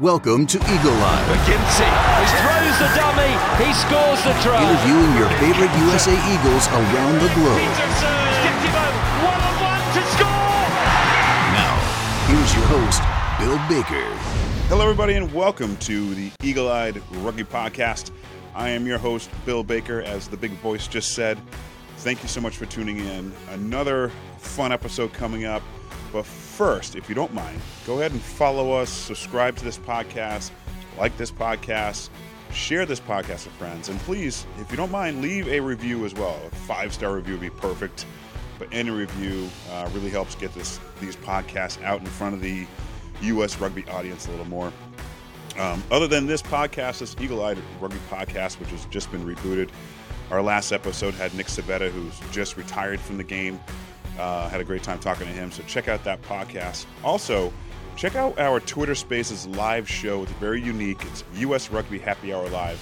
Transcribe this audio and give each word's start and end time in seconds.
Welcome 0.00 0.46
to 0.46 0.58
Eagle 0.58 0.94
Eye. 0.94 1.26
McGinty, 1.26 1.90
he 1.90 2.26
throws 2.38 2.78
the 2.78 2.86
dummy, 2.94 3.34
he 3.58 3.72
scores 3.74 4.22
the 4.22 4.30
try. 4.46 4.62
Interviewing 4.62 5.16
your 5.16 5.28
favorite 5.40 5.76
USA 5.82 6.12
Eagles 6.12 6.68
around 6.68 7.14
the 7.14 7.26
globe. 7.34 7.58
Peterson, 7.58 8.06
one 9.26 9.40
on 9.40 9.54
one 9.60 9.82
to 9.94 10.02
score. 10.14 10.70
Now, 11.50 11.74
here's 12.28 12.54
your 12.54 12.64
host, 12.66 13.02
Bill 13.40 13.58
Baker. 13.68 14.06
Hello, 14.68 14.84
everybody, 14.84 15.14
and 15.14 15.34
welcome 15.34 15.76
to 15.78 16.14
the 16.14 16.30
Eagle 16.44 16.70
Eyed 16.70 17.02
Rugby 17.14 17.42
Podcast. 17.42 18.12
I 18.54 18.68
am 18.68 18.86
your 18.86 18.98
host, 18.98 19.28
Bill 19.44 19.64
Baker, 19.64 20.02
as 20.02 20.28
the 20.28 20.36
big 20.36 20.52
voice 20.58 20.86
just 20.86 21.16
said. 21.16 21.40
Thank 21.96 22.22
you 22.22 22.28
so 22.28 22.40
much 22.40 22.56
for 22.56 22.66
tuning 22.66 23.00
in. 23.00 23.32
Another 23.50 24.12
fun 24.36 24.70
episode 24.70 25.12
coming 25.12 25.44
up. 25.44 25.64
But 26.12 26.24
first, 26.58 26.96
if 26.96 27.08
you 27.08 27.14
don't 27.14 27.32
mind, 27.32 27.56
go 27.86 28.00
ahead 28.00 28.10
and 28.10 28.20
follow 28.20 28.72
us, 28.72 28.90
subscribe 28.90 29.54
to 29.54 29.64
this 29.64 29.78
podcast, 29.78 30.50
like 30.98 31.16
this 31.16 31.30
podcast, 31.30 32.08
share 32.52 32.84
this 32.84 32.98
podcast 32.98 33.44
with 33.44 33.52
friends, 33.52 33.88
and 33.88 33.96
please, 34.00 34.44
if 34.58 34.68
you 34.68 34.76
don't 34.76 34.90
mind, 34.90 35.22
leave 35.22 35.46
a 35.46 35.60
review 35.60 36.04
as 36.04 36.12
well. 36.14 36.36
A 36.44 36.50
five 36.56 36.92
star 36.92 37.14
review 37.14 37.34
would 37.34 37.42
be 37.42 37.50
perfect, 37.50 38.06
but 38.58 38.66
any 38.72 38.90
review 38.90 39.48
uh, 39.70 39.88
really 39.94 40.10
helps 40.10 40.34
get 40.34 40.52
this 40.52 40.80
these 41.00 41.14
podcasts 41.14 41.80
out 41.84 42.00
in 42.00 42.06
front 42.06 42.34
of 42.34 42.40
the 42.40 42.66
U.S. 43.22 43.60
rugby 43.60 43.86
audience 43.86 44.26
a 44.26 44.32
little 44.32 44.48
more. 44.48 44.72
Um, 45.60 45.80
other 45.92 46.08
than 46.08 46.26
this 46.26 46.42
podcast, 46.42 46.98
this 46.98 47.14
Eagle 47.20 47.44
Eyed 47.44 47.58
Rugby 47.78 48.00
podcast, 48.10 48.58
which 48.58 48.70
has 48.70 48.84
just 48.86 49.12
been 49.12 49.24
rebooted, 49.24 49.70
our 50.32 50.42
last 50.42 50.72
episode 50.72 51.14
had 51.14 51.32
Nick 51.34 51.46
Civetta, 51.46 51.88
who's 51.88 52.18
just 52.32 52.56
retired 52.56 52.98
from 52.98 53.16
the 53.16 53.24
game. 53.24 53.60
Uh, 54.18 54.48
had 54.48 54.60
a 54.60 54.64
great 54.64 54.82
time 54.82 54.98
talking 54.98 55.26
to 55.26 55.32
him. 55.32 55.50
So 55.52 55.62
check 55.64 55.88
out 55.88 56.02
that 56.04 56.20
podcast. 56.22 56.86
Also, 57.04 57.52
check 57.96 58.16
out 58.16 58.38
our 58.38 58.60
Twitter 58.60 58.94
Spaces 58.94 59.46
live 59.46 59.88
show. 59.88 60.24
It's 60.24 60.32
very 60.32 60.60
unique. 60.60 61.04
It's 61.06 61.24
U.S. 61.36 61.70
Rugby 61.70 61.98
Happy 61.98 62.32
Hour 62.32 62.48
Live, 62.48 62.80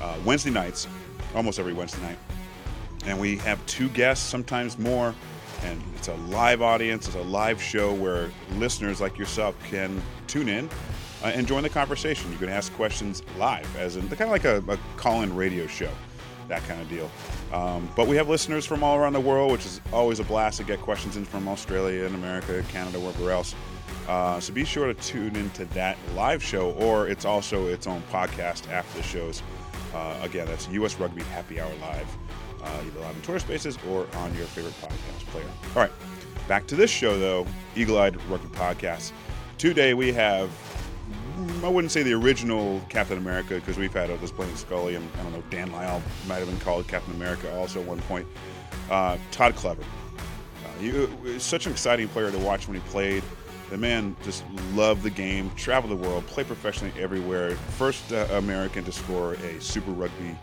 uh, 0.00 0.16
Wednesday 0.24 0.50
nights, 0.50 0.88
almost 1.34 1.58
every 1.58 1.74
Wednesday 1.74 2.00
night. 2.02 2.18
And 3.04 3.20
we 3.20 3.36
have 3.38 3.64
two 3.66 3.88
guests, 3.90 4.26
sometimes 4.26 4.78
more. 4.78 5.14
And 5.64 5.82
it's 5.96 6.08
a 6.08 6.14
live 6.14 6.62
audience. 6.62 7.06
It's 7.06 7.16
a 7.16 7.22
live 7.22 7.62
show 7.62 7.92
where 7.92 8.30
listeners 8.56 9.00
like 9.00 9.18
yourself 9.18 9.54
can 9.68 10.02
tune 10.26 10.48
in 10.48 10.68
uh, 11.22 11.28
and 11.28 11.46
join 11.46 11.62
the 11.62 11.68
conversation. 11.68 12.32
You 12.32 12.38
can 12.38 12.48
ask 12.48 12.72
questions 12.74 13.22
live, 13.38 13.76
as 13.76 13.96
in 13.96 14.08
kind 14.08 14.22
of 14.22 14.30
like 14.30 14.44
a, 14.44 14.62
a 14.68 14.78
call-in 14.96 15.36
radio 15.36 15.66
show 15.66 15.90
that 16.52 16.62
kind 16.68 16.80
of 16.80 16.88
deal. 16.88 17.10
Um, 17.52 17.88
but 17.96 18.06
we 18.06 18.16
have 18.16 18.28
listeners 18.28 18.66
from 18.66 18.84
all 18.84 18.96
around 18.96 19.14
the 19.14 19.20
world, 19.20 19.50
which 19.52 19.64
is 19.64 19.80
always 19.92 20.20
a 20.20 20.24
blast 20.24 20.58
to 20.58 20.64
get 20.64 20.80
questions 20.80 21.16
in 21.16 21.24
from 21.24 21.48
Australia 21.48 22.04
and 22.04 22.14
America, 22.14 22.62
Canada, 22.68 23.00
wherever 23.00 23.30
else. 23.30 23.54
Uh, 24.06 24.38
so 24.38 24.52
be 24.52 24.64
sure 24.64 24.86
to 24.86 24.94
tune 24.94 25.34
into 25.36 25.64
that 25.66 25.96
live 26.14 26.42
show, 26.42 26.72
or 26.72 27.08
it's 27.08 27.24
also 27.24 27.66
its 27.66 27.86
own 27.86 28.02
podcast 28.12 28.70
after 28.70 28.98
the 28.98 29.02
shows. 29.02 29.42
Uh, 29.94 30.14
again, 30.22 30.46
that's 30.46 30.68
US 30.68 30.98
Rugby 30.98 31.22
Happy 31.22 31.58
Hour 31.58 31.72
Live, 31.80 32.08
uh, 32.62 32.82
either 32.86 33.00
live 33.00 33.16
in 33.16 33.22
Twitter 33.22 33.40
Spaces 33.40 33.78
or 33.88 34.06
on 34.16 34.34
your 34.34 34.46
favorite 34.46 34.74
podcast 34.80 35.26
player. 35.26 35.46
All 35.74 35.82
right, 35.82 35.92
back 36.48 36.66
to 36.66 36.76
this 36.76 36.90
show 36.90 37.18
though, 37.18 37.46
Eagle 37.76 37.98
Eyed 37.98 38.22
Rugby 38.24 38.48
Podcast. 38.48 39.12
Today 39.56 39.94
we 39.94 40.12
have 40.12 40.50
I 41.64 41.68
wouldn't 41.68 41.92
say 41.92 42.02
the 42.02 42.12
original 42.12 42.80
Captain 42.88 43.18
America 43.18 43.54
because 43.54 43.78
we've 43.78 43.92
had 43.92 44.10
others 44.10 44.30
playing 44.30 44.54
Scully, 44.56 44.94
and 44.94 45.08
I 45.18 45.22
don't 45.22 45.32
know, 45.32 45.42
Dan 45.50 45.72
Lyle 45.72 46.02
might 46.26 46.38
have 46.38 46.48
been 46.48 46.60
called 46.60 46.86
Captain 46.88 47.14
America 47.14 47.54
also 47.56 47.80
at 47.80 47.86
one 47.86 48.00
point. 48.02 48.26
Uh, 48.90 49.16
Todd 49.30 49.54
Clever. 49.54 49.82
Uh, 49.82 50.78
he 50.78 51.38
such 51.38 51.66
an 51.66 51.72
exciting 51.72 52.08
player 52.08 52.30
to 52.30 52.38
watch 52.38 52.68
when 52.68 52.80
he 52.80 52.88
played. 52.88 53.22
The 53.70 53.78
man 53.78 54.14
just 54.22 54.44
loved 54.74 55.02
the 55.02 55.10
game, 55.10 55.50
traveled 55.56 55.92
the 55.92 56.08
world, 56.08 56.26
played 56.26 56.46
professionally 56.46 56.92
everywhere. 57.00 57.52
First 57.52 58.12
uh, 58.12 58.26
American 58.32 58.84
to 58.84 58.92
score 58.92 59.34
a 59.34 59.60
Super 59.60 59.92
Rugby 59.92 60.36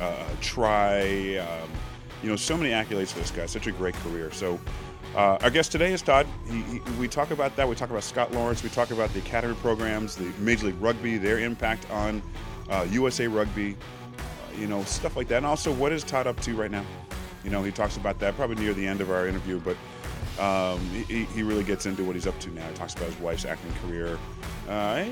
uh, 0.00 0.24
try. 0.40 1.36
Um, 1.38 1.70
you 2.22 2.28
know, 2.28 2.36
so 2.36 2.56
many 2.56 2.70
accolades 2.70 3.12
for 3.12 3.20
this 3.20 3.30
guy. 3.30 3.46
Such 3.46 3.66
a 3.66 3.72
great 3.72 3.94
career. 3.96 4.30
So 4.32 4.60
uh, 5.14 5.38
our 5.42 5.50
guest 5.50 5.70
today 5.70 5.92
is 5.92 6.02
Todd. 6.02 6.26
He, 6.48 6.62
he, 6.62 6.80
we 6.98 7.06
talk 7.06 7.30
about 7.30 7.54
that. 7.56 7.68
We 7.68 7.76
talk 7.76 7.90
about 7.90 8.02
Scott 8.02 8.32
Lawrence. 8.32 8.62
We 8.62 8.68
talk 8.68 8.90
about 8.90 9.12
the 9.12 9.20
academy 9.20 9.54
programs, 9.56 10.16
the 10.16 10.32
Major 10.38 10.66
League 10.66 10.80
Rugby, 10.80 11.18
their 11.18 11.38
impact 11.38 11.88
on 11.90 12.20
uh, 12.68 12.86
USA 12.90 13.28
Rugby, 13.28 13.76
uh, 14.18 14.58
you 14.58 14.66
know, 14.66 14.82
stuff 14.84 15.16
like 15.16 15.28
that. 15.28 15.38
And 15.38 15.46
also, 15.46 15.72
what 15.72 15.92
is 15.92 16.02
Todd 16.02 16.26
up 16.26 16.40
to 16.40 16.54
right 16.54 16.70
now? 16.70 16.84
You 17.44 17.50
know, 17.50 17.62
he 17.62 17.70
talks 17.70 17.96
about 17.96 18.18
that 18.20 18.34
probably 18.36 18.56
near 18.56 18.74
the 18.74 18.86
end 18.86 19.00
of 19.00 19.10
our 19.10 19.28
interview, 19.28 19.60
but 19.60 19.76
um, 20.42 20.80
he, 21.06 21.24
he, 21.24 21.42
really 21.44 21.62
gets 21.62 21.86
into 21.86 22.02
what 22.02 22.16
he's 22.16 22.26
up 22.26 22.38
to 22.40 22.50
now. 22.50 22.66
He 22.66 22.74
talks 22.74 22.94
about 22.94 23.06
his 23.06 23.18
wife's 23.20 23.44
acting 23.44 23.72
career. 23.74 24.18
Uh, 24.68 25.04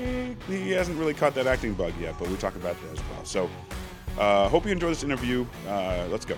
he, 0.47 0.71
hasn't 0.71 0.97
really 0.99 1.13
caught 1.13 1.33
that 1.35 1.47
acting 1.47 1.73
bug 1.73 1.93
yet, 2.01 2.15
but 2.19 2.27
we 2.27 2.35
talk 2.35 2.55
about 2.55 2.75
that 2.81 2.91
as 2.91 2.99
well. 3.09 3.23
So, 3.23 3.49
uh, 4.17 4.49
hope 4.49 4.65
you 4.65 4.71
enjoy 4.71 4.89
this 4.89 5.03
interview. 5.03 5.45
Uh, 5.65 6.07
let's 6.09 6.25
go. 6.25 6.35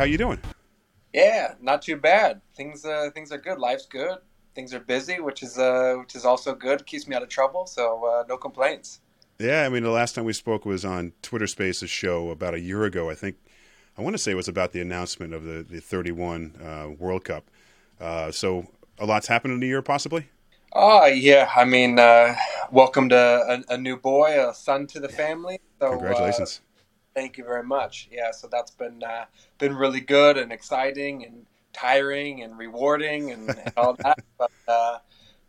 How 0.00 0.06
you 0.06 0.16
doing? 0.16 0.40
Yeah, 1.12 1.56
not 1.60 1.82
too 1.82 1.96
bad. 1.96 2.40
Things 2.54 2.86
uh, 2.86 3.10
things 3.12 3.32
are 3.32 3.36
good. 3.36 3.58
Life's 3.58 3.84
good. 3.84 4.16
Things 4.54 4.72
are 4.72 4.80
busy, 4.80 5.20
which 5.20 5.42
is 5.42 5.58
uh, 5.58 5.96
which 5.98 6.14
is 6.14 6.24
also 6.24 6.54
good. 6.54 6.86
Keeps 6.86 7.06
me 7.06 7.14
out 7.14 7.22
of 7.22 7.28
trouble, 7.28 7.66
so 7.66 8.06
uh, 8.06 8.24
no 8.26 8.38
complaints. 8.38 9.02
Yeah, 9.38 9.66
I 9.66 9.68
mean, 9.68 9.82
the 9.82 9.90
last 9.90 10.14
time 10.14 10.24
we 10.24 10.32
spoke 10.32 10.64
was 10.64 10.86
on 10.86 11.12
Twitter 11.20 11.46
Spaces 11.46 11.90
show 11.90 12.30
about 12.30 12.54
a 12.54 12.60
year 12.60 12.84
ago. 12.84 13.10
I 13.10 13.14
think 13.14 13.36
I 13.98 14.00
want 14.00 14.14
to 14.14 14.18
say 14.18 14.32
it 14.32 14.36
was 14.36 14.48
about 14.48 14.72
the 14.72 14.80
announcement 14.80 15.34
of 15.34 15.44
the 15.44 15.66
the 15.68 15.80
31 15.80 16.56
uh, 16.56 16.88
World 16.98 17.26
Cup. 17.26 17.50
Uh, 18.00 18.30
so 18.30 18.68
a 18.98 19.04
lot's 19.04 19.26
happened 19.26 19.52
in 19.52 19.62
a 19.62 19.66
year, 19.66 19.82
possibly. 19.82 20.30
Oh 20.72 21.04
yeah, 21.08 21.50
I 21.54 21.66
mean, 21.66 21.98
uh, 21.98 22.36
welcome 22.72 23.10
to 23.10 23.16
a, 23.68 23.74
a, 23.74 23.76
new 23.76 23.98
boy, 23.98 24.48
a 24.48 24.54
son 24.54 24.86
to 24.86 24.98
the 24.98 25.10
family. 25.10 25.60
So, 25.78 25.88
uh, 25.88 25.90
Congratulations. 25.90 26.62
Thank 27.20 27.36
you 27.36 27.44
very 27.44 27.64
much. 27.64 28.08
Yeah, 28.10 28.30
so 28.30 28.48
that's 28.50 28.70
been 28.70 29.02
uh, 29.02 29.26
been 29.58 29.76
really 29.76 30.00
good 30.00 30.38
and 30.38 30.50
exciting 30.50 31.26
and 31.26 31.44
tiring 31.74 32.42
and 32.42 32.56
rewarding 32.56 33.30
and, 33.30 33.50
and 33.50 33.72
all 33.76 33.92
that. 33.92 34.20
but 34.38 34.50
uh, 34.66 34.98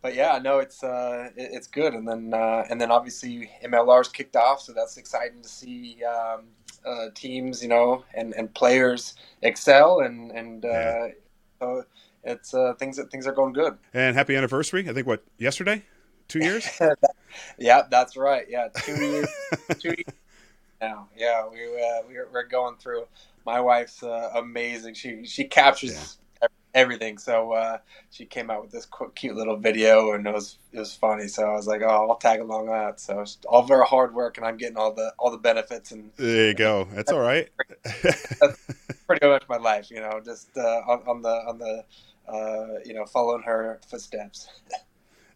but 0.02 0.14
yeah, 0.14 0.38
no, 0.38 0.58
it's 0.58 0.84
uh, 0.84 1.30
it, 1.34 1.48
it's 1.54 1.66
good. 1.66 1.94
And 1.94 2.06
then 2.06 2.34
uh, 2.34 2.66
and 2.68 2.78
then 2.78 2.90
obviously 2.90 3.50
MLR's 3.64 4.08
kicked 4.08 4.36
off, 4.36 4.60
so 4.60 4.74
that's 4.74 4.98
exciting 4.98 5.40
to 5.40 5.48
see 5.48 6.04
um, 6.04 6.48
uh, 6.84 7.06
teams, 7.14 7.62
you 7.62 7.70
know, 7.70 8.04
and, 8.12 8.34
and 8.34 8.52
players 8.52 9.14
excel 9.40 10.00
and 10.00 10.30
and 10.30 10.66
uh, 10.66 10.68
yeah. 10.68 11.08
so 11.58 11.84
it's 12.22 12.52
uh, 12.52 12.74
things 12.74 12.98
that 12.98 13.10
things 13.10 13.26
are 13.26 13.32
going 13.32 13.54
good. 13.54 13.78
And 13.94 14.14
happy 14.14 14.36
anniversary! 14.36 14.90
I 14.90 14.92
think 14.92 15.06
what 15.06 15.24
yesterday, 15.38 15.86
two 16.28 16.40
years. 16.40 16.68
yeah, 17.58 17.84
that's 17.90 18.14
right. 18.14 18.44
Yeah, 18.46 18.68
two 18.74 19.02
years. 19.02 19.28
two 19.80 19.88
years 19.88 20.21
now. 20.82 21.08
Yeah, 21.16 21.48
we 21.48 21.64
uh, 21.64 22.02
we're, 22.06 22.28
we're 22.30 22.46
going 22.46 22.76
through. 22.76 23.06
My 23.46 23.60
wife's 23.60 24.02
uh, 24.02 24.30
amazing. 24.34 24.94
She 24.94 25.24
she 25.24 25.44
captures 25.44 26.18
yeah. 26.42 26.48
everything. 26.74 27.16
So 27.16 27.52
uh, 27.52 27.78
she 28.10 28.26
came 28.26 28.50
out 28.50 28.62
with 28.62 28.72
this 28.72 28.86
cute 29.14 29.36
little 29.36 29.56
video, 29.56 30.12
and 30.12 30.26
it 30.26 30.34
was 30.34 30.58
it 30.72 30.78
was 30.78 30.94
funny. 30.94 31.28
So 31.28 31.44
I 31.44 31.54
was 31.54 31.66
like, 31.66 31.80
oh, 31.82 32.08
I'll 32.10 32.16
tag 32.16 32.40
along 32.40 32.66
that. 32.66 33.00
So 33.00 33.24
all 33.48 33.62
of 33.62 33.68
her 33.70 33.84
hard 33.84 34.14
work, 34.14 34.36
and 34.36 34.46
I'm 34.46 34.58
getting 34.58 34.76
all 34.76 34.92
the 34.92 35.14
all 35.18 35.30
the 35.30 35.38
benefits. 35.38 35.92
And 35.92 36.10
there 36.16 36.48
you 36.48 36.54
go. 36.54 36.86
That's 36.92 37.10
all 37.10 37.20
right. 37.20 37.48
that's 37.84 38.66
pretty 39.06 39.26
much 39.26 39.44
my 39.48 39.56
life, 39.56 39.90
you 39.90 40.00
know, 40.00 40.20
just 40.24 40.50
uh, 40.56 40.82
on, 40.88 41.02
on, 41.06 41.22
the 41.22 41.28
on 41.28 41.58
the 41.58 41.84
uh, 42.28 42.80
you 42.84 42.94
know 42.94 43.06
following 43.06 43.42
her 43.42 43.80
footsteps. 43.88 44.48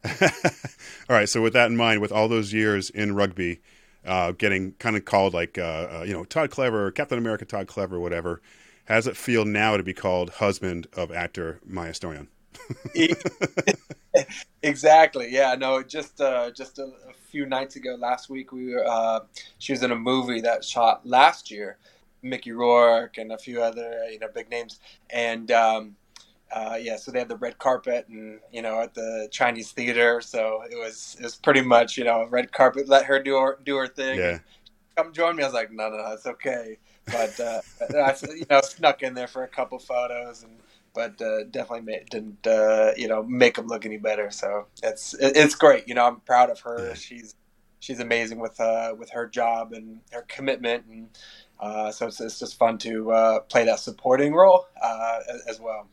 all 0.23 1.17
right. 1.17 1.29
So 1.29 1.43
with 1.43 1.55
that 1.55 1.69
in 1.69 1.77
mind, 1.77 2.01
with 2.01 2.13
all 2.13 2.29
those 2.29 2.53
years 2.53 2.91
in 2.91 3.17
rugby 3.17 3.61
uh, 4.07 4.33
getting 4.33 4.73
kind 4.73 4.97
of 4.97 5.05
called 5.05 5.35
like 5.35 5.59
uh, 5.59 5.63
uh, 6.01 6.05
you 6.07 6.13
know 6.13 6.25
Todd 6.25 6.51
Clever, 6.51 6.91
Captain 6.91 7.19
America, 7.19 7.45
Todd 7.45 7.67
Clever, 7.67 7.99
whatever. 7.99 8.41
How 8.87 8.95
does 8.95 9.07
it 9.07 9.17
feel 9.17 9.45
now 9.45 9.77
to 9.77 9.83
be 9.83 9.93
called 9.93 10.31
husband 10.31 10.87
of 10.97 11.11
actor 11.11 11.61
Maya 11.67 11.93
Stojan? 11.93 12.29
exactly. 14.63 15.29
Yeah. 15.31 15.55
No. 15.57 15.83
Just 15.83 16.21
uh, 16.21 16.51
just 16.53 16.79
a, 16.79 16.85
a, 16.85 17.13
few 17.31 17.47
nights 17.47 17.77
ago, 17.77 17.97
last 17.99 18.31
week, 18.31 18.53
we 18.53 18.73
were. 18.73 18.87
Uh, 18.87 19.21
she 19.59 19.73
was 19.73 19.83
in 19.83 19.91
a 19.91 19.97
movie 19.97 20.41
that 20.41 20.65
shot 20.65 21.07
last 21.07 21.51
year. 21.51 21.79
Mickey 22.23 22.53
Rourke 22.53 23.19
and 23.19 23.33
a 23.33 23.39
few 23.39 23.63
other 23.63 24.09
you 24.11 24.19
know 24.19 24.29
big 24.33 24.49
names, 24.51 24.81
and 25.11 25.51
um, 25.51 25.97
uh, 26.53 26.79
yeah, 26.81 26.97
so 26.97 27.11
they 27.11 27.19
had 27.19 27.29
the 27.29 27.37
red 27.37 27.59
carpet 27.59 28.07
and 28.09 28.41
you 28.53 28.63
know 28.63 28.81
at 28.81 28.95
the 28.95 29.29
Chinese 29.31 29.73
theater, 29.73 30.21
so 30.21 30.63
it 30.71 30.77
was 30.77 31.17
it 31.19 31.25
was 31.25 31.37
pretty 31.37 31.63
much 31.63 31.97
you 31.97 32.05
know 32.05 32.27
red 32.27 32.53
carpet. 32.53 32.89
Let 32.89 33.07
her 33.07 33.23
do 33.23 33.37
her 33.37 33.59
do 33.65 33.77
her 33.77 33.89
thing. 33.89 34.19
Yeah. 34.19 34.39
Come 34.97 35.13
join 35.13 35.37
me. 35.37 35.43
I 35.43 35.47
was 35.47 35.55
like, 35.55 35.71
no, 35.71 35.91
no, 35.91 35.99
no, 35.99 36.13
it's 36.13 36.25
okay. 36.25 36.79
But 37.07 37.39
uh, 37.39 37.61
I 37.95 38.17
you 38.35 38.47
know 38.49 38.61
snuck 38.63 39.03
in 39.03 39.15
there 39.15 39.27
for 39.27 39.43
a 39.43 39.49
couple 39.49 39.79
photos 39.79 40.43
and 40.43 40.53
but 40.97 41.21
uh, 41.21 41.45
definitely 41.51 41.83
made, 41.83 42.09
didn't 42.11 42.47
uh, 42.47 42.93
you 42.97 43.07
know 43.07 43.23
make 43.23 43.55
them 43.55 43.67
look 43.67 43.85
any 43.85 43.99
better. 43.99 44.31
So 44.31 44.67
it's 44.83 45.15
it's 45.21 45.55
great. 45.55 45.87
You 45.87 45.95
know, 45.95 46.07
I'm 46.07 46.21
proud 46.21 46.51
of 46.51 46.61
her. 46.61 46.89
Yeah. 46.89 46.95
She's 46.95 47.35
she's 47.81 48.01
amazing 48.01 48.39
with 48.41 48.59
uh, 48.59 48.95
with 48.99 49.11
her 49.11 49.29
job 49.29 49.73
and 49.73 50.01
her 50.13 50.23
commitment, 50.23 50.87
and 50.87 51.09
uh, 51.61 51.93
so 51.93 52.07
it's, 52.07 52.21
it's 52.21 52.39
just 52.39 52.59
fun 52.59 52.79
to 52.79 53.13
uh, 53.13 53.41
play 53.41 53.65
that 53.67 53.79
supporting 53.79 54.35
role 54.35 54.67
uh, 54.83 55.19
as 55.49 55.61
well. 55.61 55.87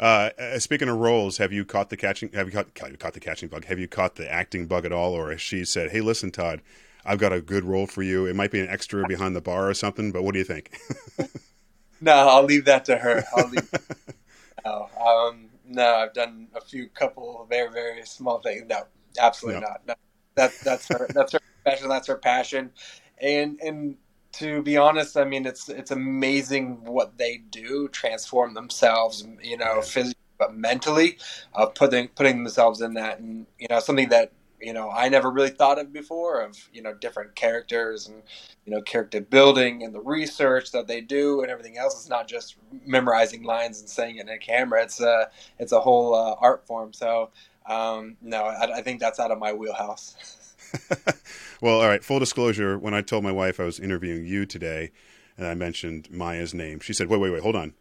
Uh, 0.00 0.30
uh, 0.38 0.58
speaking 0.58 0.88
of 0.88 0.98
roles, 0.98 1.36
have 1.38 1.52
you 1.52 1.64
caught 1.64 1.90
the 1.90 1.96
catching? 1.96 2.30
Have 2.32 2.46
you 2.46 2.52
caught, 2.52 2.66
have 2.78 2.90
you 2.90 2.96
caught 2.96 3.14
the 3.14 3.20
catching 3.20 3.48
bug? 3.48 3.66
Have 3.66 3.78
you 3.78 3.88
caught 3.88 4.16
the 4.16 4.30
acting 4.30 4.66
bug 4.66 4.84
at 4.84 4.92
all, 4.92 5.12
or 5.12 5.30
has 5.30 5.40
she 5.40 5.64
said, 5.64 5.90
"Hey, 5.90 6.00
listen, 6.00 6.30
Todd, 6.30 6.62
I've 7.04 7.18
got 7.18 7.32
a 7.32 7.40
good 7.40 7.64
role 7.64 7.86
for 7.86 8.02
you. 8.02 8.26
It 8.26 8.34
might 8.34 8.50
be 8.50 8.60
an 8.60 8.68
extra 8.68 9.06
behind 9.06 9.36
the 9.36 9.40
bar 9.40 9.68
or 9.68 9.74
something, 9.74 10.12
but 10.12 10.22
what 10.22 10.32
do 10.32 10.38
you 10.38 10.44
think?" 10.44 10.72
no, 12.00 12.12
I'll 12.12 12.44
leave 12.44 12.64
that 12.64 12.84
to 12.86 12.96
her. 12.96 13.24
I'll 13.36 13.48
leave. 13.48 13.70
no, 14.64 14.88
um, 14.98 15.50
no, 15.66 15.94
I've 15.96 16.14
done 16.14 16.48
a 16.54 16.60
few 16.60 16.88
couple 16.88 17.46
very 17.48 17.70
very 17.70 18.04
small 18.06 18.40
things. 18.40 18.64
No, 18.68 18.84
absolutely 19.20 19.60
no. 19.60 19.68
not. 19.68 19.86
No, 19.86 19.94
that 20.36 20.52
that's 20.64 20.88
her. 20.88 21.06
That's 21.10 21.32
her 21.32 21.40
passion. 21.64 21.88
That's 21.88 22.08
her 22.08 22.16
passion, 22.16 22.70
and 23.18 23.60
and 23.60 23.96
to 24.34 24.62
be 24.62 24.76
honest, 24.76 25.16
I 25.16 25.24
mean 25.24 25.46
it's 25.46 25.68
it's 25.68 25.90
amazing 25.90 26.84
what 26.84 27.18
they 27.18 27.38
do, 27.50 27.88
transform 27.88 28.54
themselves, 28.54 29.26
you 29.42 29.56
know, 29.58 29.82
physically 29.82 30.16
but 30.38 30.54
mentally, 30.56 31.18
of 31.54 31.68
uh, 31.68 31.72
putting 31.72 32.08
putting 32.08 32.42
themselves 32.42 32.80
in 32.80 32.94
that, 32.94 33.20
and 33.20 33.46
you 33.58 33.68
know, 33.70 33.80
something 33.80 34.08
that 34.10 34.32
you 34.60 34.72
know 34.72 34.90
I 34.90 35.08
never 35.08 35.30
really 35.30 35.50
thought 35.50 35.78
of 35.78 35.92
before 35.92 36.42
of 36.42 36.58
you 36.72 36.82
know 36.82 36.94
different 36.94 37.34
characters 37.36 38.08
and 38.08 38.22
you 38.66 38.72
know 38.74 38.82
character 38.82 39.20
building 39.20 39.84
and 39.84 39.94
the 39.94 40.00
research 40.00 40.72
that 40.72 40.88
they 40.88 41.00
do 41.00 41.42
and 41.42 41.50
everything 41.50 41.78
else. 41.78 41.94
It's 41.94 42.08
not 42.08 42.28
just 42.28 42.56
memorizing 42.86 43.44
lines 43.44 43.80
and 43.80 43.88
saying 43.88 44.16
it 44.16 44.22
in 44.22 44.30
a 44.30 44.38
camera. 44.38 44.82
It's 44.82 45.00
a 45.00 45.30
it's 45.60 45.72
a 45.72 45.80
whole 45.80 46.14
uh, 46.14 46.36
art 46.40 46.66
form. 46.66 46.92
So 46.92 47.30
um, 47.66 48.16
no, 48.22 48.44
I, 48.44 48.78
I 48.78 48.82
think 48.82 49.00
that's 49.00 49.20
out 49.20 49.30
of 49.30 49.38
my 49.38 49.52
wheelhouse. 49.52 50.16
well, 51.60 51.80
all 51.80 51.88
right. 51.88 52.02
Full 52.04 52.18
disclosure: 52.18 52.78
when 52.78 52.94
I 52.94 53.02
told 53.02 53.24
my 53.24 53.32
wife 53.32 53.60
I 53.60 53.64
was 53.64 53.78
interviewing 53.78 54.26
you 54.26 54.46
today, 54.46 54.90
and 55.36 55.46
I 55.46 55.54
mentioned 55.54 56.10
Maya's 56.10 56.54
name, 56.54 56.80
she 56.80 56.92
said, 56.92 57.08
"Wait, 57.08 57.20
wait, 57.20 57.30
wait, 57.30 57.42
hold 57.42 57.56
on. 57.56 57.74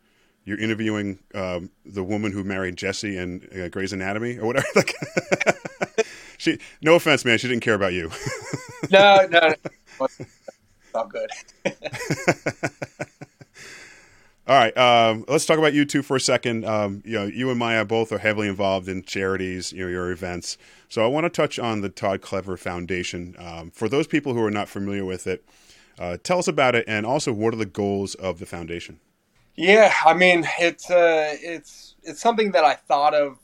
You're 0.44 0.60
interviewing 0.60 1.20
um, 1.36 1.70
the 1.86 2.04
woman 2.04 2.32
who 2.32 2.44
married 2.44 2.76
Jesse 2.76 3.18
in 3.18 3.48
uh, 3.56 3.68
Grey's 3.68 3.94
Anatomy, 3.94 4.38
or 4.38 4.48
whatever." 4.48 4.68
like, 4.76 4.96
she, 6.38 6.58
no 6.82 6.96
offense, 6.96 7.26
man, 7.26 7.38
she 7.38 7.48
didn't 7.48 7.64
care 7.64 7.76
about 7.76 7.94
you. 7.94 8.12
no, 8.90 9.28
no, 9.30 9.54
no. 10.00 10.08
all 10.94 11.08
good. 11.08 11.30
All 14.48 14.58
right, 14.58 14.76
um, 14.76 15.24
let's 15.30 15.46
talk 15.46 15.60
about 15.60 15.74
you 15.74 15.86
two 15.86 16.02
for 16.02 16.18
a 16.18 16.20
second. 16.20 16.66
Um, 16.66 17.04
you 17.06 17.14
know, 17.14 17.26
you 17.26 17.50
and 17.52 17.60
Maya 17.60 17.86
both 17.86 18.12
are 18.12 18.18
heavily 18.18 18.50
involved 18.50 18.90
in 18.90 19.04
charities, 19.04 19.72
you 19.72 19.86
know, 19.86 19.90
your 19.90 20.12
events. 20.12 20.58
So 20.92 21.06
I 21.06 21.08
want 21.08 21.24
to 21.24 21.30
touch 21.30 21.58
on 21.58 21.80
the 21.80 21.88
Todd 21.88 22.20
Clever 22.20 22.58
Foundation. 22.58 23.34
Um, 23.40 23.72
for 23.72 23.88
those 23.88 24.08
people 24.08 24.34
who 24.34 24.44
are 24.44 24.52
not 24.52 24.68
familiar 24.68 25.06
with 25.06 25.26
it, 25.26 25.42
uh, 25.98 26.18
tell 26.22 26.38
us 26.38 26.50
about 26.50 26.76
it, 26.76 26.84
and 26.86 27.06
also 27.06 27.32
what 27.32 27.54
are 27.54 27.58
the 27.58 27.66
goals 27.66 28.14
of 28.16 28.40
the 28.40 28.46
foundation? 28.46 29.00
Yeah, 29.56 29.94
I 30.06 30.14
mean, 30.14 30.46
it's 30.60 30.92
uh, 30.92 31.38
it's 31.40 31.96
it's 32.04 32.20
something 32.20 32.52
that 32.52 32.66
I 32.66 32.74
thought 32.74 33.14
of 33.14 33.38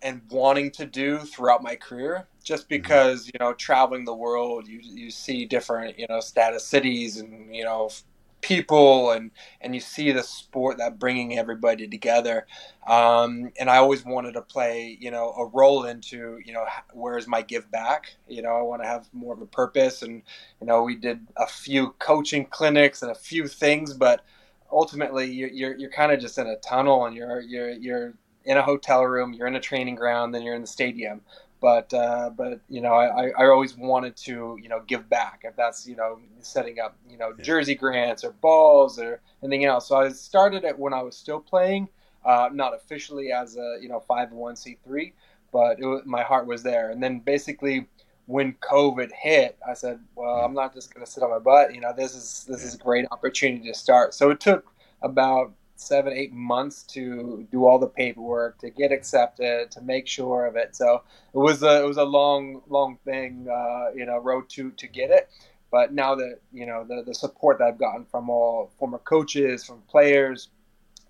and 0.00 0.22
wanting 0.30 0.70
to 0.70 0.86
do 0.86 1.18
throughout 1.18 1.62
my 1.62 1.76
career 1.76 2.26
just 2.42 2.62
mm-hmm. 2.62 2.80
because 2.80 3.26
you 3.26 3.38
know 3.38 3.52
traveling 3.52 4.06
the 4.06 4.14
world 4.14 4.66
you 4.66 4.80
you 4.82 5.10
see 5.10 5.44
different 5.44 5.98
you 5.98 6.06
know 6.08 6.20
status 6.20 6.66
cities 6.66 7.18
and 7.18 7.54
you 7.54 7.62
know 7.62 7.90
people 8.40 9.10
and 9.10 9.30
and 9.60 9.74
you 9.74 9.80
see 9.80 10.12
the 10.12 10.22
sport 10.22 10.78
that 10.78 10.98
bringing 10.98 11.38
everybody 11.38 11.86
together. 11.88 12.46
Um, 12.86 13.52
and 13.60 13.70
i 13.70 13.76
always 13.76 14.04
wanted 14.04 14.32
to 14.32 14.42
play 14.42 14.96
you 15.00 15.10
know 15.10 15.30
a 15.32 15.46
role 15.46 15.84
into 15.84 16.38
you 16.44 16.52
know 16.52 16.64
where's 16.92 17.26
my 17.26 17.42
give 17.42 17.70
back? 17.70 18.14
You 18.28 18.42
know 18.42 18.50
i 18.56 18.62
want 18.62 18.82
to 18.82 18.88
have 18.88 19.08
more 19.12 19.34
of 19.34 19.40
a 19.40 19.46
purpose 19.46 20.02
and 20.02 20.22
you 20.60 20.66
know 20.66 20.82
we 20.82 20.96
did 20.96 21.26
a 21.36 21.46
few 21.46 21.90
coaching 21.98 22.46
clinics 22.46 23.02
and 23.02 23.10
a 23.10 23.14
few 23.14 23.46
things 23.46 23.94
but 23.94 24.24
ultimately 24.72 25.30
you're 25.30 25.48
you're, 25.50 25.76
you're 25.76 25.90
kind 25.90 26.12
of 26.12 26.20
just 26.20 26.38
in 26.38 26.46
a 26.46 26.56
tunnel 26.56 27.06
and 27.06 27.16
you're 27.16 27.40
you're 27.40 27.70
you're 27.70 28.14
in 28.44 28.56
a 28.56 28.62
hotel 28.62 29.04
room 29.04 29.32
you're 29.32 29.46
in 29.46 29.56
a 29.56 29.60
training 29.60 29.94
ground 29.94 30.34
then 30.34 30.42
you're 30.42 30.54
in 30.54 30.62
the 30.62 30.66
stadium 30.66 31.20
but 31.60 31.92
uh, 31.92 32.30
but 32.36 32.60
you 32.68 32.80
know 32.80 32.94
I, 32.94 33.28
I 33.38 33.46
always 33.46 33.76
wanted 33.76 34.16
to 34.18 34.58
you 34.60 34.68
know 34.68 34.82
give 34.86 35.08
back 35.08 35.42
if 35.44 35.54
that's 35.56 35.86
you 35.86 35.96
know 35.96 36.18
setting 36.40 36.80
up 36.80 36.96
you 37.08 37.18
know 37.18 37.32
jersey 37.34 37.74
grants 37.74 38.24
or 38.24 38.32
balls 38.32 38.98
or 38.98 39.20
anything 39.42 39.64
else. 39.64 39.88
So 39.88 39.96
I 39.96 40.08
started 40.10 40.64
it 40.64 40.78
when 40.78 40.94
I 40.94 41.02
was 41.02 41.16
still 41.16 41.40
playing 41.40 41.88
uh, 42.24 42.48
not 42.52 42.74
officially 42.74 43.32
as 43.32 43.56
a 43.56 43.78
you 43.80 43.88
know 43.88 44.02
501c3 44.08 45.12
but 45.52 45.80
was, 45.80 46.02
my 46.06 46.22
heart 46.22 46.46
was 46.46 46.62
there. 46.62 46.90
And 46.90 47.02
then 47.02 47.18
basically 47.20 47.86
when 48.26 48.54
COVID 48.54 49.10
hit 49.12 49.58
I 49.68 49.74
said 49.74 50.00
well 50.14 50.36
I'm 50.44 50.54
not 50.54 50.72
just 50.72 50.94
going 50.94 51.04
to 51.04 51.10
sit 51.10 51.22
on 51.22 51.30
my 51.30 51.38
butt 51.38 51.74
you 51.74 51.80
know 51.80 51.92
this 51.96 52.14
is 52.14 52.46
this 52.48 52.64
is 52.64 52.74
a 52.74 52.78
great 52.78 53.06
opportunity 53.10 53.68
to 53.68 53.74
start. 53.74 54.14
So 54.14 54.30
it 54.30 54.40
took 54.40 54.72
about 55.02 55.52
seven, 55.80 56.12
eight 56.12 56.32
months 56.32 56.82
to 56.84 57.46
do 57.50 57.66
all 57.66 57.78
the 57.78 57.86
paperwork, 57.86 58.58
to 58.58 58.70
get 58.70 58.92
accepted, 58.92 59.70
to 59.70 59.80
make 59.80 60.06
sure 60.06 60.46
of 60.46 60.56
it. 60.56 60.76
So 60.76 61.02
it 61.34 61.38
was 61.38 61.62
a 61.62 61.82
it 61.82 61.86
was 61.86 61.96
a 61.96 62.04
long, 62.04 62.62
long 62.68 62.98
thing, 63.04 63.48
uh, 63.50 63.90
you 63.94 64.06
know, 64.06 64.18
road 64.18 64.48
to 64.50 64.70
to 64.72 64.86
get 64.86 65.10
it. 65.10 65.30
But 65.70 65.92
now 65.92 66.14
that 66.16 66.40
you 66.52 66.66
know 66.66 66.84
the 66.84 67.02
the 67.06 67.14
support 67.14 67.58
that 67.58 67.68
I've 67.68 67.78
gotten 67.78 68.04
from 68.04 68.28
all 68.30 68.70
former 68.78 68.98
coaches, 68.98 69.64
from 69.64 69.82
players, 69.88 70.48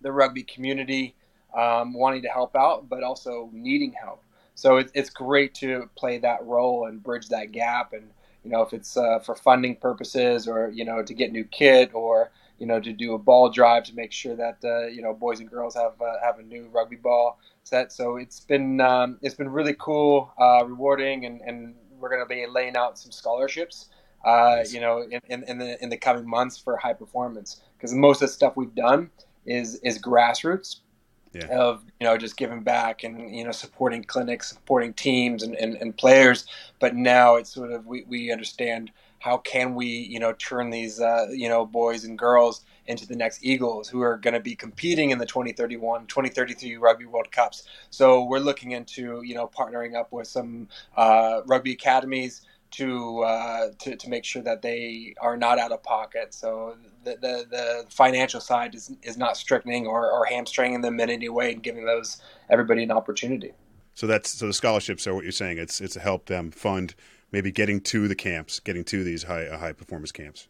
the 0.00 0.12
rugby 0.12 0.42
community, 0.42 1.14
um, 1.56 1.94
wanting 1.94 2.22
to 2.22 2.28
help 2.28 2.54
out, 2.54 2.88
but 2.88 3.02
also 3.02 3.50
needing 3.52 3.92
help. 3.92 4.22
So 4.54 4.76
it, 4.76 4.90
it's 4.94 5.10
great 5.10 5.54
to 5.56 5.88
play 5.96 6.18
that 6.18 6.44
role 6.44 6.86
and 6.86 7.02
bridge 7.02 7.28
that 7.28 7.52
gap. 7.52 7.92
And 7.92 8.10
you 8.44 8.50
know, 8.50 8.62
if 8.62 8.72
it's 8.72 8.96
uh, 8.96 9.18
for 9.20 9.34
funding 9.34 9.76
purposes 9.76 10.46
or 10.46 10.70
you 10.70 10.84
know 10.84 11.02
to 11.02 11.14
get 11.14 11.32
new 11.32 11.44
kit 11.44 11.90
or 11.94 12.30
you 12.60 12.66
know, 12.66 12.78
to 12.78 12.92
do 12.92 13.14
a 13.14 13.18
ball 13.18 13.50
drive 13.50 13.84
to 13.84 13.94
make 13.94 14.12
sure 14.12 14.36
that 14.36 14.58
uh, 14.62 14.86
you 14.86 15.02
know 15.02 15.14
boys 15.14 15.40
and 15.40 15.50
girls 15.50 15.74
have 15.74 16.00
uh, 16.00 16.22
have 16.22 16.38
a 16.38 16.42
new 16.42 16.68
rugby 16.72 16.96
ball 16.96 17.40
set. 17.64 17.90
So 17.92 18.16
it's 18.16 18.40
been 18.40 18.80
um, 18.80 19.18
it's 19.22 19.34
been 19.34 19.48
really 19.48 19.74
cool, 19.78 20.30
uh, 20.38 20.64
rewarding, 20.66 21.24
and, 21.24 21.40
and 21.40 21.74
we're 21.98 22.10
going 22.10 22.22
to 22.22 22.26
be 22.26 22.46
laying 22.46 22.76
out 22.76 22.98
some 22.98 23.10
scholarships. 23.10 23.88
Uh, 24.24 24.56
nice. 24.56 24.74
You 24.74 24.80
know, 24.82 25.02
in, 25.02 25.20
in, 25.28 25.42
in, 25.44 25.58
the 25.58 25.82
in 25.82 25.88
the 25.88 25.96
coming 25.96 26.28
months 26.28 26.58
for 26.58 26.76
high 26.76 26.92
performance, 26.92 27.62
because 27.76 27.94
most 27.94 28.20
of 28.20 28.28
the 28.28 28.34
stuff 28.34 28.56
we've 28.56 28.74
done 28.74 29.10
is 29.46 29.76
is 29.76 29.98
grassroots. 29.98 30.76
Yeah. 31.32 31.46
of 31.46 31.84
you 32.00 32.08
know 32.08 32.16
just 32.16 32.36
giving 32.36 32.64
back 32.64 33.04
and 33.04 33.32
you 33.32 33.44
know 33.44 33.52
supporting 33.52 34.02
clinics 34.02 34.48
supporting 34.48 34.92
teams 34.92 35.44
and, 35.44 35.54
and, 35.54 35.76
and 35.76 35.96
players 35.96 36.44
but 36.80 36.96
now 36.96 37.36
it's 37.36 37.50
sort 37.50 37.70
of 37.70 37.86
we, 37.86 38.02
we 38.08 38.32
understand 38.32 38.90
how 39.20 39.36
can 39.36 39.74
we, 39.74 39.86
you 39.86 40.18
know, 40.18 40.32
turn 40.32 40.70
these, 40.70 40.98
uh, 40.98 41.26
you 41.30 41.48
know, 41.48 41.64
boys 41.64 42.04
and 42.04 42.18
girls 42.18 42.64
into 42.86 43.06
the 43.06 43.14
next 43.14 43.44
Eagles 43.44 43.88
who 43.88 44.00
are 44.00 44.16
going 44.16 44.34
to 44.34 44.40
be 44.40 44.56
competing 44.56 45.10
in 45.10 45.18
the 45.18 45.26
2031, 45.26 46.06
2033 46.06 46.76
Rugby 46.78 47.04
World 47.04 47.30
Cups. 47.30 47.68
So 47.90 48.24
we're 48.24 48.40
looking 48.40 48.72
into, 48.72 49.22
you 49.22 49.34
know, 49.34 49.46
partnering 49.46 49.94
up 49.94 50.10
with 50.10 50.26
some 50.26 50.68
uh, 50.96 51.42
rugby 51.46 51.72
academies 51.72 52.40
to, 52.72 53.20
uh, 53.22 53.68
to 53.80 53.96
to 53.96 54.08
make 54.08 54.24
sure 54.24 54.42
that 54.42 54.62
they 54.62 55.14
are 55.20 55.36
not 55.36 55.58
out 55.58 55.72
of 55.72 55.82
pocket. 55.82 56.32
So 56.32 56.76
the 57.04 57.16
the, 57.16 57.46
the 57.50 57.84
financial 57.90 58.40
side 58.40 58.74
is 58.74 58.92
is 59.02 59.18
not 59.18 59.36
strictening 59.36 59.86
or, 59.86 60.10
or 60.10 60.24
hamstringing 60.24 60.80
them 60.80 60.98
in 61.00 61.10
any 61.10 61.28
way 61.28 61.52
and 61.52 61.62
giving 61.62 61.84
those 61.84 62.22
everybody 62.48 62.84
an 62.84 62.90
opportunity. 62.90 63.52
So 63.94 64.06
that's 64.06 64.38
so 64.38 64.46
the 64.46 64.54
scholarships 64.54 65.06
are 65.06 65.14
what 65.14 65.24
you're 65.24 65.32
saying. 65.32 65.58
It's 65.58 65.80
it's 65.80 65.94
to 65.94 66.00
help 66.00 66.26
them 66.26 66.52
fund 66.52 66.94
maybe 67.32 67.50
getting 67.50 67.80
to 67.80 68.08
the 68.08 68.14
camps, 68.14 68.60
getting 68.60 68.84
to 68.84 69.04
these 69.04 69.24
high 69.24 69.46
uh, 69.46 69.58
high 69.58 69.72
performance 69.72 70.12
camps. 70.12 70.48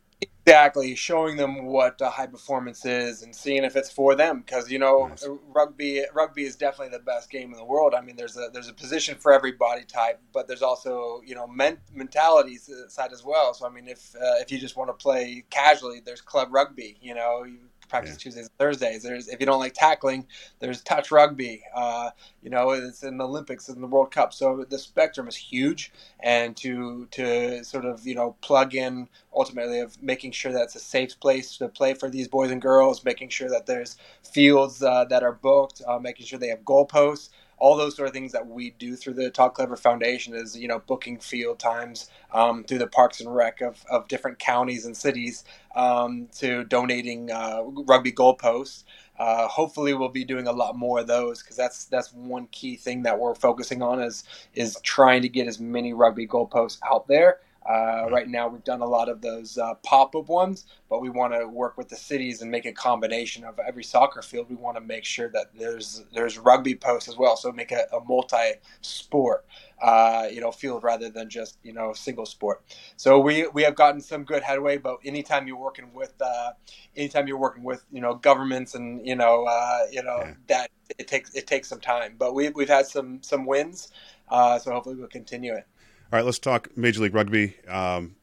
Exactly, 0.50 0.96
showing 0.96 1.36
them 1.36 1.66
what 1.66 2.02
uh, 2.02 2.10
high 2.10 2.26
performance 2.26 2.84
is 2.84 3.22
and 3.22 3.34
seeing 3.36 3.62
if 3.62 3.76
it's 3.76 3.92
for 3.92 4.16
them. 4.16 4.40
Because 4.40 4.68
you 4.68 4.80
know, 4.80 5.06
nice. 5.06 5.24
rugby 5.54 6.04
rugby 6.12 6.42
is 6.42 6.56
definitely 6.56 6.96
the 6.96 7.04
best 7.04 7.30
game 7.30 7.52
in 7.52 7.56
the 7.56 7.64
world. 7.64 7.94
I 7.94 8.00
mean, 8.00 8.16
there's 8.16 8.36
a 8.36 8.48
there's 8.52 8.68
a 8.68 8.72
position 8.72 9.16
for 9.16 9.32
every 9.32 9.52
body 9.52 9.84
type, 9.84 10.20
but 10.32 10.48
there's 10.48 10.62
also 10.62 11.22
you 11.24 11.36
know 11.36 11.46
men, 11.46 11.78
mentalities 11.94 12.68
side 12.88 13.12
as 13.12 13.24
well. 13.24 13.54
So 13.54 13.64
I 13.64 13.70
mean, 13.70 13.86
if 13.86 14.12
uh, 14.16 14.40
if 14.40 14.50
you 14.50 14.58
just 14.58 14.76
want 14.76 14.88
to 14.88 14.94
play 14.94 15.44
casually, 15.50 16.00
there's 16.04 16.20
club 16.20 16.48
rugby. 16.50 16.98
You 17.00 17.14
know, 17.14 17.44
you, 17.44 17.58
practice 17.90 18.12
yeah. 18.12 18.18
Tuesdays 18.18 18.46
and 18.46 18.58
Thursdays. 18.58 19.02
There's 19.02 19.28
if 19.28 19.40
you 19.40 19.46
don't 19.46 19.58
like 19.58 19.74
tackling, 19.74 20.26
there's 20.60 20.80
touch 20.82 21.10
rugby. 21.10 21.62
Uh, 21.74 22.10
you 22.42 22.48
know, 22.48 22.70
it's 22.70 23.02
in 23.02 23.18
the 23.18 23.26
Olympics 23.26 23.68
and 23.68 23.82
the 23.82 23.86
World 23.86 24.12
Cup. 24.12 24.32
So 24.32 24.64
the 24.68 24.78
spectrum 24.78 25.28
is 25.28 25.36
huge, 25.36 25.92
and 26.20 26.56
to 26.58 27.06
to 27.10 27.62
sort 27.64 27.84
of 27.84 28.06
you 28.06 28.14
know 28.14 28.36
plug 28.40 28.74
in 28.74 29.08
ultimately 29.34 29.80
of 29.80 30.00
making 30.02 30.30
sure 30.40 30.52
that 30.52 30.64
it's 30.64 30.76
a 30.76 30.80
safe 30.80 31.20
place 31.20 31.58
to 31.58 31.68
play 31.68 31.94
for 31.94 32.10
these 32.10 32.28
boys 32.28 32.50
and 32.50 32.62
girls, 32.62 33.04
making 33.04 33.28
sure 33.28 33.50
that 33.50 33.66
there's 33.66 33.96
fields 34.24 34.82
uh, 34.82 35.04
that 35.06 35.22
are 35.22 35.32
booked, 35.32 35.82
uh, 35.86 35.98
making 35.98 36.26
sure 36.26 36.38
they 36.38 36.48
have 36.48 36.62
goalposts 36.62 37.28
all 37.60 37.76
those 37.76 37.94
sort 37.94 38.08
of 38.08 38.14
things 38.14 38.32
that 38.32 38.46
we 38.46 38.70
do 38.70 38.96
through 38.96 39.14
the 39.14 39.30
Todd 39.30 39.54
Clever 39.54 39.76
Foundation 39.76 40.34
is, 40.34 40.58
you 40.58 40.66
know, 40.66 40.80
booking 40.80 41.18
field 41.18 41.58
times 41.58 42.10
um, 42.32 42.64
through 42.64 42.78
the 42.78 42.86
Parks 42.86 43.20
and 43.20 43.32
Rec 43.34 43.60
of, 43.60 43.84
of 43.90 44.08
different 44.08 44.38
counties 44.38 44.86
and 44.86 44.96
cities 44.96 45.44
um, 45.76 46.28
to 46.38 46.64
donating 46.64 47.30
uh, 47.30 47.62
rugby 47.86 48.12
goalposts. 48.12 48.84
Uh, 49.18 49.46
hopefully, 49.46 49.92
we'll 49.92 50.08
be 50.08 50.24
doing 50.24 50.46
a 50.46 50.52
lot 50.52 50.76
more 50.76 51.00
of 51.00 51.06
those 51.06 51.42
because 51.42 51.56
that's 51.56 51.84
that's 51.84 52.12
one 52.14 52.46
key 52.50 52.76
thing 52.76 53.02
that 53.02 53.18
we're 53.18 53.34
focusing 53.34 53.82
on 53.82 54.00
is 54.00 54.24
is 54.54 54.78
trying 54.82 55.20
to 55.20 55.28
get 55.28 55.46
as 55.46 55.60
many 55.60 55.92
rugby 55.92 56.26
goalposts 56.26 56.78
out 56.90 57.06
there 57.06 57.40
Uh, 57.68 58.06
right 58.10 58.28
now, 58.28 58.48
we've 58.48 58.64
done 58.64 58.80
a 58.80 58.86
lot 58.86 59.08
of 59.08 59.20
those 59.20 59.58
uh, 59.58 59.74
pop-up 59.82 60.28
ones, 60.28 60.64
but 60.88 61.02
we 61.02 61.10
want 61.10 61.34
to 61.34 61.46
work 61.46 61.76
with 61.76 61.88
the 61.88 61.96
cities 61.96 62.40
and 62.40 62.50
make 62.50 62.64
a 62.64 62.72
combination 62.72 63.44
of 63.44 63.58
every 63.58 63.84
soccer 63.84 64.22
field. 64.22 64.48
We 64.48 64.56
want 64.56 64.76
to 64.76 64.80
make 64.80 65.04
sure 65.04 65.28
that 65.30 65.50
there's 65.54 66.04
there's 66.14 66.38
rugby 66.38 66.74
posts 66.74 67.08
as 67.08 67.18
well, 67.18 67.36
so 67.36 67.52
make 67.52 67.70
a, 67.70 67.84
a 67.92 68.02
multi-sport, 68.02 69.44
uh, 69.82 70.26
you 70.32 70.40
know, 70.40 70.50
field 70.50 70.82
rather 70.82 71.10
than 71.10 71.28
just 71.28 71.58
you 71.62 71.74
know 71.74 71.92
single 71.92 72.24
sport. 72.24 72.62
So 72.96 73.18
we 73.18 73.46
we 73.48 73.62
have 73.62 73.74
gotten 73.74 74.00
some 74.00 74.24
good 74.24 74.42
headway, 74.42 74.78
but 74.78 74.96
anytime 75.04 75.46
you're 75.46 75.58
working 75.58 75.92
with 75.92 76.14
uh, 76.20 76.52
anytime 76.96 77.28
you're 77.28 77.38
working 77.38 77.62
with 77.62 77.84
you 77.92 78.00
know 78.00 78.14
governments 78.14 78.74
and 78.74 79.06
you 79.06 79.16
know 79.16 79.44
uh, 79.44 79.80
you 79.92 80.02
know 80.02 80.20
yeah. 80.20 80.34
that 80.46 80.70
it 80.98 81.06
takes 81.06 81.34
it 81.34 81.46
takes 81.46 81.68
some 81.68 81.80
time. 81.80 82.14
But 82.18 82.34
we 82.34 82.48
we've 82.48 82.68
had 82.68 82.86
some 82.86 83.22
some 83.22 83.44
wins, 83.44 83.92
uh, 84.30 84.58
so 84.58 84.72
hopefully 84.72 84.96
we'll 84.96 85.08
continue 85.08 85.52
it. 85.52 85.66
All 86.12 86.16
right, 86.16 86.24
let's 86.24 86.40
talk 86.40 86.76
Major 86.76 87.02
League 87.02 87.14
Rugby. 87.14 87.54
Um, 87.68 88.16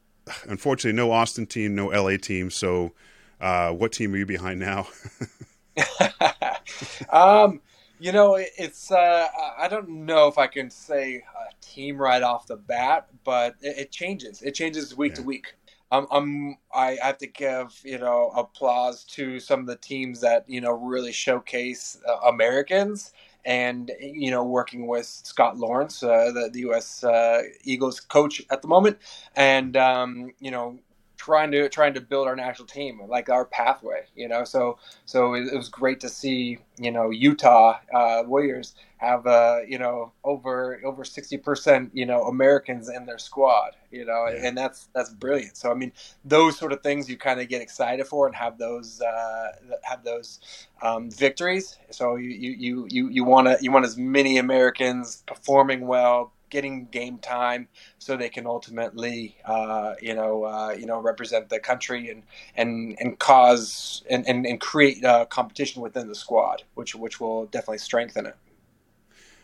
unfortunately, 0.44 0.94
no 0.94 1.10
Austin 1.10 1.46
team, 1.46 1.74
no 1.74 1.86
LA 1.86 2.18
team. 2.18 2.50
So, 2.50 2.92
uh, 3.40 3.70
what 3.70 3.92
team 3.92 4.12
are 4.12 4.18
you 4.18 4.26
behind 4.26 4.60
now? 4.60 4.88
um, 7.10 7.62
you 7.98 8.12
know, 8.12 8.34
it's 8.34 8.92
uh, 8.92 9.28
I 9.58 9.68
don't 9.68 9.88
know 9.88 10.28
if 10.28 10.36
I 10.36 10.48
can 10.48 10.68
say 10.68 11.16
a 11.16 11.64
team 11.64 11.96
right 11.96 12.22
off 12.22 12.46
the 12.46 12.56
bat, 12.56 13.06
but 13.24 13.54
it, 13.62 13.78
it 13.78 13.90
changes. 13.90 14.42
It 14.42 14.54
changes 14.54 14.94
week 14.94 15.12
yeah. 15.12 15.16
to 15.16 15.22
week. 15.22 15.54
Um, 15.90 16.06
I'm 16.10 16.58
I 16.74 16.98
have 17.00 17.16
to 17.18 17.26
give 17.26 17.80
you 17.84 17.96
know 17.96 18.32
applause 18.36 19.02
to 19.14 19.40
some 19.40 19.60
of 19.60 19.66
the 19.66 19.76
teams 19.76 20.20
that 20.20 20.44
you 20.46 20.60
know 20.60 20.72
really 20.72 21.12
showcase 21.12 21.98
uh, 22.06 22.28
Americans 22.28 23.14
and 23.48 23.90
you 24.00 24.30
know 24.30 24.44
working 24.44 24.86
with 24.86 25.06
Scott 25.06 25.56
Lawrence, 25.56 26.02
uh, 26.02 26.30
the, 26.32 26.50
the 26.52 26.60
U.S. 26.60 27.02
Uh, 27.02 27.42
Eagles 27.64 27.98
coach 27.98 28.42
at 28.50 28.60
the 28.60 28.68
moment, 28.68 28.98
and 29.34 29.74
um, 29.76 30.32
you 30.38 30.50
know 30.50 30.78
trying 31.28 31.50
to 31.50 31.68
trying 31.68 31.92
to 31.92 32.00
build 32.00 32.26
our 32.26 32.34
national 32.34 32.66
team, 32.66 33.02
like 33.06 33.28
our 33.28 33.44
pathway. 33.44 34.06
You 34.16 34.28
know, 34.28 34.44
so 34.44 34.78
so 35.04 35.34
it, 35.34 35.48
it 35.52 35.56
was 35.56 35.68
great 35.68 36.00
to 36.00 36.08
see 36.08 36.58
you 36.78 36.90
know 36.90 37.10
Utah 37.10 37.78
uh, 37.94 38.22
Warriors 38.26 38.74
have 38.96 39.26
uh, 39.26 39.58
you 39.68 39.78
know 39.78 40.12
over 40.24 40.80
over 40.84 41.04
sixty 41.04 41.36
percent 41.36 41.90
you 41.92 42.06
know 42.06 42.22
Americans 42.22 42.88
in 42.88 43.04
their 43.04 43.18
squad. 43.18 43.72
You 43.90 44.06
know, 44.06 44.26
yeah. 44.26 44.46
and 44.46 44.56
that's 44.56 44.88
that's 44.94 45.10
brilliant. 45.10 45.58
So 45.58 45.70
I 45.70 45.74
mean, 45.74 45.92
those 46.24 46.58
sort 46.58 46.72
of 46.72 46.82
things 46.82 47.10
you 47.10 47.18
kind 47.18 47.40
of 47.40 47.48
get 47.48 47.60
excited 47.60 48.06
for 48.06 48.26
and 48.26 48.34
have 48.34 48.56
those 48.56 49.02
uh, 49.02 49.48
have 49.82 50.04
those 50.04 50.40
um, 50.80 51.10
victories. 51.10 51.78
So 51.90 52.16
you 52.16 52.30
you 52.30 52.86
you 52.90 53.08
you 53.10 53.24
want 53.24 53.48
to 53.48 53.58
you 53.60 53.70
want 53.70 53.84
as 53.84 53.98
many 53.98 54.38
Americans 54.38 55.22
performing 55.26 55.86
well, 55.86 56.32
getting 56.50 56.86
game 56.86 57.18
time 57.18 57.68
so 57.98 58.16
they 58.16 58.28
can 58.28 58.46
ultimately 58.46 59.36
uh, 59.44 59.94
you 60.00 60.14
know 60.14 60.44
uh, 60.44 60.74
you 60.78 60.86
know 60.86 61.00
represent 61.00 61.48
the 61.48 61.58
country 61.58 62.10
and 62.10 62.22
and 62.56 62.96
and 63.00 63.18
cause 63.18 64.02
and 64.10 64.26
and, 64.28 64.46
and 64.46 64.60
create 64.60 65.04
uh, 65.04 65.24
competition 65.26 65.82
within 65.82 66.08
the 66.08 66.14
squad 66.14 66.62
which 66.74 66.94
which 66.94 67.20
will 67.20 67.46
definitely 67.46 67.78
strengthen 67.78 68.26
it. 68.26 68.36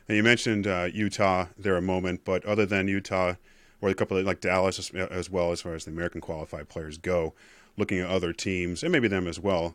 And 0.07 0.17
you 0.17 0.23
mentioned 0.23 0.67
uh, 0.67 0.89
Utah 0.93 1.47
there 1.57 1.77
a 1.77 1.83
moment 1.83 2.23
but 2.25 2.45
other 2.45 2.67
than 2.67 2.89
Utah 2.89 3.35
or 3.81 3.89
a 3.89 3.95
couple 3.95 4.17
of 4.17 4.25
like 4.25 4.41
Dallas 4.41 4.79
as, 4.79 4.91
as 5.11 5.31
well 5.31 5.53
as 5.53 5.61
far 5.61 5.75
as 5.75 5.85
the 5.85 5.91
American 5.91 6.21
qualified 6.21 6.69
players 6.69 6.99
go 6.99 7.35
looking 7.77 7.99
at 8.01 8.09
other 8.09 8.33
teams 8.33 8.83
and 8.83 8.93
maybe 8.93 9.09
them 9.09 9.27
as 9.27 9.41
well 9.41 9.75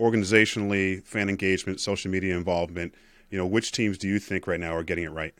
organizationally 0.00 1.02
fan 1.04 1.28
engagement 1.28 1.80
social 1.80 2.10
media 2.10 2.36
involvement 2.36 2.94
you 3.30 3.38
know 3.38 3.46
which 3.46 3.72
teams 3.72 3.98
do 3.98 4.08
you 4.08 4.18
think 4.18 4.46
right 4.46 4.60
now 4.60 4.74
are 4.74 4.82
getting 4.82 5.04
it 5.04 5.10
right 5.10 5.34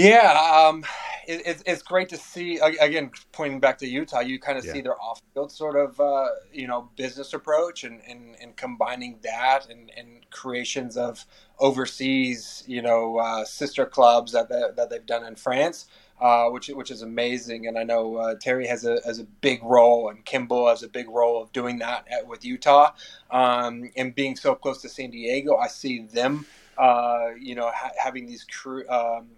yeah, 0.00 0.66
um, 0.68 0.84
it, 1.26 1.42
it's, 1.46 1.62
it's 1.66 1.82
great 1.82 2.08
to 2.10 2.16
see. 2.16 2.58
Again, 2.58 3.10
pointing 3.32 3.60
back 3.60 3.78
to 3.78 3.86
Utah, 3.86 4.20
you 4.20 4.38
kind 4.38 4.58
of 4.58 4.64
yeah. 4.64 4.72
see 4.72 4.80
their 4.80 5.00
off-field 5.00 5.52
sort 5.52 5.76
of 5.76 6.00
uh, 6.00 6.26
you 6.52 6.66
know 6.66 6.90
business 6.96 7.32
approach 7.34 7.84
and, 7.84 8.00
and, 8.08 8.36
and 8.40 8.56
combining 8.56 9.18
that 9.22 9.68
and, 9.68 9.90
and 9.96 10.28
creations 10.30 10.96
of 10.96 11.24
overseas 11.58 12.64
you 12.66 12.82
know 12.82 13.18
uh, 13.18 13.44
sister 13.44 13.86
clubs 13.86 14.32
that 14.32 14.48
they, 14.48 14.62
that 14.76 14.90
they've 14.90 15.06
done 15.06 15.24
in 15.24 15.36
France. 15.36 15.86
Uh, 16.20 16.50
which 16.50 16.68
which 16.68 16.90
is 16.90 17.00
amazing. 17.00 17.66
And 17.66 17.78
I 17.78 17.82
know 17.82 18.16
uh, 18.16 18.34
Terry 18.38 18.66
has 18.66 18.84
a 18.84 19.00
has 19.06 19.18
a 19.18 19.24
big 19.24 19.62
role, 19.62 20.10
and 20.10 20.22
Kimball 20.26 20.68
has 20.68 20.82
a 20.82 20.88
big 20.88 21.08
role 21.08 21.42
of 21.42 21.50
doing 21.52 21.78
that 21.78 22.06
at, 22.10 22.26
with 22.26 22.44
Utah, 22.44 22.92
um, 23.30 23.90
and 23.96 24.14
being 24.14 24.36
so 24.36 24.54
close 24.54 24.82
to 24.82 24.90
San 24.90 25.10
Diego. 25.10 25.56
I 25.56 25.68
see 25.68 26.00
them, 26.02 26.44
uh, 26.76 27.28
you 27.40 27.54
know, 27.54 27.70
ha- 27.74 27.92
having 27.96 28.26
these 28.26 28.44
crew. 28.44 28.86
Um, 28.90 29.28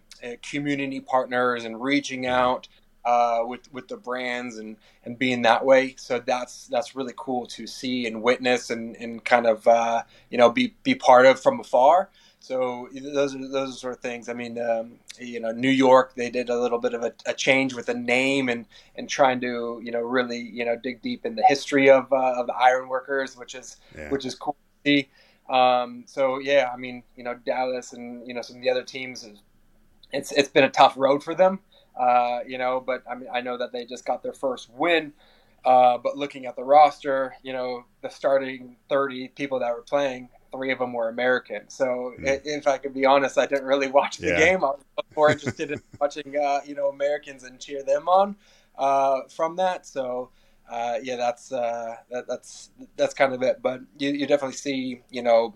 community 0.42 1.00
partners 1.00 1.64
and 1.64 1.80
reaching 1.80 2.26
out 2.26 2.68
uh, 3.04 3.40
with 3.44 3.72
with 3.72 3.88
the 3.88 3.96
brands 3.96 4.58
and 4.58 4.76
and 5.04 5.18
being 5.18 5.42
that 5.42 5.64
way. 5.64 5.94
So 5.98 6.20
that's 6.20 6.66
that's 6.68 6.94
really 6.94 7.14
cool 7.16 7.46
to 7.48 7.66
see 7.66 8.06
and 8.06 8.22
witness 8.22 8.70
and 8.70 8.96
and 8.96 9.24
kind 9.24 9.46
of 9.46 9.66
uh, 9.66 10.02
you 10.30 10.38
know 10.38 10.50
be 10.50 10.74
be 10.82 10.94
part 10.94 11.26
of 11.26 11.40
from 11.40 11.60
afar. 11.60 12.10
So 12.38 12.88
those 12.92 13.34
are 13.34 13.48
those 13.48 13.74
are 13.74 13.78
sort 13.78 13.94
of 13.94 14.00
things. 14.00 14.28
I 14.28 14.32
mean, 14.32 14.58
um, 14.60 14.98
you 15.20 15.38
know, 15.38 15.52
New 15.52 15.70
York 15.70 16.14
they 16.16 16.30
did 16.30 16.48
a 16.48 16.60
little 16.60 16.78
bit 16.78 16.92
of 16.92 17.04
a, 17.04 17.12
a, 17.26 17.34
change 17.34 17.72
with 17.72 17.86
the 17.86 17.94
name 17.94 18.48
and 18.48 18.66
and 18.96 19.08
trying 19.08 19.40
to 19.42 19.80
you 19.82 19.92
know 19.92 20.00
really 20.00 20.38
you 20.38 20.64
know 20.64 20.76
dig 20.76 21.02
deep 21.02 21.24
in 21.24 21.36
the 21.36 21.44
history 21.44 21.88
of 21.88 22.12
uh, 22.12 22.34
of 22.40 22.48
the 22.48 22.54
ironworkers, 22.54 23.36
which 23.36 23.54
is 23.54 23.76
yeah. 23.96 24.08
which 24.10 24.24
is 24.24 24.34
cool 24.34 24.56
to 24.84 24.90
see. 24.90 25.08
Um, 25.48 26.04
so 26.06 26.38
yeah, 26.38 26.70
I 26.72 26.76
mean, 26.76 27.04
you 27.16 27.22
know, 27.22 27.34
Dallas 27.34 27.92
and 27.92 28.26
you 28.26 28.34
know 28.34 28.42
some 28.42 28.56
of 28.56 28.62
the 28.62 28.70
other 28.70 28.84
teams 28.84 29.28
it's 30.12 30.32
it's 30.32 30.48
been 30.48 30.64
a 30.64 30.70
tough 30.70 30.94
road 30.96 31.22
for 31.22 31.34
them, 31.34 31.60
uh, 31.98 32.40
you 32.46 32.58
know. 32.58 32.80
But 32.80 33.02
I 33.10 33.14
mean, 33.14 33.28
I 33.32 33.40
know 33.40 33.56
that 33.58 33.72
they 33.72 33.84
just 33.84 34.04
got 34.04 34.22
their 34.22 34.32
first 34.32 34.70
win. 34.70 35.12
Uh, 35.64 35.96
but 35.96 36.16
looking 36.16 36.46
at 36.46 36.56
the 36.56 36.64
roster, 36.64 37.36
you 37.44 37.52
know, 37.52 37.84
the 38.00 38.08
starting 38.08 38.74
30 38.88 39.28
people 39.28 39.60
that 39.60 39.72
were 39.72 39.82
playing, 39.82 40.28
three 40.50 40.72
of 40.72 40.80
them 40.80 40.92
were 40.92 41.08
American. 41.08 41.68
So 41.68 42.14
mm. 42.18 42.40
if 42.44 42.66
I 42.66 42.78
could 42.78 42.92
be 42.92 43.06
honest, 43.06 43.38
I 43.38 43.46
didn't 43.46 43.66
really 43.66 43.86
watch 43.86 44.18
the 44.18 44.28
yeah. 44.28 44.38
game. 44.38 44.64
I 44.64 44.70
was 44.70 44.80
more 45.14 45.30
interested 45.30 45.70
in 45.70 45.80
watching, 46.00 46.34
uh, 46.36 46.60
you 46.66 46.74
know, 46.74 46.88
Americans 46.88 47.44
and 47.44 47.60
cheer 47.60 47.84
them 47.84 48.08
on 48.08 48.34
uh, 48.76 49.20
from 49.28 49.54
that. 49.56 49.86
So 49.86 50.30
uh, 50.70 50.98
yeah, 51.02 51.16
that's 51.16 51.52
uh, 51.52 51.96
that, 52.10 52.26
that's 52.26 52.70
that's 52.96 53.14
kind 53.14 53.32
of 53.32 53.42
it. 53.42 53.60
But 53.62 53.80
you, 53.98 54.10
you 54.10 54.26
definitely 54.26 54.56
see, 54.56 55.02
you 55.10 55.22
know, 55.22 55.54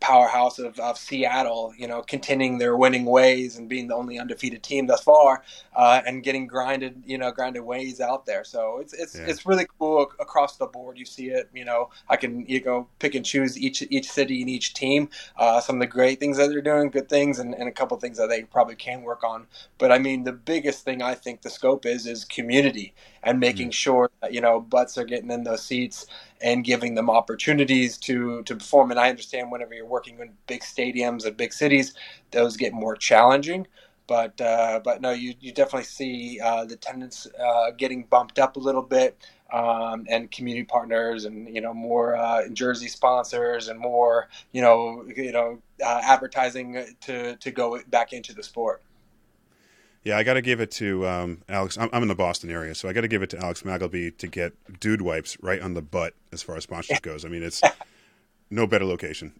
powerhouse 0.00 0.58
of, 0.58 0.78
of 0.78 0.98
Seattle, 0.98 1.72
you 1.76 1.86
know, 1.86 2.02
continuing 2.02 2.58
their 2.58 2.76
winning 2.76 3.04
ways 3.04 3.56
and 3.56 3.68
being 3.68 3.88
the 3.88 3.94
only 3.94 4.18
undefeated 4.18 4.62
team 4.62 4.86
thus 4.86 5.02
far, 5.02 5.42
uh, 5.74 6.00
and 6.06 6.22
getting 6.22 6.46
grinded, 6.46 7.02
you 7.06 7.18
know, 7.18 7.30
grinded 7.30 7.62
ways 7.62 8.00
out 8.00 8.26
there. 8.26 8.44
So 8.44 8.78
it's 8.78 8.92
it's, 8.92 9.16
yeah. 9.16 9.26
it's 9.26 9.46
really 9.46 9.66
cool 9.78 10.10
across 10.20 10.56
the 10.56 10.66
board. 10.66 10.98
You 10.98 11.04
see 11.04 11.28
it, 11.28 11.50
you 11.54 11.64
know, 11.64 11.90
I 12.08 12.16
can 12.16 12.46
you 12.46 12.60
go 12.60 12.88
pick 12.98 13.14
and 13.14 13.24
choose 13.24 13.58
each 13.58 13.82
each 13.90 14.10
city 14.10 14.40
and 14.40 14.50
each 14.50 14.74
team, 14.74 15.08
uh, 15.36 15.60
some 15.60 15.76
of 15.76 15.80
the 15.80 15.86
great 15.86 16.20
things 16.20 16.36
that 16.36 16.48
they're 16.48 16.62
doing, 16.62 16.90
good 16.90 17.08
things, 17.08 17.38
and, 17.38 17.54
and 17.54 17.68
a 17.68 17.72
couple 17.72 17.96
things 17.98 18.18
that 18.18 18.28
they 18.28 18.44
probably 18.44 18.76
can 18.76 19.02
work 19.02 19.24
on. 19.24 19.46
But 19.78 19.92
I 19.92 19.98
mean, 19.98 20.24
the 20.24 20.32
biggest 20.32 20.84
thing 20.84 21.02
I 21.02 21.14
think 21.14 21.42
the 21.42 21.50
scope 21.50 21.86
is 21.86 22.06
is 22.06 22.24
community 22.24 22.94
and 23.28 23.38
making 23.38 23.66
mm-hmm. 23.66 23.72
sure 23.72 24.10
that 24.22 24.32
you 24.32 24.40
know 24.40 24.58
butts 24.60 24.96
are 24.96 25.04
getting 25.04 25.30
in 25.30 25.44
those 25.44 25.62
seats 25.62 26.06
and 26.40 26.64
giving 26.64 26.94
them 26.94 27.10
opportunities 27.10 27.98
to 27.98 28.42
to 28.44 28.56
perform. 28.56 28.90
And 28.90 28.98
I 28.98 29.10
understand 29.10 29.52
whenever 29.52 29.74
you're 29.74 29.86
working 29.86 30.18
in 30.18 30.32
big 30.46 30.62
stadiums 30.62 31.26
and 31.26 31.36
big 31.36 31.52
cities, 31.52 31.94
those 32.30 32.56
get 32.56 32.72
more 32.72 32.96
challenging. 32.96 33.66
But 34.06 34.40
uh, 34.40 34.80
but 34.82 35.02
no, 35.02 35.10
you, 35.10 35.34
you 35.40 35.52
definitely 35.52 35.84
see 35.84 36.40
uh, 36.42 36.64
the 36.64 36.74
attendance 36.74 37.26
uh, 37.38 37.72
getting 37.72 38.04
bumped 38.04 38.38
up 38.38 38.56
a 38.56 38.58
little 38.58 38.82
bit, 38.82 39.18
um, 39.52 40.06
and 40.08 40.30
community 40.30 40.64
partners, 40.64 41.26
and 41.26 41.54
you 41.54 41.60
know 41.60 41.74
more 41.74 42.16
uh, 42.16 42.48
jersey 42.48 42.88
sponsors, 42.88 43.68
and 43.68 43.78
more 43.78 44.28
you 44.52 44.62
know 44.62 45.04
you 45.14 45.32
know 45.32 45.60
uh, 45.84 46.00
advertising 46.02 46.86
to 47.02 47.36
to 47.36 47.50
go 47.50 47.78
back 47.90 48.14
into 48.14 48.32
the 48.32 48.42
sport. 48.42 48.82
Yeah, 50.04 50.16
I 50.16 50.22
got 50.22 50.34
to 50.34 50.42
give 50.42 50.60
it 50.60 50.70
to 50.72 51.06
um, 51.06 51.42
Alex. 51.48 51.76
I'm, 51.76 51.90
I'm, 51.92 52.02
in 52.02 52.08
the 52.08 52.14
Boston 52.14 52.50
area, 52.50 52.74
so 52.74 52.88
I 52.88 52.92
got 52.92 53.02
to 53.02 53.08
give 53.08 53.22
it 53.22 53.30
to 53.30 53.38
Alex 53.38 53.62
Magleby 53.62 54.16
to 54.18 54.26
get 54.26 54.54
dude 54.80 55.02
wipes 55.02 55.36
right 55.40 55.60
on 55.60 55.74
the 55.74 55.82
butt 55.82 56.14
as 56.32 56.42
far 56.42 56.56
as 56.56 56.64
sponsorship 56.64 57.02
goes. 57.02 57.24
I 57.24 57.28
mean, 57.28 57.42
it's 57.42 57.60
no 58.50 58.66
better 58.66 58.84
location. 58.84 59.32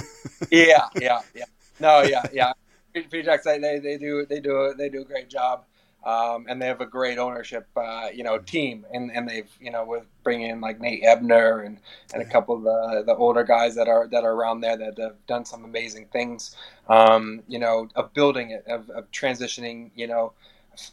yeah, 0.50 0.88
yeah, 1.00 1.20
yeah. 1.34 1.44
No, 1.78 2.02
yeah, 2.02 2.24
yeah. 2.32 2.52
Pjx, 2.94 3.42
they, 3.42 3.78
they 3.78 3.98
do 3.98 4.24
they 4.24 4.40
do 4.40 4.74
they 4.76 4.88
do 4.88 5.02
a 5.02 5.04
great 5.04 5.28
job 5.28 5.64
um, 6.06 6.46
and 6.48 6.62
they 6.62 6.66
have 6.66 6.80
a 6.80 6.86
great 6.86 7.18
ownership, 7.18 7.66
uh, 7.76 8.08
you 8.14 8.22
know, 8.22 8.38
team, 8.38 8.86
and, 8.92 9.10
and 9.10 9.28
they've 9.28 9.50
you 9.60 9.72
know 9.72 9.84
with 9.84 10.04
bringing 10.22 10.50
in 10.50 10.60
like 10.60 10.80
Nate 10.80 11.02
Ebner 11.02 11.60
and, 11.60 11.78
and 12.14 12.22
a 12.22 12.24
couple 12.24 12.54
of 12.56 12.62
the, 12.62 13.02
the 13.04 13.16
older 13.16 13.42
guys 13.42 13.74
that 13.74 13.88
are 13.88 14.06
that 14.08 14.22
are 14.22 14.32
around 14.32 14.60
there 14.60 14.76
that 14.76 14.96
have 14.98 15.26
done 15.26 15.44
some 15.44 15.64
amazing 15.64 16.06
things, 16.12 16.54
um, 16.88 17.42
you 17.48 17.58
know, 17.58 17.88
of 17.96 18.14
building 18.14 18.52
it, 18.52 18.64
of, 18.68 18.88
of 18.90 19.10
transitioning, 19.10 19.90
you 19.96 20.06
know, 20.06 20.32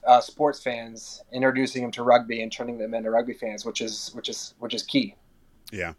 uh, 0.08 0.20
sports 0.20 0.60
fans, 0.64 1.22
introducing 1.32 1.84
them 1.84 1.92
to 1.92 2.02
rugby 2.02 2.42
and 2.42 2.52
turning 2.52 2.80
them 2.80 2.96
into 2.96 3.12
rugby 3.12 3.34
fans, 3.34 3.64
which 3.64 3.82
is 3.82 4.10
which 4.16 4.30
is 4.30 4.56
which 4.58 4.74
is 4.74 4.82
key. 4.82 5.16
Yeah, 5.72 5.94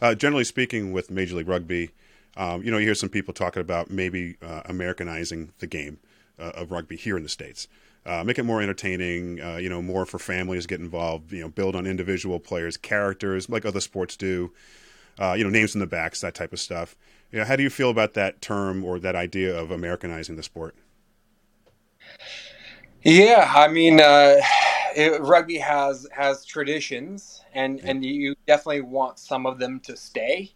uh, 0.00 0.14
generally 0.14 0.44
speaking, 0.44 0.92
with 0.92 1.10
Major 1.10 1.34
League 1.34 1.48
Rugby, 1.48 1.90
um, 2.36 2.62
you 2.62 2.70
know, 2.70 2.78
you 2.78 2.86
hear 2.86 2.94
some 2.94 3.08
people 3.08 3.34
talking 3.34 3.60
about 3.60 3.90
maybe 3.90 4.36
uh, 4.40 4.62
Americanizing 4.66 5.52
the 5.58 5.66
game 5.66 5.98
uh, 6.38 6.52
of 6.54 6.70
rugby 6.70 6.96
here 6.96 7.16
in 7.16 7.24
the 7.24 7.28
states. 7.28 7.66
Uh, 8.04 8.24
make 8.24 8.38
it 8.38 8.44
more 8.44 8.60
entertaining. 8.60 9.40
Uh, 9.40 9.56
you 9.56 9.68
know, 9.68 9.80
more 9.80 10.04
for 10.04 10.18
families 10.18 10.66
get 10.66 10.80
involved. 10.80 11.32
You 11.32 11.42
know, 11.42 11.48
build 11.48 11.76
on 11.76 11.86
individual 11.86 12.40
players' 12.40 12.76
characters 12.76 13.48
like 13.48 13.64
other 13.64 13.80
sports 13.80 14.16
do. 14.16 14.52
Uh, 15.18 15.34
you 15.34 15.44
know, 15.44 15.50
names 15.50 15.74
in 15.74 15.80
the 15.80 15.86
backs, 15.86 16.20
that 16.22 16.34
type 16.34 16.52
of 16.52 16.60
stuff. 16.60 16.96
You 17.30 17.38
know, 17.38 17.44
how 17.44 17.56
do 17.56 17.62
you 17.62 17.70
feel 17.70 17.90
about 17.90 18.14
that 18.14 18.40
term 18.40 18.84
or 18.84 18.98
that 18.98 19.14
idea 19.14 19.56
of 19.58 19.70
Americanizing 19.70 20.36
the 20.36 20.42
sport? 20.42 20.74
Yeah, 23.02 23.50
I 23.54 23.68
mean, 23.68 24.00
uh, 24.00 24.36
it, 24.96 25.20
rugby 25.20 25.58
has 25.58 26.06
has 26.12 26.44
traditions, 26.44 27.42
and 27.52 27.80
and 27.80 28.04
you 28.04 28.34
definitely 28.46 28.82
want 28.82 29.18
some 29.18 29.46
of 29.46 29.58
them 29.58 29.80
to 29.80 29.96
stay, 29.96 30.52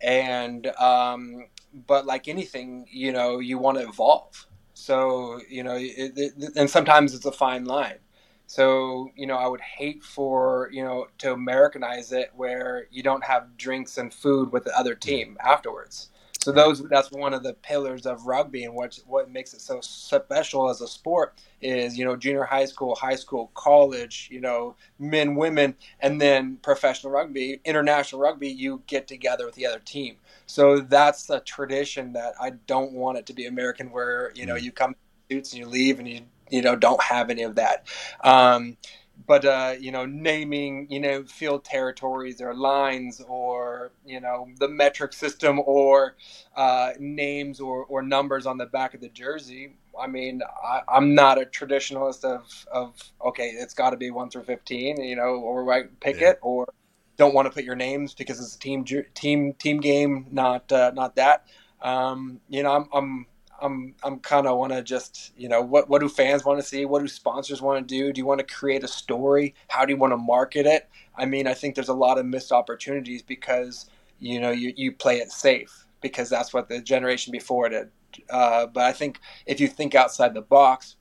and 0.00 0.66
um, 0.78 1.46
but 1.86 2.06
like 2.06 2.28
anything, 2.28 2.86
you 2.90 3.12
know, 3.12 3.38
you 3.38 3.58
want 3.58 3.78
to 3.78 3.88
evolve. 3.88 4.46
So 4.80 5.40
you 5.48 5.62
know, 5.62 5.76
it, 5.76 6.12
it, 6.16 6.56
and 6.56 6.68
sometimes 6.68 7.14
it's 7.14 7.26
a 7.26 7.32
fine 7.32 7.64
line. 7.64 7.98
So 8.46 9.10
you 9.14 9.26
know, 9.26 9.36
I 9.36 9.46
would 9.46 9.60
hate 9.60 10.02
for 10.02 10.70
you 10.72 10.82
know 10.82 11.06
to 11.18 11.32
Americanize 11.32 12.12
it 12.12 12.30
where 12.34 12.86
you 12.90 13.02
don't 13.02 13.24
have 13.24 13.56
drinks 13.56 13.98
and 13.98 14.12
food 14.12 14.52
with 14.52 14.64
the 14.64 14.76
other 14.76 14.94
hmm. 14.94 15.00
team 15.00 15.38
afterwards. 15.44 16.10
So 16.42 16.52
those 16.52 16.82
that's 16.88 17.10
one 17.10 17.34
of 17.34 17.42
the 17.42 17.52
pillars 17.52 18.06
of 18.06 18.24
rugby 18.24 18.64
and 18.64 18.74
what 18.74 18.98
what 19.06 19.30
makes 19.30 19.52
it 19.52 19.60
so 19.60 19.80
special 19.82 20.70
as 20.70 20.80
a 20.80 20.88
sport 20.88 21.34
is 21.60 21.98
you 21.98 22.04
know 22.04 22.16
junior 22.16 22.44
high 22.44 22.64
school, 22.64 22.94
high 22.94 23.16
school, 23.16 23.50
college, 23.54 24.28
you 24.32 24.40
know 24.40 24.74
men, 24.98 25.34
women, 25.34 25.74
and 26.00 26.18
then 26.18 26.56
professional 26.62 27.12
rugby, 27.12 27.60
international 27.64 28.22
rugby. 28.22 28.48
You 28.48 28.82
get 28.86 29.06
together 29.06 29.44
with 29.44 29.54
the 29.54 29.66
other 29.66 29.80
team. 29.80 30.16
So 30.46 30.80
that's 30.80 31.28
a 31.28 31.40
tradition 31.40 32.14
that 32.14 32.34
I 32.40 32.50
don't 32.66 32.92
want 32.92 33.18
it 33.18 33.26
to 33.26 33.34
be 33.34 33.44
American, 33.44 33.90
where 33.90 34.32
you 34.34 34.46
know 34.46 34.54
mm. 34.54 34.62
you 34.62 34.72
come 34.72 34.94
suits 35.30 35.52
and 35.52 35.60
you 35.60 35.66
leave 35.66 35.98
and 35.98 36.08
you 36.08 36.22
you 36.50 36.62
know 36.62 36.74
don't 36.74 37.02
have 37.02 37.28
any 37.28 37.42
of 37.42 37.56
that. 37.56 37.86
Um, 38.24 38.78
but 39.26 39.44
uh, 39.44 39.74
you 39.78 39.92
know, 39.92 40.06
naming 40.06 40.86
you 40.90 41.00
know 41.00 41.24
field 41.24 41.64
territories 41.64 42.40
or 42.40 42.54
lines 42.54 43.20
or 43.28 43.92
you 44.04 44.20
know 44.20 44.48
the 44.58 44.68
metric 44.68 45.12
system 45.12 45.60
or 45.64 46.16
uh, 46.56 46.90
names 46.98 47.60
or, 47.60 47.84
or 47.84 48.02
numbers 48.02 48.46
on 48.46 48.58
the 48.58 48.66
back 48.66 48.94
of 48.94 49.00
the 49.00 49.08
jersey. 49.08 49.74
I 50.00 50.06
mean, 50.06 50.40
I, 50.64 50.82
am 50.96 51.14
not 51.14 51.40
a 51.40 51.44
traditionalist 51.44 52.24
of 52.24 52.66
of 52.72 52.94
okay, 53.24 53.48
it's 53.48 53.74
got 53.74 53.90
to 53.90 53.96
be 53.96 54.10
one 54.10 54.30
through 54.30 54.44
fifteen, 54.44 55.02
you 55.02 55.16
know, 55.16 55.34
or 55.36 55.64
right 55.64 55.86
pick 56.00 56.20
yeah. 56.20 56.30
it 56.30 56.38
or 56.42 56.72
don't 57.16 57.34
want 57.34 57.46
to 57.46 57.52
put 57.52 57.64
your 57.64 57.76
names 57.76 58.14
because 58.14 58.40
it's 58.40 58.56
a 58.56 58.58
team 58.58 58.84
team 59.14 59.52
team 59.54 59.80
game, 59.80 60.26
not 60.30 60.70
uh, 60.72 60.90
not 60.94 61.16
that. 61.16 61.46
Um, 61.82 62.40
you 62.48 62.62
know, 62.62 62.72
I'm, 62.72 62.88
I'm 62.92 63.26
I'm 63.60 63.94
I'm 64.02 64.18
kind 64.20 64.46
of 64.46 64.58
want 64.58 64.72
to 64.72 64.82
just 64.82 65.32
you 65.36 65.48
know 65.48 65.60
what 65.60 65.88
what 65.88 66.00
do 66.00 66.08
fans 66.08 66.44
want 66.44 66.60
to 66.60 66.66
see? 66.66 66.84
What 66.84 67.02
do 67.02 67.08
sponsors 67.08 67.62
want 67.62 67.86
to 67.86 67.94
do? 67.94 68.12
Do 68.12 68.20
you 68.20 68.26
want 68.26 68.40
to 68.40 68.54
create 68.54 68.84
a 68.84 68.88
story? 68.88 69.54
How 69.68 69.84
do 69.84 69.92
you 69.92 69.98
want 69.98 70.12
to 70.12 70.16
market 70.16 70.66
it? 70.66 70.88
I 71.16 71.26
mean, 71.26 71.46
I 71.46 71.54
think 71.54 71.74
there's 71.74 71.88
a 71.88 71.94
lot 71.94 72.18
of 72.18 72.26
missed 72.26 72.52
opportunities 72.52 73.22
because 73.22 73.88
you 74.18 74.40
know 74.40 74.50
you 74.50 74.72
you 74.76 74.92
play 74.92 75.18
it 75.18 75.30
safe 75.32 75.86
because 76.00 76.28
that's 76.28 76.52
what 76.54 76.68
the 76.68 76.80
generation 76.80 77.32
before 77.32 77.68
did. 77.68 77.90
Uh, 78.28 78.66
but 78.66 78.84
I 78.84 78.92
think 78.92 79.20
if 79.46 79.60
you 79.60 79.68
think 79.68 79.94
outside 79.94 80.34
the 80.34 80.42
box, 80.42 80.96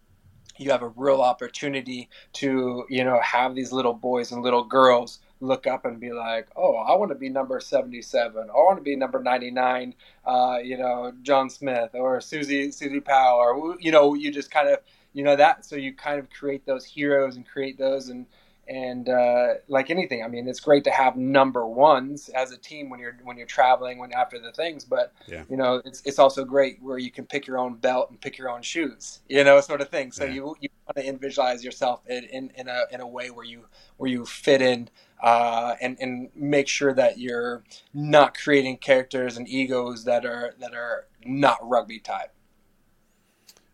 you 0.57 0.71
have 0.71 0.81
a 0.83 0.89
real 0.89 1.21
opportunity 1.21 2.09
to 2.33 2.85
you 2.89 3.03
know 3.03 3.19
have 3.21 3.55
these 3.55 3.71
little 3.71 3.93
boys 3.93 4.31
and 4.31 4.43
little 4.43 4.63
girls 4.63 5.19
look 5.41 5.67
up 5.67 5.85
and 5.85 5.99
be 5.99 6.11
like, 6.11 6.47
oh, 6.55 6.75
I 6.75 6.95
want 6.95 7.11
to 7.11 7.15
be 7.15 7.29
number 7.29 7.59
77. 7.59 8.49
I 8.49 8.53
want 8.53 8.77
to 8.77 8.83
be 8.83 8.95
number 8.95 9.21
99, 9.21 9.93
uh, 10.25 10.57
you 10.63 10.77
know, 10.77 11.13
John 11.21 11.49
Smith 11.49 11.91
or 11.93 12.19
Susie, 12.21 12.71
Susie 12.71 12.99
Powell, 12.99 13.39
or, 13.39 13.77
you 13.79 13.91
know, 13.91 14.13
you 14.13 14.31
just 14.31 14.51
kind 14.51 14.69
of, 14.69 14.79
you 15.13 15.23
know, 15.23 15.35
that. 15.35 15.65
So 15.65 15.75
you 15.75 15.93
kind 15.93 16.19
of 16.19 16.29
create 16.29 16.65
those 16.65 16.85
heroes 16.85 17.35
and 17.35 17.47
create 17.47 17.77
those. 17.77 18.09
And, 18.09 18.25
and 18.69 19.09
uh, 19.09 19.55
like 19.67 19.89
anything, 19.89 20.23
I 20.23 20.27
mean, 20.27 20.47
it's 20.47 20.59
great 20.59 20.83
to 20.83 20.91
have 20.91 21.17
number 21.17 21.65
ones 21.65 22.29
as 22.29 22.51
a 22.51 22.57
team 22.57 22.91
when 22.91 22.99
you're 22.99 23.17
when 23.23 23.35
you're 23.35 23.47
traveling 23.47 23.97
when 23.97 24.13
after 24.13 24.37
the 24.37 24.51
things. 24.51 24.85
But 24.85 25.11
yeah. 25.27 25.43
you 25.49 25.57
know, 25.57 25.81
it's 25.83 26.03
it's 26.05 26.19
also 26.19 26.45
great 26.45 26.77
where 26.79 26.99
you 26.99 27.09
can 27.09 27.25
pick 27.25 27.47
your 27.47 27.57
own 27.57 27.75
belt 27.75 28.11
and 28.11 28.21
pick 28.21 28.37
your 28.37 28.47
own 28.47 28.61
shoes, 28.61 29.21
you 29.27 29.43
know, 29.43 29.59
sort 29.59 29.81
of 29.81 29.89
thing. 29.89 30.11
So 30.11 30.23
yeah. 30.23 30.33
you 30.33 30.55
you 30.61 30.69
want 30.85 31.03
to 31.03 31.17
visualize 31.17 31.63
yourself 31.63 32.01
in, 32.07 32.25
in, 32.25 32.51
in 32.55 32.67
a 32.67 32.83
in 32.91 33.01
a 33.01 33.07
way 33.07 33.31
where 33.31 33.43
you 33.43 33.65
where 33.97 34.09
you 34.09 34.23
fit 34.23 34.61
in 34.61 34.89
uh, 35.23 35.73
and 35.81 35.97
and 35.99 36.29
make 36.35 36.67
sure 36.67 36.93
that 36.93 37.17
you're 37.17 37.63
not 37.91 38.37
creating 38.37 38.77
characters 38.77 39.35
and 39.35 39.47
egos 39.47 40.03
that 40.03 40.27
are 40.27 40.53
that 40.59 40.75
are 40.75 41.07
not 41.25 41.57
rugby 41.67 41.99
type. 41.99 42.31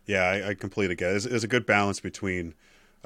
Yeah, 0.06 0.22
I, 0.22 0.48
I 0.50 0.54
completely 0.54 0.94
get 0.94 1.10
it. 1.10 1.28
There's, 1.28 1.42
a 1.42 1.48
good 1.48 1.66
balance 1.66 1.98
between 1.98 2.54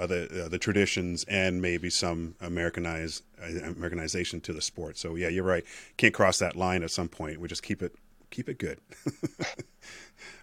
uh, 0.01 0.07
the 0.07 0.45
uh, 0.45 0.49
the 0.49 0.59
traditions 0.59 1.25
and 1.25 1.61
maybe 1.61 1.91
some 1.91 2.35
Americanized 2.41 3.23
uh, 3.43 3.65
Americanization 3.65 4.41
to 4.41 4.53
the 4.53 4.63
sport. 4.63 4.97
So 4.97 5.15
yeah, 5.15 5.29
you're 5.29 5.45
right. 5.45 5.65
Can't 5.97 6.15
cross 6.15 6.39
that 6.39 6.57
line 6.57 6.83
at 6.83 6.91
some 6.91 7.09
point. 7.09 7.39
We 7.39 7.49
just 7.49 7.63
keep 7.63 7.83
it 7.83 7.95
keep 8.31 8.49
it 8.49 8.59
good. 8.59 8.81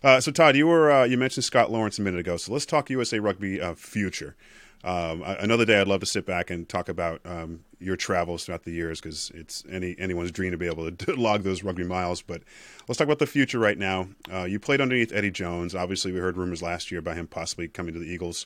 Uh, 0.03 0.19
so 0.19 0.31
Todd, 0.31 0.55
you 0.55 0.65
were 0.65 0.91
uh, 0.91 1.03
you 1.03 1.17
mentioned 1.17 1.43
Scott 1.43 1.71
Lawrence 1.71 1.99
a 1.99 2.01
minute 2.01 2.19
ago. 2.19 2.35
So 2.37 2.51
let's 2.51 2.65
talk 2.65 2.89
USA 2.89 3.19
Rugby 3.19 3.59
future. 3.75 4.35
Um, 4.83 5.23
another 5.23 5.65
day, 5.65 5.79
I'd 5.79 5.87
love 5.87 5.99
to 6.01 6.05
sit 6.05 6.25
back 6.25 6.49
and 6.49 6.67
talk 6.67 6.87
about 6.87 7.21
um, 7.25 7.63
your 7.79 7.95
travels 7.95 8.45
throughout 8.45 8.63
the 8.63 8.71
years 8.71 9.01
because 9.01 9.31
it's 9.33 9.63
any 9.69 9.95
anyone's 9.99 10.31
dream 10.31 10.51
to 10.51 10.57
be 10.57 10.67
able 10.67 10.91
to 10.91 11.15
log 11.17 11.43
those 11.43 11.63
rugby 11.63 11.83
miles. 11.83 12.21
But 12.21 12.43
let's 12.87 12.97
talk 12.97 13.05
about 13.05 13.19
the 13.19 13.27
future 13.27 13.59
right 13.59 13.77
now. 13.77 14.09
Uh, 14.31 14.43
you 14.43 14.59
played 14.59 14.81
underneath 14.81 15.11
Eddie 15.13 15.31
Jones. 15.31 15.75
Obviously, 15.75 16.11
we 16.11 16.19
heard 16.19 16.37
rumors 16.37 16.61
last 16.61 16.91
year 16.91 16.99
about 16.99 17.17
him 17.17 17.27
possibly 17.27 17.67
coming 17.67 17.93
to 17.93 17.99
the 17.99 18.07
Eagles. 18.07 18.45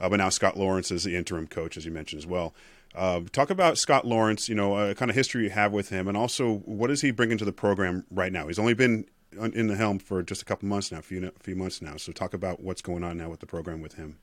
Uh, 0.00 0.08
but 0.08 0.16
now 0.16 0.28
Scott 0.28 0.56
Lawrence 0.56 0.90
is 0.90 1.04
the 1.04 1.16
interim 1.16 1.46
coach, 1.46 1.76
as 1.76 1.84
you 1.84 1.92
mentioned 1.92 2.20
as 2.20 2.26
well. 2.26 2.54
Uh, 2.94 3.20
talk 3.32 3.50
about 3.50 3.78
Scott 3.78 4.06
Lawrence. 4.06 4.48
You 4.48 4.54
know, 4.54 4.74
uh, 4.74 4.94
kind 4.94 5.10
of 5.10 5.16
history 5.16 5.44
you 5.44 5.50
have 5.50 5.72
with 5.72 5.88
him, 5.88 6.08
and 6.08 6.16
also 6.16 6.58
what 6.64 6.90
is 6.90 7.00
he 7.00 7.10
bringing 7.10 7.38
to 7.38 7.44
the 7.44 7.52
program 7.52 8.04
right 8.10 8.32
now? 8.32 8.46
He's 8.46 8.58
only 8.58 8.74
been 8.74 9.06
in 9.32 9.66
the 9.66 9.76
helm 9.76 9.98
for 9.98 10.22
just 10.22 10.42
a 10.42 10.44
couple 10.44 10.68
months 10.68 10.92
now, 10.92 10.98
a 10.98 11.02
few, 11.02 11.30
few 11.40 11.56
months 11.56 11.82
now. 11.82 11.96
So 11.96 12.12
talk 12.12 12.34
about 12.34 12.60
what's 12.60 12.82
going 12.82 13.02
on 13.02 13.18
now 13.18 13.28
with 13.28 13.40
the 13.40 13.46
program 13.46 13.80
with 13.80 13.94
him. 13.94 14.18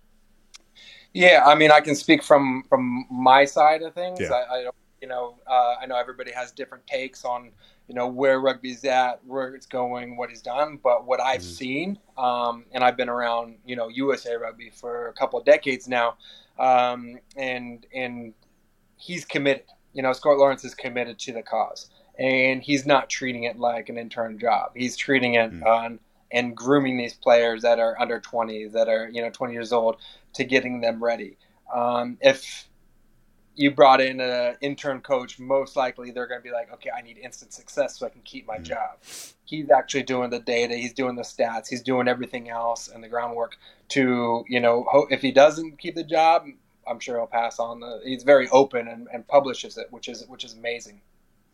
Yeah, 1.13 1.43
I 1.45 1.55
mean, 1.55 1.71
I 1.71 1.81
can 1.81 1.95
speak 1.95 2.23
from 2.23 2.63
from 2.69 3.05
my 3.11 3.43
side 3.45 3.81
of 3.81 3.93
things. 3.93 4.19
Yeah. 4.21 4.31
I, 4.31 4.59
I 4.59 4.63
don't, 4.63 4.75
you 5.01 5.07
know, 5.07 5.39
uh, 5.47 5.75
I 5.81 5.85
know 5.87 5.95
everybody 5.97 6.31
has 6.31 6.51
different 6.51 6.85
takes 6.85 7.25
on 7.25 7.51
you 7.87 7.95
know 7.95 8.07
where 8.07 8.39
rugby's 8.39 8.85
at, 8.85 9.19
where 9.25 9.53
it's 9.55 9.65
going, 9.65 10.15
what 10.15 10.29
he's 10.29 10.41
done. 10.41 10.79
But 10.81 11.05
what 11.05 11.19
I've 11.19 11.41
mm-hmm. 11.41 11.49
seen, 11.49 11.99
um, 12.17 12.65
and 12.71 12.83
I've 12.83 12.95
been 12.95 13.09
around 13.09 13.57
you 13.65 13.75
know 13.75 13.89
USA 13.89 14.35
Rugby 14.35 14.69
for 14.69 15.07
a 15.07 15.13
couple 15.13 15.39
of 15.39 15.45
decades 15.45 15.87
now, 15.87 16.15
um, 16.59 17.17
and 17.35 17.85
and 17.93 18.33
he's 18.95 19.25
committed. 19.25 19.63
You 19.93 20.03
know, 20.03 20.13
Scott 20.13 20.37
Lawrence 20.37 20.63
is 20.63 20.73
committed 20.73 21.19
to 21.19 21.33
the 21.33 21.41
cause, 21.41 21.89
and 22.17 22.61
he's 22.61 22.85
not 22.85 23.09
treating 23.09 23.43
it 23.43 23.57
like 23.57 23.89
an 23.89 23.97
intern 23.97 24.39
job. 24.39 24.71
He's 24.75 24.95
treating 24.95 25.33
it 25.33 25.51
mm-hmm. 25.51 25.63
on 25.63 25.99
and 26.31 26.55
grooming 26.55 26.97
these 26.97 27.13
players 27.13 27.61
that 27.61 27.77
are 27.77 27.99
under 27.99 28.19
20, 28.19 28.67
that 28.67 28.87
are 28.87 29.09
you 29.11 29.21
know 29.21 29.29
20 29.29 29.53
years 29.53 29.73
old, 29.73 29.97
to 30.33 30.43
getting 30.43 30.81
them 30.81 31.03
ready. 31.03 31.37
Um, 31.73 32.17
if 32.21 32.69
you 33.55 33.71
brought 33.71 34.01
in 34.01 34.19
an 34.21 34.55
intern 34.61 35.01
coach, 35.01 35.39
most 35.39 35.75
likely 35.75 36.11
they're 36.11 36.27
going 36.27 36.39
to 36.39 36.43
be 36.43 36.51
like, 36.51 36.71
okay, 36.73 36.89
I 36.95 37.01
need 37.01 37.17
instant 37.17 37.53
success 37.53 37.99
so 37.99 38.05
I 38.05 38.09
can 38.09 38.21
keep 38.21 38.47
my 38.47 38.55
mm-hmm. 38.55 38.63
job. 38.63 38.97
He's 39.45 39.69
actually 39.69 40.03
doing 40.03 40.29
the 40.29 40.39
data, 40.39 40.75
he's 40.75 40.93
doing 40.93 41.15
the 41.15 41.23
stats, 41.23 41.67
he's 41.67 41.81
doing 41.81 42.07
everything 42.07 42.49
else 42.49 42.87
and 42.87 43.03
the 43.03 43.09
groundwork 43.09 43.57
to, 43.89 44.45
you 44.47 44.59
know, 44.59 45.07
if 45.09 45.21
he 45.21 45.31
doesn't 45.31 45.77
keep 45.77 45.95
the 45.95 46.03
job, 46.03 46.45
I'm 46.87 46.99
sure 46.99 47.17
he'll 47.17 47.27
pass 47.27 47.59
on 47.59 47.79
the. 47.81 48.01
He's 48.03 48.23
very 48.23 48.49
open 48.49 48.87
and, 48.87 49.07
and 49.13 49.27
publishes 49.27 49.77
it, 49.77 49.87
which 49.91 50.07
is 50.07 50.25
which 50.27 50.43
is 50.43 50.53
amazing. 50.53 51.01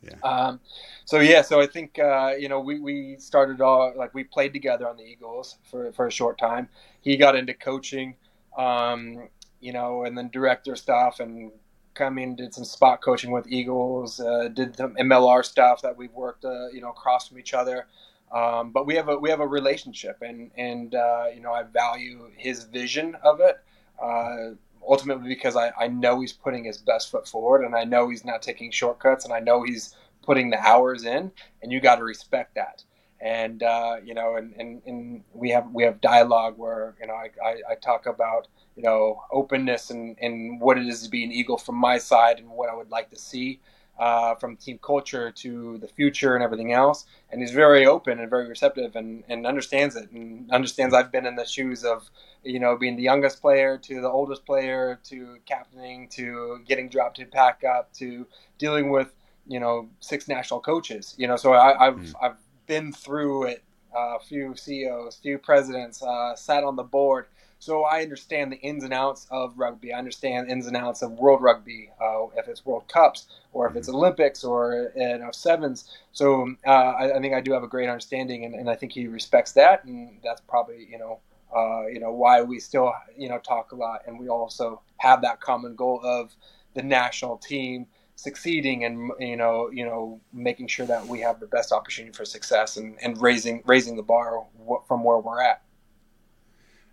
Yeah. 0.01 0.15
Um, 0.23 0.61
so 1.03 1.19
yeah, 1.19 1.41
so 1.41 1.59
I 1.59 1.67
think 1.67 1.99
uh, 1.99 2.33
you 2.39 2.47
know 2.47 2.61
we, 2.61 2.79
we 2.79 3.17
started 3.19 3.59
all 3.59 3.93
like 3.97 4.13
we 4.13 4.23
played 4.23 4.53
together 4.53 4.87
on 4.87 4.95
the 4.95 5.03
Eagles 5.03 5.57
for 5.69 5.91
for 5.91 6.07
a 6.07 6.11
short 6.11 6.37
time. 6.37 6.69
He 7.01 7.17
got 7.17 7.35
into 7.35 7.53
coaching 7.53 8.15
um, 8.57 9.29
you 9.59 9.71
know, 9.71 10.03
and 10.03 10.17
then 10.17 10.29
director 10.29 10.75
stuff 10.75 11.19
and 11.19 11.51
come 11.97 12.17
in, 12.17 12.35
did 12.35 12.53
some 12.53 12.63
spot 12.63 13.01
coaching 13.01 13.31
with 13.31 13.47
Eagles, 13.47 14.19
uh, 14.19 14.49
did 14.53 14.75
some 14.77 14.95
MLR 14.95 15.43
stuff 15.43 15.81
that 15.81 15.97
we've 15.97 16.13
worked, 16.13 16.45
uh, 16.45 16.67
you 16.69 16.81
know, 16.81 16.89
across 16.89 17.27
from 17.27 17.39
each 17.39 17.53
other. 17.53 17.87
Um, 18.31 18.71
but 18.71 18.85
we 18.85 18.95
have 18.95 19.07
a 19.09 19.17
we 19.17 19.29
have 19.29 19.39
a 19.39 19.47
relationship, 19.47 20.17
and 20.21 20.51
and 20.57 20.93
uh, 20.93 21.25
you 21.33 21.41
know 21.41 21.53
I 21.53 21.63
value 21.63 22.29
his 22.35 22.65
vision 22.65 23.15
of 23.23 23.39
it. 23.39 23.57
Uh, 24.01 24.55
ultimately, 24.87 25.29
because 25.29 25.55
I, 25.55 25.71
I 25.79 25.87
know 25.87 26.19
he's 26.19 26.33
putting 26.33 26.65
his 26.65 26.77
best 26.77 27.09
foot 27.09 27.27
forward, 27.27 27.63
and 27.63 27.75
I 27.75 27.85
know 27.85 28.09
he's 28.09 28.25
not 28.25 28.41
taking 28.41 28.69
shortcuts, 28.71 29.25
and 29.25 29.33
I 29.33 29.39
know 29.39 29.63
he's 29.63 29.95
putting 30.23 30.49
the 30.49 30.59
hours 30.59 31.05
in, 31.05 31.31
and 31.63 31.71
you 31.71 31.79
got 31.79 31.95
to 31.95 32.03
respect 32.03 32.55
that 32.55 32.83
and 33.19 33.63
uh, 33.63 33.97
you 34.03 34.13
know, 34.13 34.35
and, 34.35 34.53
and, 34.57 34.81
and 34.85 35.23
we 35.33 35.49
have 35.49 35.71
we 35.71 35.83
have 35.83 36.01
dialogue 36.01 36.55
where 36.57 36.95
you 37.01 37.07
know 37.07 37.13
I, 37.13 37.29
I, 37.43 37.55
I, 37.71 37.75
talk 37.75 38.05
about 38.05 38.47
you 38.77 38.83
know 38.83 39.21
openness 39.31 39.89
and, 39.89 40.15
and 40.21 40.61
what 40.61 40.77
it 40.77 40.87
is 40.87 41.03
to 41.03 41.09
be 41.09 41.23
an 41.23 41.31
eagle 41.31 41.57
from 41.57 41.75
my 41.75 41.97
side 41.97 42.37
and 42.39 42.49
what 42.49 42.69
I 42.69 42.75
would 42.75 42.91
like 42.91 43.09
to 43.09 43.17
see. 43.17 43.59
uh, 43.99 44.35
from 44.35 44.55
team 44.55 44.79
culture 44.81 45.31
to 45.31 45.77
the 45.79 45.87
future 45.87 46.35
and 46.35 46.43
everything 46.43 46.71
else. 46.71 47.05
And 47.31 47.41
he's 47.41 47.51
very 47.51 47.85
open 47.85 48.19
and 48.19 48.29
very 48.29 48.47
receptive 48.47 48.95
and, 48.95 49.23
and 49.27 49.45
understands 49.45 49.95
it 49.95 50.11
and 50.11 50.49
understands 50.51 50.93
I've 50.93 51.11
been 51.11 51.25
in 51.25 51.35
the 51.35 51.45
shoes 51.45 51.83
of, 51.83 52.09
you 52.43 52.59
know, 52.59 52.77
being 52.77 52.95
the 52.95 53.03
youngest 53.03 53.41
player 53.41 53.77
to 53.77 54.01
the 54.01 54.09
oldest 54.09 54.45
player 54.45 54.99
to 55.05 55.37
captaining 55.45 56.09
to 56.09 56.59
getting 56.67 56.89
dropped 56.89 57.17
to 57.17 57.25
pack 57.25 57.63
up 57.63 57.91
to 57.93 58.27
dealing 58.57 58.89
with, 58.89 59.13
you 59.47 59.59
know, 59.59 59.89
six 59.99 60.27
national 60.27 60.59
coaches. 60.59 61.15
You 61.17 61.27
know, 61.27 61.35
so 61.35 61.53
I, 61.53 61.85
have 61.85 61.95
mm. 61.95 62.13
I've 62.21 62.37
been 62.67 62.91
through 62.93 63.45
it. 63.45 63.63
A 63.95 63.99
uh, 63.99 64.19
few 64.19 64.53
CEOs, 64.53 65.15
few 65.15 65.39
presidents, 65.39 66.03
uh, 66.03 66.35
sat 66.35 66.65
on 66.65 66.75
the 66.75 66.83
board, 66.83 67.27
so 67.59 67.83
I 67.83 68.01
understand 68.01 68.51
the 68.51 68.57
ins 68.57 68.83
and 68.83 68.93
outs 68.93 69.27
of 69.31 69.57
rugby. 69.57 69.93
I 69.93 69.97
understand 69.97 70.49
ins 70.49 70.67
and 70.67 70.77
outs 70.77 71.01
of 71.01 71.11
world 71.13 71.41
rugby, 71.41 71.91
uh, 71.99 72.27
if 72.35 72.47
it's 72.47 72.65
World 72.65 72.87
Cups 72.87 73.27
or 73.51 73.67
if 73.67 73.75
it's 73.75 73.89
Olympics 73.89 74.43
or 74.43 74.91
you 74.95 75.17
know 75.17 75.31
sevens. 75.31 75.97
So 76.11 76.53
uh, 76.65 76.69
I, 76.69 77.17
I, 77.17 77.19
think 77.19 77.33
I 77.33 77.41
do 77.41 77.53
have 77.53 77.63
a 77.63 77.67
great 77.67 77.89
understanding, 77.89 78.45
and, 78.45 78.53
and, 78.53 78.69
I 78.69 78.75
think 78.75 78.91
he 78.91 79.07
respects 79.07 79.53
that, 79.53 79.83
and 79.85 80.19
that's 80.23 80.41
probably 80.41 80.87
you 80.89 80.99
know 80.99 81.19
uh, 81.55 81.87
you 81.87 81.99
know 81.99 82.11
why 82.11 82.41
we 82.41 82.59
still 82.59 82.93
you 83.17 83.29
know 83.29 83.39
talk 83.39 83.71
a 83.71 83.75
lot, 83.75 84.01
and 84.05 84.19
we 84.19 84.29
also 84.29 84.81
have 84.97 85.21
that 85.23 85.41
common 85.41 85.75
goal 85.75 85.99
of 86.03 86.35
the 86.75 86.83
national 86.83 87.37
team 87.37 87.87
succeeding 88.15 88.83
and 88.83 89.11
you 89.19 89.35
know 89.35 89.69
you 89.71 89.85
know 89.85 90.19
making 90.33 90.67
sure 90.67 90.87
that 90.87 91.05
we 91.07 91.19
have 91.19 91.39
the 91.39 91.45
best 91.45 91.71
opportunity 91.71 92.11
for 92.11 92.25
success 92.25 92.77
and, 92.77 92.97
and 93.01 93.21
raising 93.21 93.61
raising 93.65 93.95
the 93.95 94.03
bar 94.03 94.43
from 94.87 95.03
where 95.03 95.17
we're 95.17 95.41
at. 95.41 95.61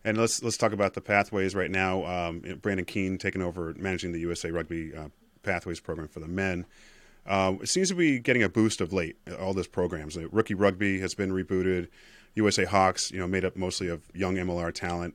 And 0.04 0.18
let's 0.18 0.42
let's 0.42 0.56
talk 0.56 0.72
about 0.72 0.94
the 0.94 1.00
pathways 1.00 1.54
right 1.54 1.70
now. 1.70 2.04
Um, 2.04 2.40
Brandon 2.60 2.84
Keane 2.84 3.16
taking 3.16 3.40
over 3.40 3.74
managing 3.78 4.12
the 4.12 4.20
USA 4.20 4.50
Rugby 4.50 4.94
uh, 4.94 5.08
Pathways 5.42 5.80
program 5.80 6.08
for 6.08 6.20
the 6.20 6.28
men. 6.28 6.66
Um, 7.26 7.60
it 7.62 7.68
seems 7.68 7.88
to 7.88 7.94
be 7.94 8.18
getting 8.18 8.42
a 8.42 8.48
boost 8.48 8.82
of 8.82 8.92
late. 8.92 9.16
All 9.40 9.54
those 9.54 9.66
programs, 9.66 10.16
uh, 10.16 10.28
rookie 10.30 10.54
rugby 10.54 11.00
has 11.00 11.14
been 11.14 11.30
rebooted. 11.30 11.88
USA 12.34 12.64
Hawks, 12.64 13.10
you 13.10 13.18
know, 13.18 13.26
made 13.26 13.44
up 13.44 13.56
mostly 13.56 13.88
of 13.88 14.02
young 14.12 14.34
MLR 14.34 14.74
talent, 14.74 15.14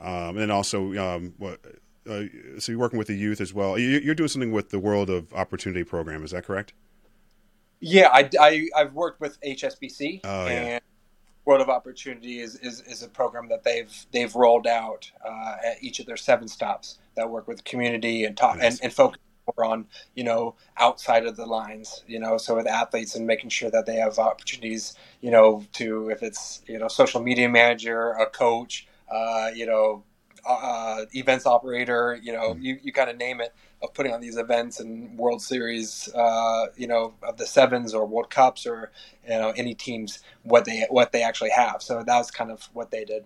um, 0.00 0.30
and 0.30 0.38
then 0.38 0.50
also 0.50 0.94
um, 0.96 1.34
what. 1.38 1.60
Uh, 2.06 2.24
so 2.58 2.70
you're 2.70 2.78
working 2.78 2.98
with 2.98 3.08
the 3.08 3.16
youth 3.16 3.40
as 3.40 3.54
well. 3.54 3.78
You're 3.78 4.14
doing 4.14 4.28
something 4.28 4.52
with 4.52 4.68
the 4.68 4.78
World 4.78 5.08
of 5.08 5.32
Opportunity 5.32 5.84
program. 5.84 6.22
Is 6.22 6.32
that 6.32 6.44
correct? 6.44 6.74
Yeah, 7.80 8.10
I, 8.12 8.28
I 8.38 8.68
have 8.76 8.92
worked 8.92 9.22
with 9.22 9.40
HSBC. 9.40 10.20
Oh, 10.22 10.46
yeah. 10.46 10.80
World 11.44 11.60
of 11.60 11.68
Opportunity 11.68 12.40
is, 12.40 12.56
is, 12.56 12.80
is 12.82 13.02
a 13.02 13.08
program 13.08 13.48
that 13.48 13.64
they've 13.64 14.06
they've 14.12 14.34
rolled 14.34 14.66
out 14.66 15.10
uh, 15.24 15.56
at 15.64 15.82
each 15.82 16.00
of 16.00 16.06
their 16.06 16.16
seven 16.16 16.48
stops 16.48 16.98
that 17.16 17.28
work 17.28 17.46
with 17.46 17.64
community 17.64 18.24
and 18.24 18.36
talk 18.36 18.56
nice. 18.56 18.74
and, 18.74 18.84
and 18.84 18.92
focus 18.92 19.20
more 19.46 19.64
on 19.66 19.86
you 20.14 20.24
know 20.24 20.54
outside 20.78 21.26
of 21.26 21.36
the 21.36 21.46
lines 21.46 22.02
you 22.06 22.18
know 22.18 22.38
so 22.38 22.56
with 22.56 22.66
athletes 22.66 23.14
and 23.14 23.26
making 23.26 23.50
sure 23.50 23.70
that 23.70 23.86
they 23.86 23.96
have 23.96 24.18
opportunities 24.18 24.94
you 25.20 25.30
know 25.30 25.64
to 25.72 26.08
if 26.08 26.22
it's 26.22 26.62
you 26.66 26.78
know 26.78 26.88
social 26.88 27.20
media 27.20 27.48
manager 27.48 28.12
a 28.12 28.26
coach 28.26 28.86
uh, 29.12 29.50
you 29.54 29.66
know 29.66 30.02
uh, 30.46 31.04
events 31.12 31.46
operator 31.46 32.18
you 32.22 32.32
know 32.32 32.54
mm-hmm. 32.54 32.62
you, 32.62 32.78
you 32.82 32.92
kind 32.92 33.10
of 33.10 33.16
name 33.16 33.40
it 33.40 33.54
of 33.84 33.94
putting 33.94 34.12
on 34.12 34.20
these 34.20 34.36
events 34.36 34.80
and 34.80 35.16
World 35.18 35.42
Series, 35.42 36.12
uh, 36.14 36.66
you 36.76 36.86
know, 36.86 37.14
of 37.22 37.36
the 37.36 37.46
sevens 37.46 37.94
or 37.94 38.06
World 38.06 38.30
Cups 38.30 38.66
or 38.66 38.90
you 39.24 39.30
know 39.30 39.52
any 39.56 39.74
teams 39.74 40.20
what 40.42 40.64
they 40.64 40.86
what 40.90 41.12
they 41.12 41.22
actually 41.22 41.50
have. 41.50 41.82
So 41.82 42.02
that 42.02 42.18
was 42.18 42.30
kind 42.30 42.50
of 42.50 42.68
what 42.72 42.90
they 42.90 43.04
did. 43.04 43.24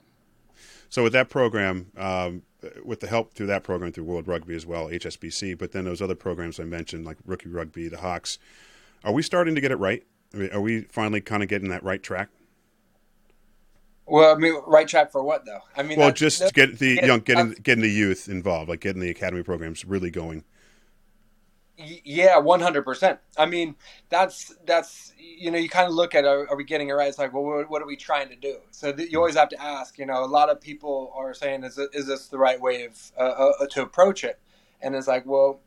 So 0.91 1.03
with 1.03 1.13
that 1.13 1.29
program, 1.29 1.91
um, 1.97 2.43
with 2.85 3.01
the 3.01 3.07
help 3.07 3.35
through 3.35 3.47
that 3.49 3.63
program 3.63 3.93
through 3.93 4.05
World 4.05 4.27
Rugby 4.27 4.55
as 4.55 4.67
well, 4.67 4.87
HSBC, 4.89 5.59
but 5.59 5.73
then 5.73 5.85
those 5.85 6.01
other 6.01 6.15
programs 6.15 6.59
I 6.59 6.65
mentioned 6.65 7.05
like 7.05 7.19
Rookie 7.25 7.49
Rugby, 7.49 7.89
the 7.89 7.99
Hawks, 7.99 8.39
are 9.05 9.13
we 9.13 9.23
starting 9.23 9.55
to 9.55 9.61
get 9.61 9.71
it 9.71 9.77
right? 9.77 10.05
Are 10.53 10.61
we 10.61 10.83
finally 10.83 11.21
kind 11.21 11.43
of 11.43 11.49
getting 11.49 11.69
that 11.69 11.83
right 11.83 12.03
track? 12.03 12.29
Well, 14.11 14.35
I 14.35 14.39
mean, 14.39 14.55
right 14.67 14.89
track 14.89 15.13
for 15.13 15.23
what 15.23 15.45
though? 15.45 15.61
I 15.77 15.83
mean, 15.83 15.99
well, 15.99 16.13
just 16.13 16.55
get 16.55 16.79
the 16.79 17.01
young, 17.05 17.21
getting 17.21 17.53
getting 17.63 17.83
the 17.83 17.91
youth 17.91 18.29
involved, 18.29 18.69
like 18.69 18.81
getting 18.81 19.03
the 19.03 19.11
academy 19.11 19.43
programs 19.43 19.85
really 19.85 20.11
going. 20.11 20.45
Yeah, 21.77 22.39
one 22.39 22.61
hundred 22.61 22.83
percent. 22.83 23.21
I 23.37 23.47
mean, 23.47 23.77
that's 24.09 24.55
that's 24.65 25.13
you 25.19 25.51
know, 25.51 25.59
you 25.59 25.69
kind 25.69 25.87
of 25.87 25.93
look 25.93 26.15
at 26.15 26.25
are, 26.25 26.49
are 26.49 26.57
we 26.57 26.65
getting 26.65 26.89
it 26.89 26.93
right? 26.93 27.09
It's 27.09 27.19
like, 27.19 27.33
well, 27.33 27.45
what, 27.45 27.71
what 27.71 27.83
are 27.83 27.87
we 27.87 27.97
trying 27.97 28.31
to 28.31 28.37
do? 28.37 28.57
So 28.73 28.93
th- 28.93 29.13
you 29.13 29.19
always 29.19 29.37
have 29.37 29.51
to 29.51 29.63
ask. 29.63 29.99
You 29.99 30.07
know, 30.07 30.25
a 30.25 30.27
lot 30.27 30.49
of 30.49 30.61
people 30.61 31.13
are 31.15 31.35
saying, 31.35 31.63
is 31.65 31.79
is 31.79 32.07
this 32.07 32.29
the 32.29 32.39
right 32.39 32.61
way 32.61 32.85
of 32.85 33.13
uh, 33.17 33.53
uh, 33.61 33.67
to 33.67 33.83
approach 33.83 34.25
it? 34.25 34.41
And 34.81 34.97
it's 34.97 35.07
like, 35.07 35.25
well, 35.27 35.61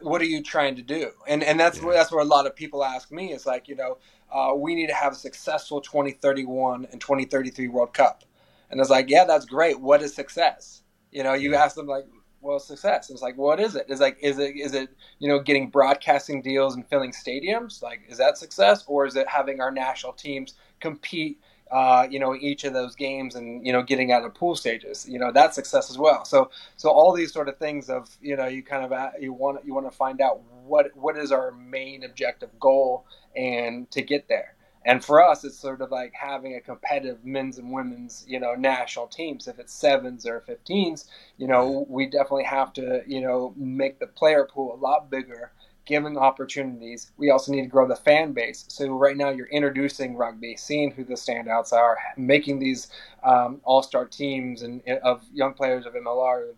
what 0.00 0.20
are 0.20 0.26
you 0.26 0.42
trying 0.42 0.76
to 0.76 0.82
do? 0.82 1.10
And 1.26 1.42
and 1.42 1.58
that's 1.58 1.78
yeah. 1.78 1.86
where, 1.86 1.94
that's 1.94 2.12
where 2.12 2.20
a 2.22 2.24
lot 2.24 2.46
of 2.46 2.54
people 2.54 2.84
ask 2.84 3.10
me. 3.10 3.32
It's 3.32 3.46
like, 3.46 3.66
you 3.66 3.74
know, 3.74 3.98
uh, 4.32 4.54
we 4.54 4.74
need 4.74 4.86
to 4.88 4.94
have 4.94 5.12
a 5.12 5.16
successful 5.16 5.80
2031 5.80 6.86
and 6.90 7.00
2033 7.00 7.68
World 7.68 7.92
Cup. 7.92 8.24
And 8.70 8.80
it's 8.80 8.90
like, 8.90 9.10
yeah, 9.10 9.24
that's 9.24 9.44
great. 9.44 9.78
What 9.80 10.02
is 10.02 10.14
success? 10.14 10.82
You 11.10 11.22
know, 11.22 11.34
you 11.34 11.54
ask 11.54 11.76
them 11.76 11.86
like, 11.86 12.06
well, 12.40 12.58
success. 12.58 13.08
And 13.08 13.16
it's 13.16 13.22
like, 13.22 13.36
what 13.36 13.60
is 13.60 13.76
it? 13.76 13.86
It's 13.88 14.00
like, 14.00 14.18
is 14.20 14.38
it 14.38 14.56
is 14.56 14.74
it 14.74 14.90
you 15.18 15.28
know 15.28 15.38
getting 15.38 15.70
broadcasting 15.70 16.42
deals 16.42 16.74
and 16.74 16.86
filling 16.88 17.12
stadiums? 17.12 17.82
Like, 17.82 18.00
is 18.08 18.18
that 18.18 18.36
success, 18.36 18.84
or 18.86 19.06
is 19.06 19.14
it 19.16 19.28
having 19.28 19.60
our 19.60 19.70
national 19.70 20.12
teams 20.14 20.54
compete? 20.80 21.40
Uh, 21.70 22.06
you 22.10 22.18
know, 22.18 22.34
each 22.34 22.64
of 22.64 22.74
those 22.74 22.94
games 22.94 23.34
and 23.34 23.64
you 23.66 23.72
know 23.72 23.82
getting 23.82 24.12
out 24.12 24.24
of 24.24 24.34
pool 24.34 24.56
stages. 24.56 25.08
You 25.08 25.18
know, 25.18 25.30
that's 25.32 25.54
success 25.54 25.88
as 25.90 25.96
well. 25.96 26.24
So 26.24 26.50
so 26.76 26.90
all 26.90 27.12
these 27.12 27.32
sort 27.32 27.48
of 27.48 27.58
things 27.58 27.88
of 27.88 28.10
you 28.20 28.36
know 28.36 28.46
you 28.46 28.62
kind 28.62 28.84
of 28.84 28.92
uh, 28.92 29.10
you 29.20 29.32
want 29.32 29.64
you 29.64 29.72
want 29.72 29.90
to 29.90 29.96
find 29.96 30.20
out 30.20 30.40
what 30.66 30.96
what 30.96 31.16
is 31.16 31.32
our 31.32 31.52
main 31.52 32.04
objective 32.04 32.50
goal 32.58 33.06
and 33.36 33.90
to 33.90 34.02
get 34.02 34.28
there. 34.28 34.54
And 34.84 35.04
for 35.04 35.22
us, 35.22 35.44
it's 35.44 35.58
sort 35.58 35.80
of 35.80 35.90
like 35.92 36.12
having 36.12 36.56
a 36.56 36.60
competitive 36.60 37.24
men's 37.24 37.58
and 37.58 37.70
women's, 37.70 38.24
you 38.26 38.40
know, 38.40 38.54
national 38.54 39.06
teams. 39.06 39.46
If 39.46 39.60
it's 39.60 39.72
sevens 39.72 40.26
or 40.26 40.42
15s, 40.48 41.06
you 41.36 41.46
know, 41.46 41.86
we 41.88 42.06
definitely 42.06 42.44
have 42.44 42.72
to, 42.74 43.02
you 43.06 43.20
know, 43.20 43.54
make 43.56 44.00
the 44.00 44.08
player 44.08 44.44
pool 44.44 44.74
a 44.74 44.80
lot 44.80 45.08
bigger, 45.08 45.52
giving 45.84 46.16
opportunities. 46.16 47.10
We 47.16 47.30
also 47.30 47.52
need 47.52 47.62
to 47.62 47.66
grow 47.68 47.88
the 47.88 47.96
fan 47.96 48.32
base. 48.32 48.64
So 48.68 48.88
right 48.88 49.16
now, 49.16 49.30
you're 49.30 49.48
introducing 49.48 50.16
rugby, 50.16 50.56
seeing 50.56 50.92
who 50.92 51.04
the 51.04 51.14
standouts 51.14 51.72
are, 51.72 51.98
making 52.16 52.58
these 52.58 52.88
um, 53.24 53.60
all-star 53.64 54.06
teams 54.06 54.62
and 54.62 54.82
of 55.02 55.22
young 55.32 55.54
players 55.54 55.86
of 55.86 55.94
MLR, 55.94 56.50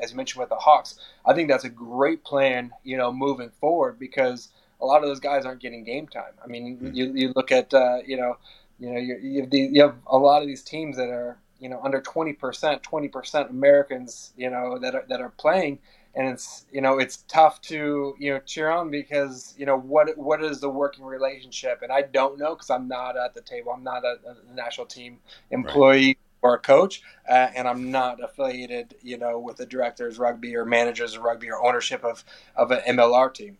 as 0.00 0.10
you 0.10 0.16
mentioned 0.16 0.40
with 0.40 0.48
the 0.48 0.56
Hawks. 0.56 0.98
I 1.26 1.34
think 1.34 1.48
that's 1.48 1.64
a 1.64 1.70
great 1.70 2.24
plan, 2.24 2.72
you 2.84 2.96
know, 2.96 3.12
moving 3.12 3.50
forward 3.60 3.98
because 3.98 4.50
a 4.80 4.86
lot 4.86 5.02
of 5.02 5.08
those 5.08 5.20
guys 5.20 5.44
aren't 5.44 5.60
getting 5.60 5.84
game 5.84 6.06
time. 6.06 6.32
I 6.42 6.46
mean, 6.46 6.76
mm-hmm. 6.76 6.94
you, 6.94 7.12
you 7.14 7.32
look 7.34 7.50
at 7.50 7.72
uh, 7.74 7.98
you 8.06 8.16
know 8.16 8.36
you 8.78 8.92
know 8.92 8.98
you, 8.98 9.18
you, 9.20 9.40
have 9.40 9.50
the, 9.50 9.58
you 9.58 9.82
have 9.82 9.96
a 10.06 10.16
lot 10.16 10.42
of 10.42 10.48
these 10.48 10.62
teams 10.62 10.96
that 10.96 11.08
are 11.08 11.38
you 11.58 11.68
know 11.68 11.80
under 11.82 12.00
20% 12.00 12.38
20% 12.38 13.50
Americans 13.50 14.32
you 14.36 14.48
know 14.48 14.78
that 14.78 14.94
are, 14.94 15.04
that 15.08 15.20
are 15.20 15.30
playing 15.30 15.78
and 16.18 16.28
it's 16.28 16.66
you 16.70 16.82
know 16.82 16.98
it's 16.98 17.24
tough 17.28 17.60
to 17.62 18.14
you 18.18 18.34
know 18.34 18.40
cheer 18.40 18.70
on 18.70 18.90
because 18.90 19.54
you 19.56 19.64
know 19.64 19.78
what 19.78 20.18
what 20.18 20.44
is 20.44 20.60
the 20.60 20.68
working 20.68 21.04
relationship 21.04 21.80
and 21.82 21.90
I 21.90 22.02
don't 22.02 22.38
know 22.38 22.54
because 22.54 22.68
I'm 22.68 22.88
not 22.88 23.16
at 23.16 23.32
the 23.32 23.40
table 23.40 23.72
I'm 23.72 23.84
not 23.84 24.04
a, 24.04 24.16
a 24.26 24.54
national 24.54 24.86
team 24.86 25.20
employee 25.50 26.06
right. 26.06 26.18
or 26.42 26.54
a 26.54 26.58
coach 26.58 27.02
uh, 27.30 27.48
and 27.54 27.66
I'm 27.66 27.90
not 27.90 28.22
affiliated 28.22 28.96
you 29.00 29.16
know 29.16 29.38
with 29.38 29.56
the 29.56 29.66
directors 29.66 30.18
rugby 30.18 30.54
or 30.54 30.66
managers 30.66 31.14
of 31.14 31.22
rugby 31.22 31.50
or 31.50 31.64
ownership 31.64 32.04
of 32.04 32.24
of 32.54 32.70
an 32.72 32.80
MLR 32.86 33.32
team 33.32 33.56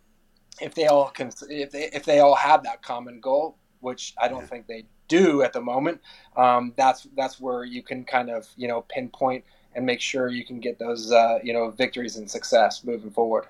if 0.61 0.75
they 0.75 0.87
all 0.87 1.09
can 1.09 1.31
if 1.49 1.71
they 1.71 1.89
if 1.93 2.05
they 2.05 2.19
all 2.19 2.35
have 2.35 2.63
that 2.63 2.81
common 2.81 3.19
goal, 3.19 3.57
which 3.79 4.13
I 4.21 4.27
don't 4.27 4.41
yeah. 4.41 4.47
think 4.47 4.67
they 4.67 4.85
do 5.07 5.41
at 5.41 5.53
the 5.53 5.61
moment, 5.61 6.01
um, 6.35 6.73
that's 6.75 7.07
that's 7.15 7.39
where 7.39 7.63
you 7.63 7.81
can 7.81 8.03
kind 8.03 8.29
of 8.29 8.47
you 8.55 8.67
know 8.67 8.85
pinpoint 8.89 9.43
and 9.75 9.85
make 9.85 10.01
sure 10.01 10.27
you 10.27 10.45
can 10.45 10.59
get 10.59 10.79
those 10.79 11.11
uh, 11.11 11.39
you 11.43 11.53
know 11.53 11.69
victories 11.71 12.15
and 12.15 12.29
success 12.29 12.83
moving 12.83 13.11
forward. 13.11 13.45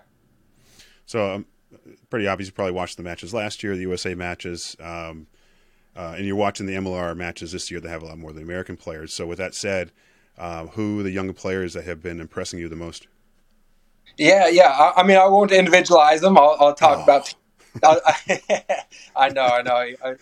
So, 1.05 1.33
um, 1.33 1.45
pretty 2.09 2.27
obvious. 2.27 2.47
You 2.47 2.53
probably 2.53 2.73
watched 2.73 2.97
the 2.97 3.03
matches 3.03 3.33
last 3.33 3.63
year, 3.63 3.75
the 3.75 3.81
USA 3.81 4.13
matches, 4.13 4.75
um, 4.79 5.27
uh, 5.95 6.13
and 6.17 6.25
you're 6.25 6.35
watching 6.35 6.65
the 6.65 6.75
MLR 6.75 7.15
matches 7.15 7.51
this 7.51 7.71
year. 7.71 7.79
They 7.79 7.89
have 7.89 8.03
a 8.03 8.05
lot 8.05 8.17
more 8.17 8.31
than 8.31 8.43
American 8.43 8.77
players. 8.77 9.13
So, 9.13 9.25
with 9.25 9.37
that 9.39 9.55
said, 9.55 9.91
uh, 10.37 10.67
who 10.67 11.03
the 11.03 11.11
younger 11.11 11.33
players 11.33 11.73
that 11.73 11.85
have 11.85 12.01
been 12.01 12.19
impressing 12.19 12.59
you 12.59 12.69
the 12.69 12.75
most? 12.75 13.07
Yeah, 14.17 14.47
yeah. 14.47 14.69
I, 14.69 15.01
I, 15.01 15.03
mean, 15.03 15.17
I 15.17 15.27
won't 15.27 15.51
individualize 15.51 16.21
them. 16.21 16.37
I'll, 16.37 16.57
I'll 16.59 16.75
talk 16.75 16.99
oh. 16.99 17.03
about. 17.03 17.33
I 19.15 19.29
know, 19.29 19.45
I 19.45 19.61
know. 19.61 19.93
I, 20.03 20.15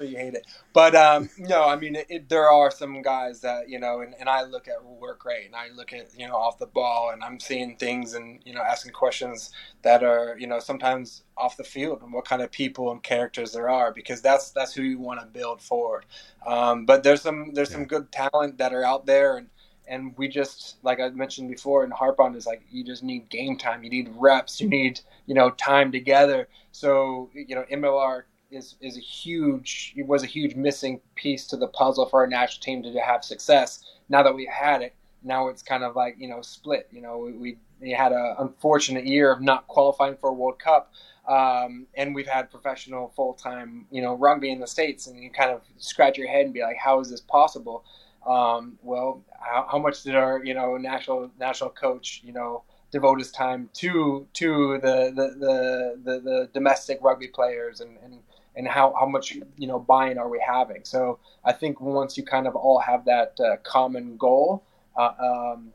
You 0.00 0.16
hate 0.16 0.32
it, 0.32 0.46
but 0.72 0.94
um, 0.94 1.28
no, 1.38 1.64
I 1.64 1.76
mean, 1.76 1.94
it, 2.08 2.28
there 2.30 2.50
are 2.50 2.70
some 2.70 3.02
guys 3.02 3.42
that 3.42 3.68
you 3.68 3.78
know, 3.78 4.00
and, 4.00 4.14
and 4.18 4.30
I 4.30 4.44
look 4.44 4.66
at 4.66 4.82
work 4.82 5.26
rate, 5.26 5.44
and 5.44 5.54
I 5.54 5.68
look 5.74 5.92
at 5.92 6.08
you 6.18 6.26
know 6.26 6.36
off 6.36 6.58
the 6.58 6.66
ball, 6.66 7.10
and 7.12 7.22
I'm 7.22 7.38
seeing 7.38 7.76
things, 7.76 8.14
and 8.14 8.40
you 8.46 8.54
know, 8.54 8.62
asking 8.62 8.92
questions 8.92 9.52
that 9.82 10.02
are 10.02 10.36
you 10.38 10.46
know 10.46 10.58
sometimes 10.58 11.24
off 11.36 11.58
the 11.58 11.64
field, 11.64 12.00
and 12.02 12.14
what 12.14 12.24
kind 12.24 12.40
of 12.40 12.50
people 12.50 12.90
and 12.90 13.02
characters 13.02 13.52
there 13.52 13.68
are, 13.68 13.92
because 13.92 14.22
that's 14.22 14.52
that's 14.52 14.72
who 14.72 14.82
you 14.82 14.98
want 14.98 15.20
to 15.20 15.26
build 15.26 15.60
forward. 15.60 16.06
Um, 16.46 16.86
but 16.86 17.02
there's 17.02 17.20
some 17.20 17.52
there's 17.52 17.70
yeah. 17.70 17.76
some 17.76 17.84
good 17.84 18.10
talent 18.10 18.56
that 18.56 18.72
are 18.72 18.84
out 18.84 19.04
there, 19.04 19.36
and 19.36 19.48
and 19.86 20.16
we 20.16 20.28
just 20.28 20.76
like 20.82 21.00
I 21.00 21.10
mentioned 21.10 21.50
before 21.50 21.84
and 21.84 21.92
harp 21.92 22.20
on 22.20 22.34
is 22.36 22.46
like 22.46 22.62
you 22.70 22.84
just 22.84 23.02
need 23.02 23.28
game 23.28 23.58
time, 23.58 23.84
you 23.84 23.90
need 23.90 24.10
reps, 24.16 24.60
you 24.60 24.68
need 24.68 25.00
you 25.26 25.34
know 25.34 25.50
time 25.50 25.92
together. 25.92 26.48
So 26.72 27.28
you 27.34 27.54
know 27.54 27.64
MLR 27.70 28.22
is 28.50 28.76
is 28.80 28.96
a 28.96 29.00
huge 29.00 29.94
it 29.96 30.06
was 30.06 30.22
a 30.22 30.26
huge 30.26 30.54
missing 30.54 31.00
piece 31.14 31.46
to 31.48 31.56
the 31.56 31.68
puzzle 31.68 32.06
for 32.06 32.20
our 32.20 32.26
national 32.26 32.62
team 32.62 32.82
to 32.82 33.00
have 33.00 33.24
success. 33.24 33.84
Now 34.08 34.22
that 34.22 34.34
we 34.34 34.46
had 34.52 34.82
it, 34.82 34.94
now 35.22 35.48
it's 35.48 35.62
kind 35.62 35.84
of 35.84 35.96
like 35.96 36.16
you 36.18 36.28
know 36.28 36.42
split. 36.42 36.88
You 36.90 37.02
know 37.02 37.18
we, 37.18 37.32
we, 37.32 37.58
we 37.80 37.90
had 37.90 38.12
an 38.12 38.36
unfortunate 38.38 39.06
year 39.06 39.32
of 39.32 39.40
not 39.40 39.66
qualifying 39.68 40.16
for 40.16 40.30
a 40.30 40.32
World 40.32 40.58
Cup. 40.58 40.92
Um, 41.28 41.86
and 41.94 42.14
we've 42.14 42.26
had 42.26 42.50
professional 42.50 43.12
full 43.14 43.34
time, 43.34 43.86
you 43.90 44.02
know, 44.02 44.14
rugby 44.14 44.50
in 44.50 44.58
the 44.58 44.66
states, 44.66 45.06
and 45.06 45.22
you 45.22 45.30
kind 45.30 45.50
of 45.50 45.62
scratch 45.76 46.18
your 46.18 46.28
head 46.28 46.46
and 46.46 46.54
be 46.54 46.62
like, 46.62 46.76
"How 46.76 46.98
is 46.98 47.10
this 47.10 47.20
possible?" 47.20 47.84
Um, 48.26 48.78
well, 48.82 49.22
how, 49.38 49.66
how, 49.70 49.78
much 49.78 50.02
did 50.02 50.14
our, 50.14 50.44
you 50.44 50.54
know, 50.54 50.76
national 50.76 51.30
national 51.38 51.70
coach, 51.70 52.20
you 52.24 52.32
know, 52.32 52.64
devote 52.90 53.18
his 53.18 53.30
time 53.30 53.70
to 53.74 54.26
to 54.34 54.78
the 54.82 55.12
the 55.14 55.28
the, 55.38 56.00
the, 56.04 56.20
the 56.20 56.50
domestic 56.52 56.98
rugby 57.00 57.28
players 57.28 57.80
and, 57.80 57.96
and 58.02 58.18
and 58.60 58.68
how, 58.68 58.94
how 59.00 59.06
much 59.06 59.38
you 59.56 59.66
know 59.66 59.78
buy-in 59.78 60.18
are 60.18 60.28
we 60.28 60.42
having? 60.46 60.84
So 60.84 61.18
i 61.44 61.52
think 61.52 61.80
once 61.80 62.16
you 62.18 62.22
kind 62.22 62.46
of 62.46 62.54
all 62.54 62.78
have 62.78 63.06
that 63.06 63.30
uh, 63.40 63.56
common 63.62 64.16
goal 64.18 64.62
uh, 64.96 65.12
um, 65.28 65.72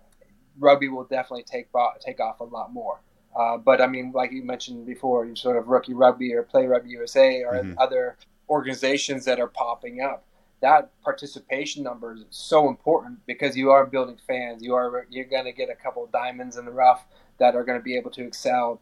rugby 0.60 0.88
will 0.88 1.06
definitely 1.06 1.44
take 1.44 1.68
take 2.00 2.20
off 2.20 2.40
a 2.40 2.44
lot 2.44 2.72
more. 2.72 3.02
Uh, 3.36 3.58
but 3.58 3.82
i 3.82 3.88
mean 3.88 4.12
like 4.14 4.32
you 4.32 4.44
mentioned 4.44 4.86
before 4.86 5.26
you 5.26 5.36
sort 5.36 5.58
of 5.58 5.68
rookie 5.68 5.94
rugby 5.94 6.34
or 6.34 6.44
play 6.44 6.66
rugby 6.68 6.92
usa 6.92 7.44
or 7.44 7.56
mm-hmm. 7.56 7.74
other 7.78 8.18
organizations 8.50 9.26
that 9.26 9.40
are 9.40 9.48
popping 9.48 10.00
up 10.00 10.24
that 10.62 10.90
participation 11.02 11.84
number 11.84 12.14
is 12.14 12.24
so 12.30 12.70
important 12.70 13.20
because 13.26 13.58
you 13.58 13.72
are 13.72 13.86
building 13.86 14.18
fans. 14.26 14.64
You 14.64 14.74
are 14.74 15.06
you're 15.10 15.26
going 15.26 15.46
to 15.46 15.52
get 15.52 15.70
a 15.70 15.76
couple 15.76 16.08
diamonds 16.08 16.58
in 16.58 16.66
the 16.66 16.72
rough 16.72 17.06
that 17.40 17.56
are 17.56 17.64
going 17.64 17.78
to 17.78 17.84
be 17.84 17.96
able 17.98 18.12
to 18.12 18.26
excel 18.26 18.82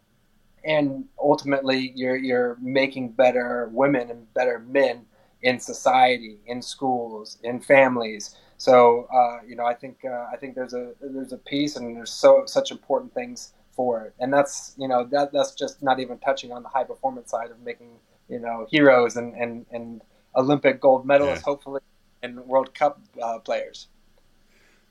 and 0.66 1.06
ultimately 1.20 1.92
you're 1.96 2.16
you're 2.16 2.58
making 2.62 3.10
better 3.10 3.70
women 3.72 4.10
and 4.10 4.34
better 4.34 4.60
men 4.60 5.06
in 5.42 5.60
society, 5.60 6.40
in 6.48 6.62
schools, 6.62 7.38
in 7.44 7.60
families. 7.60 8.36
So 8.58 9.08
uh, 9.14 9.46
you 9.48 9.56
know, 9.56 9.66
I 9.66 9.74
think 9.74 10.00
uh, 10.06 10.28
I 10.32 10.38
think 10.38 10.56
there's 10.56 10.74
a 10.74 10.94
there's 11.02 11.34
a 11.34 11.38
piece, 11.38 11.76
and 11.76 11.96
there's 11.96 12.12
so 12.12 12.44
such 12.46 12.72
important 12.72 13.14
things 13.14 13.54
for 13.72 14.06
it, 14.06 14.14
and 14.20 14.34
that's 14.34 14.76
you 14.78 14.88
know 14.88 15.04
that 15.12 15.34
that's 15.34 15.54
just 15.54 15.84
not 15.84 16.00
even 16.00 16.18
touching 16.20 16.52
on 16.52 16.64
the 16.64 16.70
high 16.70 16.84
performance 16.84 17.32
side 17.32 17.52
of 17.52 17.60
making 17.62 17.92
you 18.30 18.40
know 18.40 18.66
heroes 18.70 19.18
and 19.18 19.34
and, 19.36 19.66
and 19.72 20.02
Olympic 20.36 20.80
gold 20.80 21.06
medalists, 21.06 21.36
yeah. 21.36 21.42
hopefully, 21.42 21.82
and 22.22 22.40
World 22.40 22.74
Cup 22.74 23.02
uh, 23.22 23.40
players. 23.40 23.88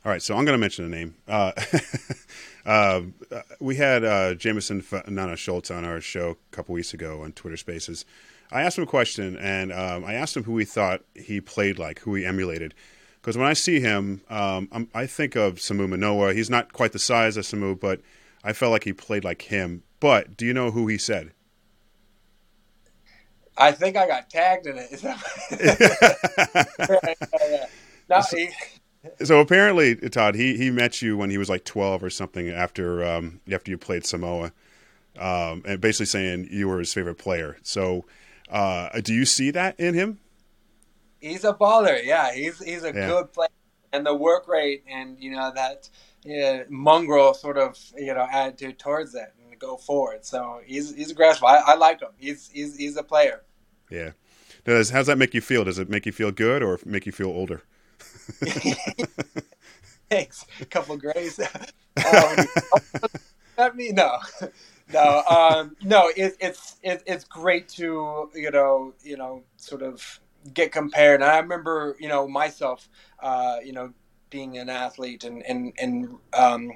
All 0.04 0.10
right, 0.10 0.20
so 0.20 0.36
I'm 0.36 0.44
going 0.44 0.54
to 0.54 0.60
mention 0.60 0.84
a 0.84 0.88
name. 0.88 1.14
Uh, 1.28 1.52
uh, 2.64 3.02
we 3.60 3.76
had 3.76 4.04
uh, 4.04 4.34
Jameson 4.34 4.84
Nana 5.08 5.36
Schultz 5.36 5.70
on 5.70 5.84
our 5.84 6.00
show 6.00 6.30
a 6.30 6.54
couple 6.54 6.74
weeks 6.74 6.94
ago 6.94 7.22
on 7.22 7.32
Twitter 7.32 7.56
Spaces. 7.56 8.04
I 8.50 8.62
asked 8.62 8.78
him 8.78 8.84
a 8.84 8.86
question, 8.86 9.36
and 9.38 9.72
um, 9.72 10.04
I 10.04 10.14
asked 10.14 10.36
him 10.36 10.44
who 10.44 10.58
he 10.58 10.64
thought 10.64 11.02
he 11.14 11.40
played 11.40 11.78
like, 11.78 12.00
who 12.00 12.14
he 12.14 12.24
emulated. 12.24 12.74
Because 13.20 13.38
when 13.38 13.46
I 13.46 13.54
see 13.54 13.80
him, 13.80 14.20
um, 14.28 14.88
i 14.94 15.06
think 15.06 15.36
of 15.36 15.54
Samu 15.54 15.88
Manoa. 15.88 16.34
He's 16.34 16.50
not 16.50 16.72
quite 16.72 16.92
the 16.92 16.98
size 16.98 17.36
of 17.36 17.44
Samu, 17.44 17.78
but 17.78 18.00
I 18.44 18.52
felt 18.52 18.72
like 18.72 18.84
he 18.84 18.92
played 18.92 19.24
like 19.24 19.42
him. 19.42 19.84
But 20.00 20.36
do 20.36 20.44
you 20.44 20.52
know 20.52 20.70
who 20.70 20.88
he 20.88 20.98
said? 20.98 21.32
I 23.56 23.72
think 23.72 23.96
I 23.96 24.06
got 24.06 24.28
tagged 24.28 24.66
in 24.66 24.76
it. 24.76 24.92
no, 28.08 28.22
he, 28.30 28.48
so 29.22 29.40
apparently, 29.40 29.96
Todd, 29.96 30.34
he 30.34 30.56
he 30.56 30.70
met 30.70 31.02
you 31.02 31.16
when 31.16 31.30
he 31.30 31.38
was 31.38 31.48
like 31.48 31.64
twelve 31.64 32.02
or 32.02 32.10
something 32.10 32.48
after 32.48 33.04
um, 33.04 33.40
after 33.50 33.70
you 33.70 33.78
played 33.78 34.04
Samoa, 34.06 34.52
um, 35.18 35.62
and 35.66 35.80
basically 35.80 36.06
saying 36.06 36.48
you 36.50 36.68
were 36.68 36.78
his 36.78 36.92
favorite 36.92 37.18
player. 37.18 37.56
So, 37.62 38.04
uh, 38.50 39.00
do 39.00 39.12
you 39.12 39.24
see 39.24 39.50
that 39.50 39.78
in 39.78 39.94
him? 39.94 40.20
He's 41.20 41.44
a 41.44 41.52
baller. 41.52 42.04
Yeah, 42.04 42.32
he's 42.32 42.62
he's 42.62 42.84
a 42.84 42.92
yeah. 42.94 43.08
good 43.08 43.32
player, 43.32 43.48
and 43.92 44.06
the 44.06 44.14
work 44.14 44.46
rate 44.46 44.84
and 44.88 45.18
you 45.18 45.32
know 45.32 45.52
that 45.54 45.88
yeah, 46.24 46.62
mongrel 46.68 47.34
sort 47.34 47.58
of 47.58 47.76
you 47.96 48.14
know 48.14 48.26
attitude 48.30 48.78
towards 48.78 49.14
it 49.14 49.32
and 49.42 49.58
go 49.58 49.76
forward. 49.76 50.24
So 50.24 50.60
he's 50.64 50.94
he's 50.94 51.10
aggressive. 51.10 51.44
I, 51.44 51.56
I 51.58 51.74
like 51.74 52.00
him. 52.00 52.10
He's 52.16 52.48
he's 52.52 52.76
he's 52.76 52.96
a 52.96 53.02
player. 53.02 53.42
Yeah. 53.90 54.10
Does 54.64 54.90
how's 54.90 55.08
that 55.08 55.18
make 55.18 55.34
you 55.34 55.40
feel? 55.40 55.64
Does 55.64 55.80
it 55.80 55.90
make 55.90 56.06
you 56.06 56.12
feel 56.12 56.30
good 56.30 56.62
or 56.62 56.78
make 56.84 57.04
you 57.04 57.12
feel 57.12 57.28
older? 57.28 57.62
Thanks. 60.10 60.44
A 60.60 60.66
couple 60.66 60.96
grays. 60.96 61.38
um, 61.96 62.46
that 63.56 63.74
me 63.74 63.92
no, 63.92 64.18
no, 64.92 65.22
um, 65.28 65.76
no. 65.82 66.08
It, 66.16 66.36
it's 66.40 66.76
it, 66.82 67.02
it's 67.06 67.24
great 67.24 67.68
to 67.70 68.30
you 68.34 68.50
know 68.50 68.94
you 69.02 69.16
know 69.16 69.42
sort 69.56 69.82
of 69.82 70.20
get 70.54 70.72
compared. 70.72 71.22
And 71.22 71.30
I 71.30 71.38
remember 71.38 71.96
you 71.98 72.08
know 72.08 72.28
myself, 72.28 72.88
uh, 73.20 73.56
you 73.64 73.72
know, 73.72 73.92
being 74.30 74.58
an 74.58 74.68
athlete 74.68 75.24
and 75.24 75.42
and 75.44 75.72
and 75.78 76.18
um, 76.34 76.72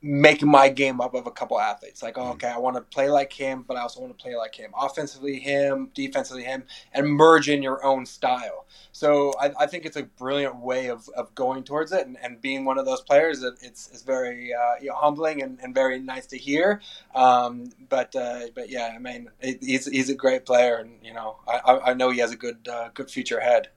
making 0.00 0.48
my 0.48 0.68
game 0.68 1.00
up 1.00 1.14
of 1.14 1.26
a 1.26 1.30
couple 1.30 1.58
athletes. 1.58 2.02
Like, 2.02 2.16
oh, 2.18 2.22
mm. 2.22 2.32
okay, 2.32 2.48
I 2.48 2.58
want 2.58 2.76
to 2.76 2.82
play 2.82 3.10
like 3.10 3.32
him, 3.32 3.64
but 3.66 3.76
I 3.76 3.80
also 3.80 4.00
want 4.00 4.16
to 4.16 4.22
play 4.22 4.36
like 4.36 4.54
him. 4.54 4.70
Offensively, 4.78 5.38
him, 5.40 5.90
defensively, 5.94 6.44
him, 6.44 6.64
and 6.92 7.08
merge 7.08 7.48
in 7.48 7.62
your 7.62 7.84
own 7.84 8.06
style. 8.06 8.66
So 8.92 9.32
I, 9.40 9.52
I 9.60 9.66
think 9.66 9.84
it's 9.86 9.96
a 9.96 10.04
brilliant 10.04 10.56
way 10.56 10.88
of, 10.88 11.08
of 11.16 11.34
going 11.34 11.64
towards 11.64 11.92
it 11.92 12.06
and, 12.06 12.16
and 12.22 12.40
being 12.40 12.64
one 12.64 12.78
of 12.78 12.86
those 12.86 13.00
players. 13.00 13.42
It, 13.42 13.54
it's, 13.60 13.88
it's 13.92 14.02
very 14.02 14.52
uh, 14.54 14.80
you 14.80 14.88
know, 14.88 14.94
humbling 14.94 15.42
and, 15.42 15.58
and 15.62 15.74
very 15.74 15.98
nice 15.98 16.26
to 16.26 16.38
hear. 16.38 16.80
Um, 17.14 17.70
but 17.88 18.14
uh, 18.14 18.46
but 18.54 18.70
yeah, 18.70 18.92
I 18.94 18.98
mean, 18.98 19.30
it, 19.40 19.62
he's, 19.62 19.86
he's 19.86 20.10
a 20.10 20.14
great 20.14 20.46
player, 20.46 20.76
and 20.76 20.98
you 21.02 21.12
know, 21.12 21.38
I, 21.46 21.90
I 21.90 21.94
know 21.94 22.10
he 22.10 22.20
has 22.20 22.32
a 22.32 22.36
good 22.36 22.68
uh, 22.68 22.90
good 22.94 23.10
future 23.10 23.38
ahead. 23.38 23.68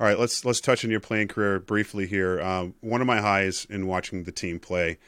All 0.00 0.06
right, 0.08 0.18
let's 0.18 0.44
let's 0.44 0.60
touch 0.60 0.84
on 0.84 0.90
your 0.90 0.98
playing 0.98 1.28
career 1.28 1.60
briefly 1.60 2.06
here. 2.06 2.40
Um, 2.40 2.74
one 2.80 3.00
of 3.00 3.06
my 3.06 3.20
highs 3.20 3.64
in 3.70 3.86
watching 3.86 4.24
the 4.24 4.32
team 4.32 4.58
play, 4.58 4.98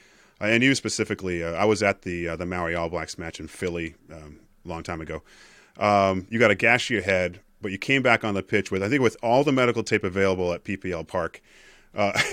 uh, 0.40 0.44
and 0.44 0.62
you 0.62 0.76
specifically, 0.76 1.42
uh, 1.42 1.54
I 1.54 1.64
was 1.64 1.82
at 1.82 2.02
the 2.02 2.28
uh, 2.28 2.36
the 2.36 2.46
Maori 2.46 2.76
All 2.76 2.88
Blacks 2.88 3.18
match 3.18 3.40
in 3.40 3.48
Philly 3.48 3.96
um, 4.12 4.38
a 4.64 4.68
long 4.68 4.84
time 4.84 5.00
ago. 5.00 5.24
Um, 5.76 6.28
you 6.30 6.38
got 6.38 6.52
a 6.52 6.54
gash 6.54 6.86
to 6.86 6.94
your 6.94 7.02
head, 7.02 7.40
but 7.60 7.72
you 7.72 7.78
came 7.78 8.00
back 8.00 8.22
on 8.22 8.34
the 8.34 8.44
pitch 8.44 8.70
with 8.70 8.80
I 8.80 8.88
think 8.88 9.02
with 9.02 9.16
all 9.24 9.42
the 9.42 9.50
medical 9.50 9.82
tape 9.82 10.04
available 10.04 10.52
at 10.52 10.62
PPL 10.62 11.08
Park. 11.08 11.42
Uh, 11.92 12.12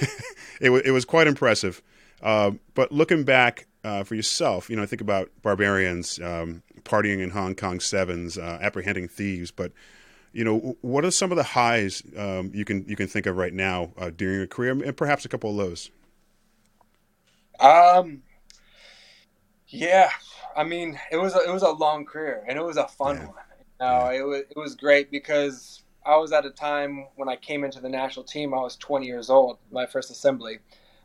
it, 0.62 0.66
w- 0.66 0.84
it 0.86 0.92
was 0.92 1.06
quite 1.06 1.26
impressive. 1.26 1.82
Uh, 2.22 2.52
but 2.76 2.92
looking 2.92 3.24
back 3.24 3.66
uh, 3.84 4.04
for 4.04 4.14
yourself, 4.14 4.70
you 4.70 4.76
know, 4.76 4.84
I 4.84 4.86
think 4.86 5.02
about 5.02 5.32
barbarians 5.42 6.20
um, 6.20 6.62
partying 6.84 7.20
in 7.20 7.32
Hong 7.32 7.56
Kong 7.56 7.80
sevens, 7.80 8.38
apprehending 8.38 9.08
thieves, 9.08 9.50
but 9.50 9.72
you 10.34 10.44
know, 10.44 10.76
what 10.82 11.06
are 11.06 11.12
some 11.12 11.32
of 11.32 11.38
the 11.38 11.44
highs 11.44 12.04
um, 12.18 12.52
you 12.54 12.66
can 12.66 12.86
you 12.88 12.96
can 12.96 13.08
think 13.08 13.28
of 13.28 13.38
right 13.38 13.54
now 13.54 13.92
uh, 13.98 14.10
during 14.10 14.38
your 14.38 14.48
career, 14.48 14.72
and 14.72 14.98
perhaps 14.98 15.26
a 15.26 15.30
couple 15.30 15.52
of 15.52 15.56
lows? 15.56 15.92
Um, 17.60 18.24
yeah, 19.68 20.10
I 20.58 20.64
mean, 20.64 21.00
it 21.12 21.18
was 21.18 21.36
a, 21.36 21.40
it 21.48 21.54
was 21.54 21.62
a 21.62 21.70
long 21.70 22.06
career, 22.06 22.44
and 22.48 22.58
it 22.58 22.64
was 22.64 22.78
a 22.78 22.88
fun 22.88 23.18
yeah. 23.18 23.26
one. 23.26 23.36
You 23.80 23.88
know, 23.88 24.12
yeah. 24.12 24.20
it 24.20 24.24
was 24.24 24.42
it 24.50 24.58
was 24.58 24.76
great 24.76 25.12
because 25.12 25.84
I 26.06 26.18
was 26.18 26.32
at 26.32 26.46
a 26.46 26.52
time 26.52 27.06
when 27.16 27.30
I 27.30 27.36
came 27.36 27.64
into 27.64 27.80
the 27.80 27.90
national 27.90 28.26
team. 28.26 28.54
I 28.54 28.58
was 28.58 28.76
20 28.78 29.06
years 29.06 29.30
old, 29.30 29.60
my 29.72 29.86
first 29.86 30.10
assembly, 30.10 30.60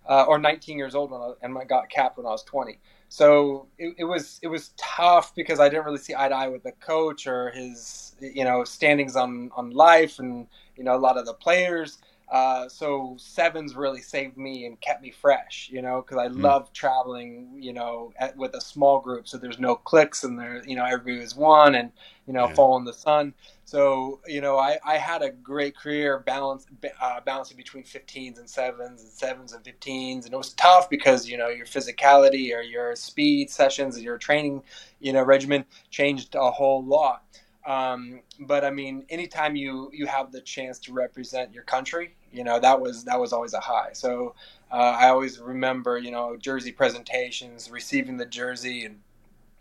uh, 0.08 0.24
or 0.24 0.38
19 0.38 0.78
years 0.78 0.94
old 0.94 1.10
when 1.10 1.20
I, 1.20 1.32
and 1.42 1.56
I 1.56 1.64
got 1.64 1.90
capped 1.90 2.16
when 2.16 2.26
I 2.26 2.30
was 2.30 2.42
20. 2.44 2.78
So 3.08 3.68
it, 3.78 3.94
it, 3.98 4.04
was 4.04 4.38
it 4.42 4.48
was 4.48 4.70
tough 4.76 5.34
because 5.34 5.60
I 5.60 5.68
didn't 5.68 5.86
really 5.86 5.98
see 5.98 6.14
eye 6.16 6.28
to 6.28 6.34
eye 6.34 6.48
with 6.48 6.62
the 6.62 6.72
coach 6.72 7.26
or 7.26 7.50
his 7.50 8.14
you 8.20 8.44
know 8.44 8.64
standings 8.64 9.16
on 9.16 9.50
on 9.56 9.70
life 9.70 10.18
and 10.18 10.46
you 10.76 10.84
know 10.84 10.94
a 10.94 10.98
lot 10.98 11.16
of 11.16 11.26
the 11.26 11.34
players. 11.34 11.98
Uh, 12.30 12.68
so 12.68 13.16
sevens 13.18 13.74
really 13.74 14.02
saved 14.02 14.36
me 14.36 14.66
and 14.66 14.78
kept 14.82 15.00
me 15.00 15.10
fresh, 15.10 15.70
you 15.72 15.80
know, 15.80 16.02
because 16.02 16.18
I 16.18 16.28
mm. 16.28 16.42
love 16.42 16.70
traveling, 16.74 17.56
you 17.58 17.72
know, 17.72 18.12
at, 18.18 18.36
with 18.36 18.54
a 18.54 18.60
small 18.60 19.00
group. 19.00 19.26
So 19.26 19.38
there's 19.38 19.58
no 19.58 19.74
clicks 19.74 20.24
and 20.24 20.38
there, 20.38 20.62
you 20.66 20.76
know, 20.76 20.84
everybody 20.84 21.20
was 21.20 21.34
one 21.34 21.74
and, 21.74 21.90
you 22.26 22.34
know, 22.34 22.46
yeah. 22.46 22.54
following 22.54 22.84
the 22.84 22.92
sun. 22.92 23.32
So, 23.64 24.20
you 24.26 24.42
know, 24.42 24.58
I, 24.58 24.78
I 24.84 24.98
had 24.98 25.22
a 25.22 25.30
great 25.30 25.74
career 25.74 26.18
balance, 26.18 26.66
uh, 27.00 27.20
balancing 27.24 27.56
between 27.56 27.84
15s 27.84 28.38
and 28.38 28.48
sevens 28.48 29.02
and 29.02 29.10
sevens 29.10 29.54
and 29.54 29.64
15s. 29.64 30.24
And 30.26 30.34
it 30.34 30.36
was 30.36 30.52
tough 30.52 30.90
because, 30.90 31.26
you 31.26 31.38
know, 31.38 31.48
your 31.48 31.66
physicality 31.66 32.54
or 32.54 32.60
your 32.60 32.94
speed 32.94 33.48
sessions, 33.48 33.98
your 34.02 34.18
training, 34.18 34.62
you 35.00 35.14
know, 35.14 35.22
regimen 35.22 35.64
changed 35.90 36.34
a 36.34 36.50
whole 36.50 36.84
lot. 36.84 37.22
Um, 37.66 38.22
but 38.40 38.64
I 38.64 38.70
mean, 38.70 39.04
anytime 39.10 39.54
you 39.54 39.90
you 39.92 40.06
have 40.06 40.32
the 40.32 40.40
chance 40.40 40.78
to 40.80 40.92
represent 40.94 41.52
your 41.52 41.64
country, 41.64 42.16
you 42.32 42.44
know 42.44 42.58
that 42.60 42.80
was 42.80 43.04
that 43.04 43.18
was 43.18 43.32
always 43.32 43.54
a 43.54 43.60
high. 43.60 43.90
So 43.92 44.34
uh, 44.70 44.96
I 44.98 45.08
always 45.08 45.38
remember, 45.38 45.98
you 45.98 46.10
know, 46.10 46.36
jersey 46.36 46.72
presentations, 46.72 47.70
receiving 47.70 48.16
the 48.16 48.26
jersey, 48.26 48.84
and 48.84 49.00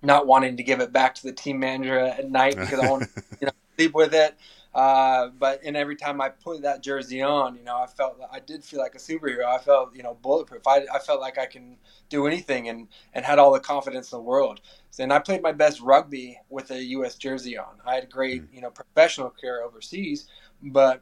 not 0.02 0.28
wanting 0.28 0.58
to 0.58 0.64
give 0.64 0.80
it 0.80 0.92
back 0.92 1.16
to 1.16 1.24
the 1.24 1.32
team 1.32 1.60
manager 1.60 1.98
at 1.98 2.30
night 2.30 2.56
because 2.56 2.80
I 2.80 2.90
want 2.90 3.04
to 3.04 3.24
you 3.42 3.48
know, 3.48 3.54
sleep 3.76 3.94
with 3.94 4.14
it. 4.14 4.38
Uh, 4.78 5.30
but 5.40 5.60
and 5.66 5.76
every 5.76 5.96
time 5.96 6.22
I 6.22 6.30
put 6.30 6.62
that 6.62 6.84
jersey 6.84 7.22
on, 7.22 7.56
you 7.56 7.64
know, 7.64 7.78
I 7.78 7.88
felt 7.88 8.20
I 8.32 8.40
did 8.40 8.64
feel 8.64 8.80
like 8.80 8.94
a 8.94 9.00
superhero. 9.00 9.46
I 9.46 9.58
felt 9.58 9.96
you 9.96 10.04
know 10.04 10.18
bulletproof. 10.22 10.68
I, 10.68 10.86
I 10.94 11.00
felt 11.00 11.20
like 11.20 11.40
I 11.40 11.48
can 11.48 11.78
do 12.10 12.28
anything 12.28 12.70
and 12.70 12.88
and 13.14 13.26
had 13.26 13.40
all 13.40 13.52
the 13.52 13.60
confidence 13.60 14.12
in 14.12 14.18
the 14.18 14.24
world. 14.24 14.62
And 15.00 15.14
I 15.14 15.20
played 15.20 15.42
my 15.42 15.52
best 15.52 15.80
rugby 15.80 16.40
with 16.50 16.72
a 16.72 16.84
U.S. 16.84 17.16
jersey 17.16 17.58
on. 17.58 17.80
I 17.86 17.96
had 17.96 18.04
a 18.04 18.08
great 18.08 18.44
mm. 18.44 18.54
you 18.54 18.62
know 18.62 18.70
professional 18.70 19.32
career 19.32 19.64
overseas, 19.64 20.28
but 20.62 21.02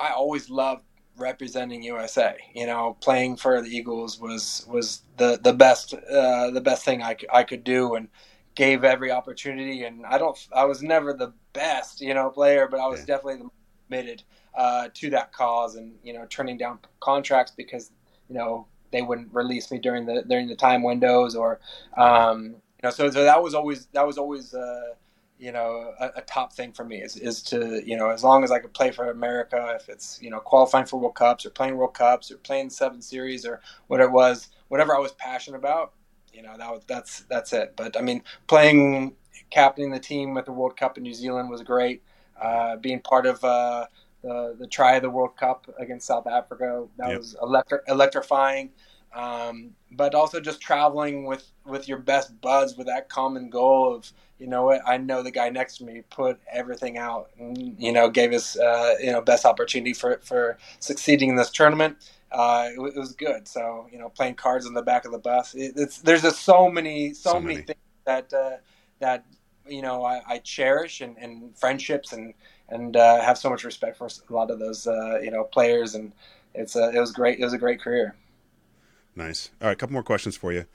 I 0.00 0.10
always 0.10 0.48
loved 0.48 0.84
representing 1.18 1.82
USA. 1.82 2.36
You 2.54 2.66
know, 2.66 2.96
playing 3.00 3.36
for 3.36 3.60
the 3.60 3.68
Eagles 3.68 4.20
was 4.20 4.66
was 4.68 5.02
the 5.16 5.38
the 5.42 5.52
best 5.52 5.94
uh, 5.94 6.50
the 6.50 6.60
best 6.60 6.84
thing 6.84 7.02
I, 7.02 7.16
I 7.32 7.42
could 7.42 7.64
do, 7.64 7.94
and 7.94 8.08
gave 8.54 8.84
every 8.84 9.10
opportunity. 9.10 9.84
And 9.84 10.04
I 10.06 10.18
don't 10.18 10.38
I 10.54 10.64
was 10.64 10.82
never 10.82 11.12
the 11.12 11.32
best 11.52 12.00
you 12.00 12.14
know 12.14 12.30
player, 12.30 12.68
but 12.70 12.80
I 12.80 12.86
was 12.86 13.00
yeah. 13.00 13.06
definitely 13.06 13.42
the 13.42 13.50
committed 13.88 14.22
uh, 14.54 14.88
to 14.94 15.10
that 15.10 15.32
cause, 15.32 15.76
and 15.76 15.94
you 16.02 16.12
know, 16.12 16.26
turning 16.28 16.58
down 16.58 16.78
contracts 17.00 17.52
because 17.56 17.90
you 18.28 18.34
know 18.34 18.66
they 18.90 19.02
wouldn't 19.02 19.32
release 19.32 19.70
me 19.70 19.78
during 19.78 20.06
the 20.06 20.22
during 20.28 20.48
the 20.48 20.56
time 20.56 20.82
windows 20.82 21.34
or 21.34 21.60
um, 21.96 22.46
you 22.46 22.54
know 22.84 22.90
so 22.90 23.10
so 23.10 23.24
that 23.24 23.42
was 23.42 23.54
always 23.54 23.86
that 23.92 24.06
was 24.06 24.18
always. 24.18 24.54
Uh, 24.54 24.94
you 25.38 25.52
know 25.52 25.92
a, 26.00 26.10
a, 26.16 26.22
top 26.22 26.52
thing 26.52 26.72
for 26.72 26.84
me 26.84 27.00
is, 27.00 27.16
is 27.16 27.42
to 27.42 27.80
you 27.86 27.96
know 27.96 28.10
as 28.10 28.24
long 28.24 28.42
as 28.42 28.50
I 28.50 28.58
could 28.58 28.74
play 28.74 28.90
for 28.90 29.10
America 29.10 29.76
if 29.80 29.88
it's 29.88 30.20
you 30.20 30.30
know 30.30 30.40
qualifying 30.40 30.86
for 30.86 30.98
World 30.98 31.14
Cups 31.14 31.46
or 31.46 31.50
playing 31.50 31.76
World 31.76 31.94
Cups 31.94 32.30
or 32.30 32.36
playing 32.38 32.70
seven 32.70 33.00
series 33.00 33.46
or 33.46 33.60
whatever 33.86 34.10
it 34.10 34.12
was 34.12 34.48
whatever 34.68 34.96
I 34.96 34.98
was 34.98 35.12
passionate 35.12 35.58
about 35.58 35.92
you 36.32 36.42
know 36.42 36.56
that 36.56 36.70
was 36.70 36.82
that's 36.86 37.20
that's 37.30 37.52
it. 37.52 37.74
But 37.76 37.96
I 37.96 38.00
mean 38.00 38.22
playing 38.46 39.14
captaining 39.50 39.90
the 39.90 39.98
team 39.98 40.36
at 40.36 40.46
the 40.46 40.52
World 40.52 40.76
Cup 40.76 40.96
in 40.96 41.02
New 41.02 41.14
Zealand 41.14 41.50
was 41.50 41.62
great. 41.62 42.02
Uh, 42.40 42.76
being 42.76 43.00
part 43.00 43.26
of 43.26 43.42
uh, 43.42 43.86
the 44.22 44.56
the 44.58 44.66
try 44.66 44.96
of 44.96 45.02
the 45.02 45.10
World 45.10 45.36
Cup 45.36 45.66
against 45.78 46.06
South 46.06 46.26
Africa 46.26 46.86
that 46.96 47.10
yep. 47.10 47.18
was 47.18 47.36
electri- 47.42 47.80
electrifying. 47.88 48.70
Um, 49.14 49.70
but 49.90 50.14
also 50.14 50.38
just 50.38 50.60
traveling 50.60 51.24
with 51.24 51.50
with 51.64 51.88
your 51.88 51.98
best 51.98 52.40
buds 52.40 52.76
with 52.76 52.86
that 52.86 53.08
common 53.08 53.48
goal 53.50 53.94
of 53.94 54.12
you 54.38 54.46
know 54.46 54.64
what 54.64 54.82
I 54.86 54.96
know 54.96 55.22
the 55.22 55.30
guy 55.30 55.50
next 55.50 55.78
to 55.78 55.84
me 55.84 56.02
put 56.10 56.40
everything 56.52 56.98
out 56.98 57.30
and 57.38 57.76
you 57.78 57.92
know 57.92 58.08
gave 58.08 58.32
us 58.32 58.58
uh, 58.58 58.94
you 59.00 59.12
know 59.12 59.20
best 59.20 59.44
opportunity 59.44 59.92
for 59.92 60.20
for 60.22 60.58
succeeding 60.80 61.30
in 61.30 61.36
this 61.36 61.50
tournament. 61.50 61.96
Uh, 62.30 62.68
it, 62.76 62.80
it, 62.94 62.98
was 62.98 63.12
good. 63.14 63.48
So 63.48 63.88
you 63.90 63.98
know 63.98 64.08
playing 64.08 64.34
cards 64.34 64.66
in 64.66 64.74
the 64.74 64.82
back 64.82 65.04
of 65.04 65.12
the 65.12 65.18
bus. 65.18 65.54
It, 65.54 65.72
it's 65.76 65.98
there's 65.98 66.22
just 66.22 66.42
so 66.42 66.70
many 66.70 67.14
so, 67.14 67.32
so 67.32 67.40
many. 67.40 67.54
many. 67.54 67.66
things 67.66 67.78
that 68.04 68.32
uh, 68.32 68.56
that 69.00 69.24
you 69.66 69.82
know 69.82 70.04
I, 70.04 70.22
I 70.26 70.38
cherish 70.38 71.00
and, 71.00 71.16
and, 71.18 71.56
friendships 71.56 72.12
and 72.12 72.34
and 72.68 72.96
uh, 72.96 73.20
have 73.22 73.38
so 73.38 73.50
much 73.50 73.64
respect 73.64 73.96
for 73.96 74.06
a 74.06 74.32
lot 74.32 74.50
of 74.50 74.58
those 74.58 74.86
uh, 74.86 75.18
you 75.20 75.30
know 75.30 75.44
players 75.44 75.94
and 75.94 76.12
it's 76.54 76.76
a, 76.76 76.90
it 76.90 76.98
was 76.98 77.12
great. 77.12 77.38
It 77.38 77.44
was 77.44 77.52
a 77.52 77.58
great 77.58 77.80
career. 77.80 78.16
Nice. 79.14 79.50
All 79.60 79.68
right, 79.68 79.72
a 79.72 79.76
couple 79.76 79.94
more 79.94 80.02
questions 80.02 80.36
for 80.36 80.52
you. 80.52 80.66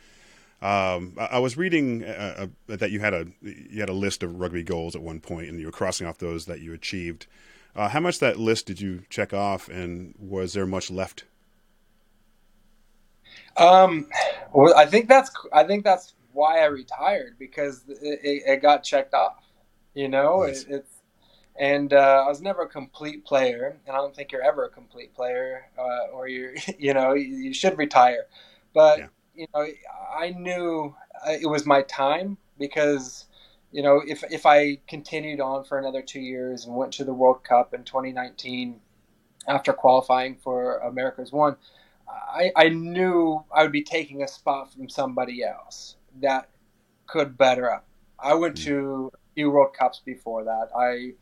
Um, 0.64 1.16
I, 1.20 1.26
I, 1.26 1.40
was 1.40 1.58
reading 1.58 2.06
uh, 2.06 2.48
uh, 2.70 2.78
that 2.78 2.90
you 2.90 3.02
had 3.02 3.14
a 3.14 3.28
you 3.42 3.82
had 3.82 3.90
a 3.90 3.94
list 3.94 4.24
of 4.24 4.40
rugby 4.40 4.64
goals 4.64 4.96
at 4.96 5.02
one 5.02 5.20
point, 5.20 5.50
and 5.50 5.60
you 5.60 5.66
were 5.66 5.74
crossing 5.74 6.08
off 6.08 6.20
those 6.20 6.46
that 6.46 6.62
you 6.62 6.72
achieved. 6.72 7.28
Uh, 7.76 7.90
how 7.90 8.00
much 8.00 8.20
that 8.20 8.40
list 8.40 8.68
did 8.68 8.80
you 8.80 9.04
check 9.10 9.34
off, 9.34 9.68
and 9.68 10.16
was 10.18 10.54
there 10.54 10.66
much 10.66 10.90
left? 10.90 11.26
Um, 13.58 14.08
well, 14.54 14.74
I 14.78 14.86
think 14.86 15.10
that's 15.10 15.32
I 15.52 15.66
think 15.66 15.84
that's 15.84 16.14
why 16.32 16.62
I 16.62 16.66
retired 16.66 17.36
because 17.38 17.84
it, 17.90 18.20
it, 18.24 18.44
it 18.46 18.62
got 18.62 18.86
checked 18.86 19.14
off. 19.14 19.44
You 19.94 20.08
know, 20.08 20.44
nice. 20.44 20.64
it, 20.64 20.76
it's 20.76 20.96
and 21.60 21.92
uh, 21.92 22.24
I 22.26 22.30
was 22.30 22.42
never 22.42 22.62
a 22.62 22.70
complete 22.70 23.26
player, 23.26 23.76
and 23.86 23.98
I 23.98 24.00
don't 24.00 24.16
think 24.16 24.32
you're 24.32 24.42
ever 24.42 24.64
a 24.64 24.70
complete 24.70 25.14
player, 25.14 25.66
uh, 25.78 26.14
or 26.14 26.30
you 26.30 26.56
you 26.80 26.94
know 26.94 27.16
you, 27.16 27.36
you 27.36 27.54
should 27.54 27.78
retire. 27.78 28.28
But 28.74 29.00
yeah. 29.00 29.08
You 29.36 29.48
know, 29.54 29.66
I 30.18 30.30
knew 30.32 30.96
uh, 31.26 31.32
it 31.32 31.48
was 31.48 31.66
my 31.66 31.82
time 31.84 32.38
because 32.58 33.26
you 33.72 33.82
know 33.82 34.02
if 34.06 34.24
if 34.32 34.46
I 34.46 34.78
continued 34.88 35.40
on 35.40 35.64
for 35.64 35.78
another 35.78 36.02
two 36.02 36.20
years 36.20 36.66
and 36.66 36.76
went 36.76 36.94
to 36.94 37.04
the 37.04 37.14
World 37.14 37.44
Cup 37.44 37.74
in 37.74 37.84
2019 37.84 38.80
after 39.48 39.74
qualifying 39.74 40.38
for 40.38 40.78
America's 40.80 41.32
one, 41.32 41.58
I, 42.08 42.52
I 42.56 42.70
knew 42.70 43.44
I 43.54 43.64
would 43.64 43.72
be 43.72 43.84
taking 43.84 44.24
a 44.24 44.28
spot 44.28 44.74
from 44.74 44.88
somebody 44.90 45.44
else 45.44 45.98
that 46.22 46.50
could 47.08 47.38
better 47.38 47.72
up. 47.72 47.86
I 48.20 48.36
went 48.36 48.56
mm. 48.56 48.64
to 48.66 49.12
a 49.14 49.18
few 49.36 49.52
World 49.52 49.74
Cups 49.74 50.00
before 50.06 50.46
that. 50.46 50.70
I 50.78 51.14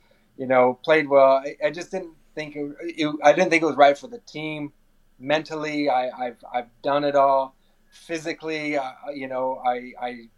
you 0.42 0.48
know, 0.48 0.80
played 0.84 1.08
well. 1.08 1.44
I, 1.46 1.56
I 1.64 1.70
just 1.70 1.92
didn't 1.92 2.16
think 2.34 2.56
it, 2.56 2.76
it, 2.82 3.16
I 3.24 3.32
didn't 3.32 3.52
think 3.52 3.62
it 3.62 3.68
was 3.68 3.76
right 3.76 3.96
for 3.96 4.08
the 4.08 4.18
team. 4.20 4.74
Mentally, 5.20 5.88
I, 5.88 6.10
have 6.18 6.38
I've 6.52 6.82
done 6.82 7.04
it 7.04 7.16
all. 7.16 7.56
Physically, 7.92 8.78
uh, 8.78 8.92
you 9.14 9.28
know, 9.28 9.62
I, 9.66 9.94
I 10.02 10.30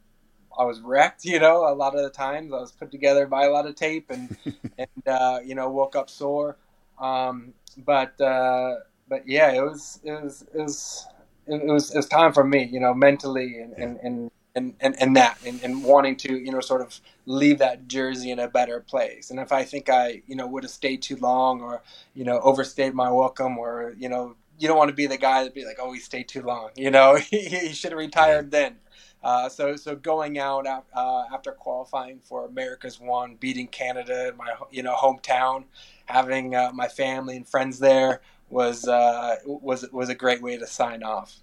I 0.58 0.66
was 0.66 0.82
wrecked. 0.82 1.26
You 1.26 1.40
know, 1.40 1.68
a 1.68 1.76
lot 1.76 1.96
of 1.96 2.04
the 2.04 2.10
times 2.10 2.54
I 2.54 2.58
was 2.58 2.72
put 2.72 2.92
together 2.92 3.28
by 3.28 3.46
a 3.46 3.52
lot 3.52 3.66
of 3.68 3.76
tape 3.76 4.12
and 4.12 4.36
and 4.78 5.08
uh, 5.08 5.40
you 5.46 5.56
know 5.56 5.70
woke 5.70 5.96
up 5.96 6.10
sore. 6.10 6.58
Um, 7.00 7.54
but 7.86 8.20
uh, 8.22 8.76
but 9.08 9.28
yeah, 9.28 9.52
it 9.52 9.62
was 9.62 10.00
it 10.04 10.12
was 10.12 10.46
it 10.54 10.62
was 10.62 11.08
it 11.48 11.66
was 11.66 11.92
it 11.94 11.98
was 11.98 12.08
time 12.08 12.34
for 12.34 12.44
me. 12.44 12.64
You 12.66 12.80
know, 12.80 12.94
mentally 12.94 13.60
and 13.60 13.74
and, 13.74 14.00
and 14.04 14.32
and, 14.56 14.76
and, 14.82 14.96
and 15.02 15.16
that 15.16 15.40
and, 15.46 15.62
and 15.64 15.84
wanting 15.84 16.16
to 16.18 16.38
you 16.38 16.52
know 16.52 16.60
sort 16.60 16.82
of 16.82 17.00
leave 17.26 17.60
that 17.60 17.88
jersey 17.88 18.30
in 18.32 18.38
a 18.40 18.48
better 18.48 18.80
place 18.82 19.32
and 19.32 19.40
if 19.40 19.52
i 19.52 19.64
think 19.64 19.90
i 19.90 20.22
you 20.28 20.36
know 20.36 20.46
would 20.46 20.64
have 20.64 20.72
stayed 20.72 21.02
too 21.02 21.16
long 21.16 21.62
or 21.62 21.82
you 22.14 22.24
know 22.24 22.40
overstayed 22.42 22.94
my 22.94 23.10
welcome 23.10 23.58
or 23.58 23.96
you 23.98 24.08
know 24.08 24.36
you 24.60 24.68
don't 24.68 24.78
want 24.78 24.90
to 24.90 24.96
be 24.96 25.08
the 25.08 25.18
guy 25.18 25.44
that 25.44 25.54
be 25.54 25.66
like 25.66 25.78
oh 25.80 25.92
he 25.92 26.00
stayed 26.00 26.28
too 26.28 26.42
long 26.42 26.70
you 26.76 26.92
know 26.92 27.16
he, 27.30 27.74
should 27.74 27.92
have 27.92 28.00
retired 28.00 28.52
then 28.52 28.78
uh, 29.24 29.48
so 29.48 29.76
so 29.78 29.96
going 29.96 30.38
out 30.38 30.68
uh, 30.68 31.24
after 31.34 31.54
qualifying 31.54 32.20
for 32.20 32.46
America's 32.46 33.00
One, 33.00 33.36
beating 33.36 33.68
Canada 33.68 34.28
in 34.28 34.36
my 34.38 34.54
you 34.70 34.84
know 34.84 34.96
hometown, 34.96 35.64
having 36.08 36.56
uh, 36.56 36.72
my 36.74 36.90
family 36.90 37.38
and 37.38 37.48
friends 37.48 37.80
there 37.80 38.22
was 38.50 38.86
uh, 38.86 39.38
was 39.46 39.90
was 39.94 40.10
a 40.10 40.16
great 40.16 40.42
way 40.42 40.58
to 40.58 40.68
sign 40.68 41.04
off. 41.04 41.38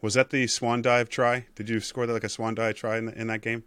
Was 0.00 0.14
that 0.14 0.30
the 0.30 0.48
swan 0.48 0.82
dive 0.82 1.08
try? 1.08 1.46
Did 1.54 1.68
you 1.68 1.78
score 1.78 2.04
that 2.06 2.12
like 2.12 2.24
a 2.24 2.28
swan 2.28 2.56
dive 2.56 2.74
try 2.74 2.98
in, 2.98 3.08
in 3.10 3.28
that 3.28 3.42
game? 3.42 3.62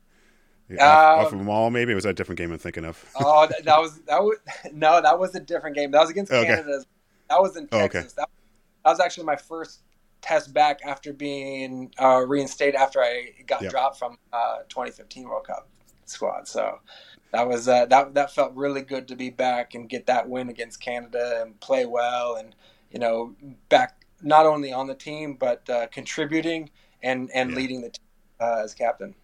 Um, 0.71 0.79
off, 0.79 1.31
of 1.31 1.39
Maul, 1.39 1.69
maybe 1.69 1.91
it 1.91 1.95
was 1.95 2.03
that 2.03 2.09
a 2.09 2.13
different 2.13 2.37
game 2.39 2.51
I'm 2.51 2.57
thinking 2.57 2.85
of. 2.85 3.05
oh, 3.15 3.47
that, 3.47 3.63
that, 3.65 3.79
was 3.79 3.99
that 4.07 4.21
was 4.21 4.37
no, 4.73 5.01
that 5.01 5.17
was 5.17 5.33
a 5.35 5.39
different 5.39 5.75
game. 5.75 5.91
That 5.91 6.01
was 6.01 6.09
against 6.09 6.33
okay. 6.33 6.47
Canada. 6.47 6.83
That 7.29 7.41
was 7.41 7.57
in 7.57 7.67
Texas. 7.67 7.73
Oh, 7.73 7.85
okay. 7.85 8.01
that, 8.01 8.29
that, 8.83 8.89
was 8.89 8.99
actually 8.99 9.25
my 9.25 9.35
first 9.35 9.81
test 10.21 10.53
back 10.53 10.79
after 10.85 11.13
being 11.13 11.93
uh, 11.99 12.23
reinstated 12.25 12.75
after 12.75 13.01
I 13.01 13.31
got 13.45 13.61
yep. 13.61 13.71
dropped 13.71 13.99
from 13.99 14.17
uh, 14.33 14.59
2015 14.69 15.27
World 15.27 15.47
Cup 15.47 15.67
squad. 16.05 16.47
So 16.47 16.79
that 17.31 17.47
was 17.47 17.67
uh, 17.67 17.85
that 17.87 18.13
that 18.13 18.33
felt 18.33 18.53
really 18.55 18.81
good 18.81 19.07
to 19.09 19.15
be 19.15 19.29
back 19.29 19.75
and 19.75 19.89
get 19.89 20.05
that 20.07 20.29
win 20.29 20.49
against 20.49 20.81
Canada 20.81 21.41
and 21.41 21.59
play 21.59 21.85
well 21.85 22.35
and 22.35 22.55
you 22.91 22.99
know 22.99 23.35
back 23.69 24.05
not 24.21 24.45
only 24.45 24.71
on 24.71 24.87
the 24.87 24.95
team 24.95 25.35
but 25.35 25.69
uh, 25.69 25.87
contributing 25.87 26.69
and 27.03 27.29
and 27.33 27.51
yeah. 27.51 27.55
leading 27.55 27.81
the 27.81 27.89
team 27.89 28.05
uh, 28.39 28.61
as 28.63 28.73
captain. 28.73 29.15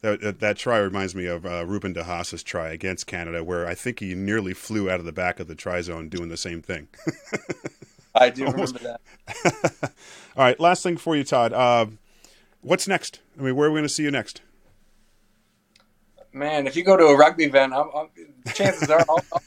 That, 0.00 0.38
that, 0.38 0.56
try 0.56 0.78
reminds 0.78 1.16
me 1.16 1.26
of 1.26 1.44
uh, 1.44 1.66
Ruben 1.66 1.92
de 1.92 2.04
Haas's 2.04 2.44
try 2.44 2.68
against 2.68 3.08
Canada, 3.08 3.42
where 3.42 3.66
I 3.66 3.74
think 3.74 3.98
he 3.98 4.14
nearly 4.14 4.54
flew 4.54 4.88
out 4.88 5.00
of 5.00 5.06
the 5.06 5.12
back 5.12 5.40
of 5.40 5.48
the 5.48 5.56
try 5.56 5.80
zone 5.80 6.08
doing 6.08 6.28
the 6.28 6.36
same 6.36 6.62
thing. 6.62 6.86
I 8.14 8.30
do 8.30 8.46
Almost. 8.46 8.76
remember 8.76 8.98
that. 9.26 9.92
All 10.36 10.44
right, 10.44 10.60
last 10.60 10.84
thing 10.84 10.98
for 10.98 11.16
you, 11.16 11.24
Todd. 11.24 11.52
Uh, 11.52 11.86
what's 12.60 12.86
next? 12.86 13.18
I 13.36 13.42
mean, 13.42 13.56
where 13.56 13.66
are 13.66 13.72
we 13.72 13.78
going 13.78 13.88
to 13.88 13.88
see 13.88 14.04
you 14.04 14.12
next? 14.12 14.40
Man, 16.32 16.68
if 16.68 16.76
you 16.76 16.84
go 16.84 16.96
to 16.96 17.06
a 17.06 17.16
rugby 17.16 17.44
event, 17.44 17.72
I'm, 17.72 17.88
I'm, 17.92 18.08
chances 18.54 18.88
are 18.90 19.04
I'll, 19.08 19.24
I'll, 19.32 19.42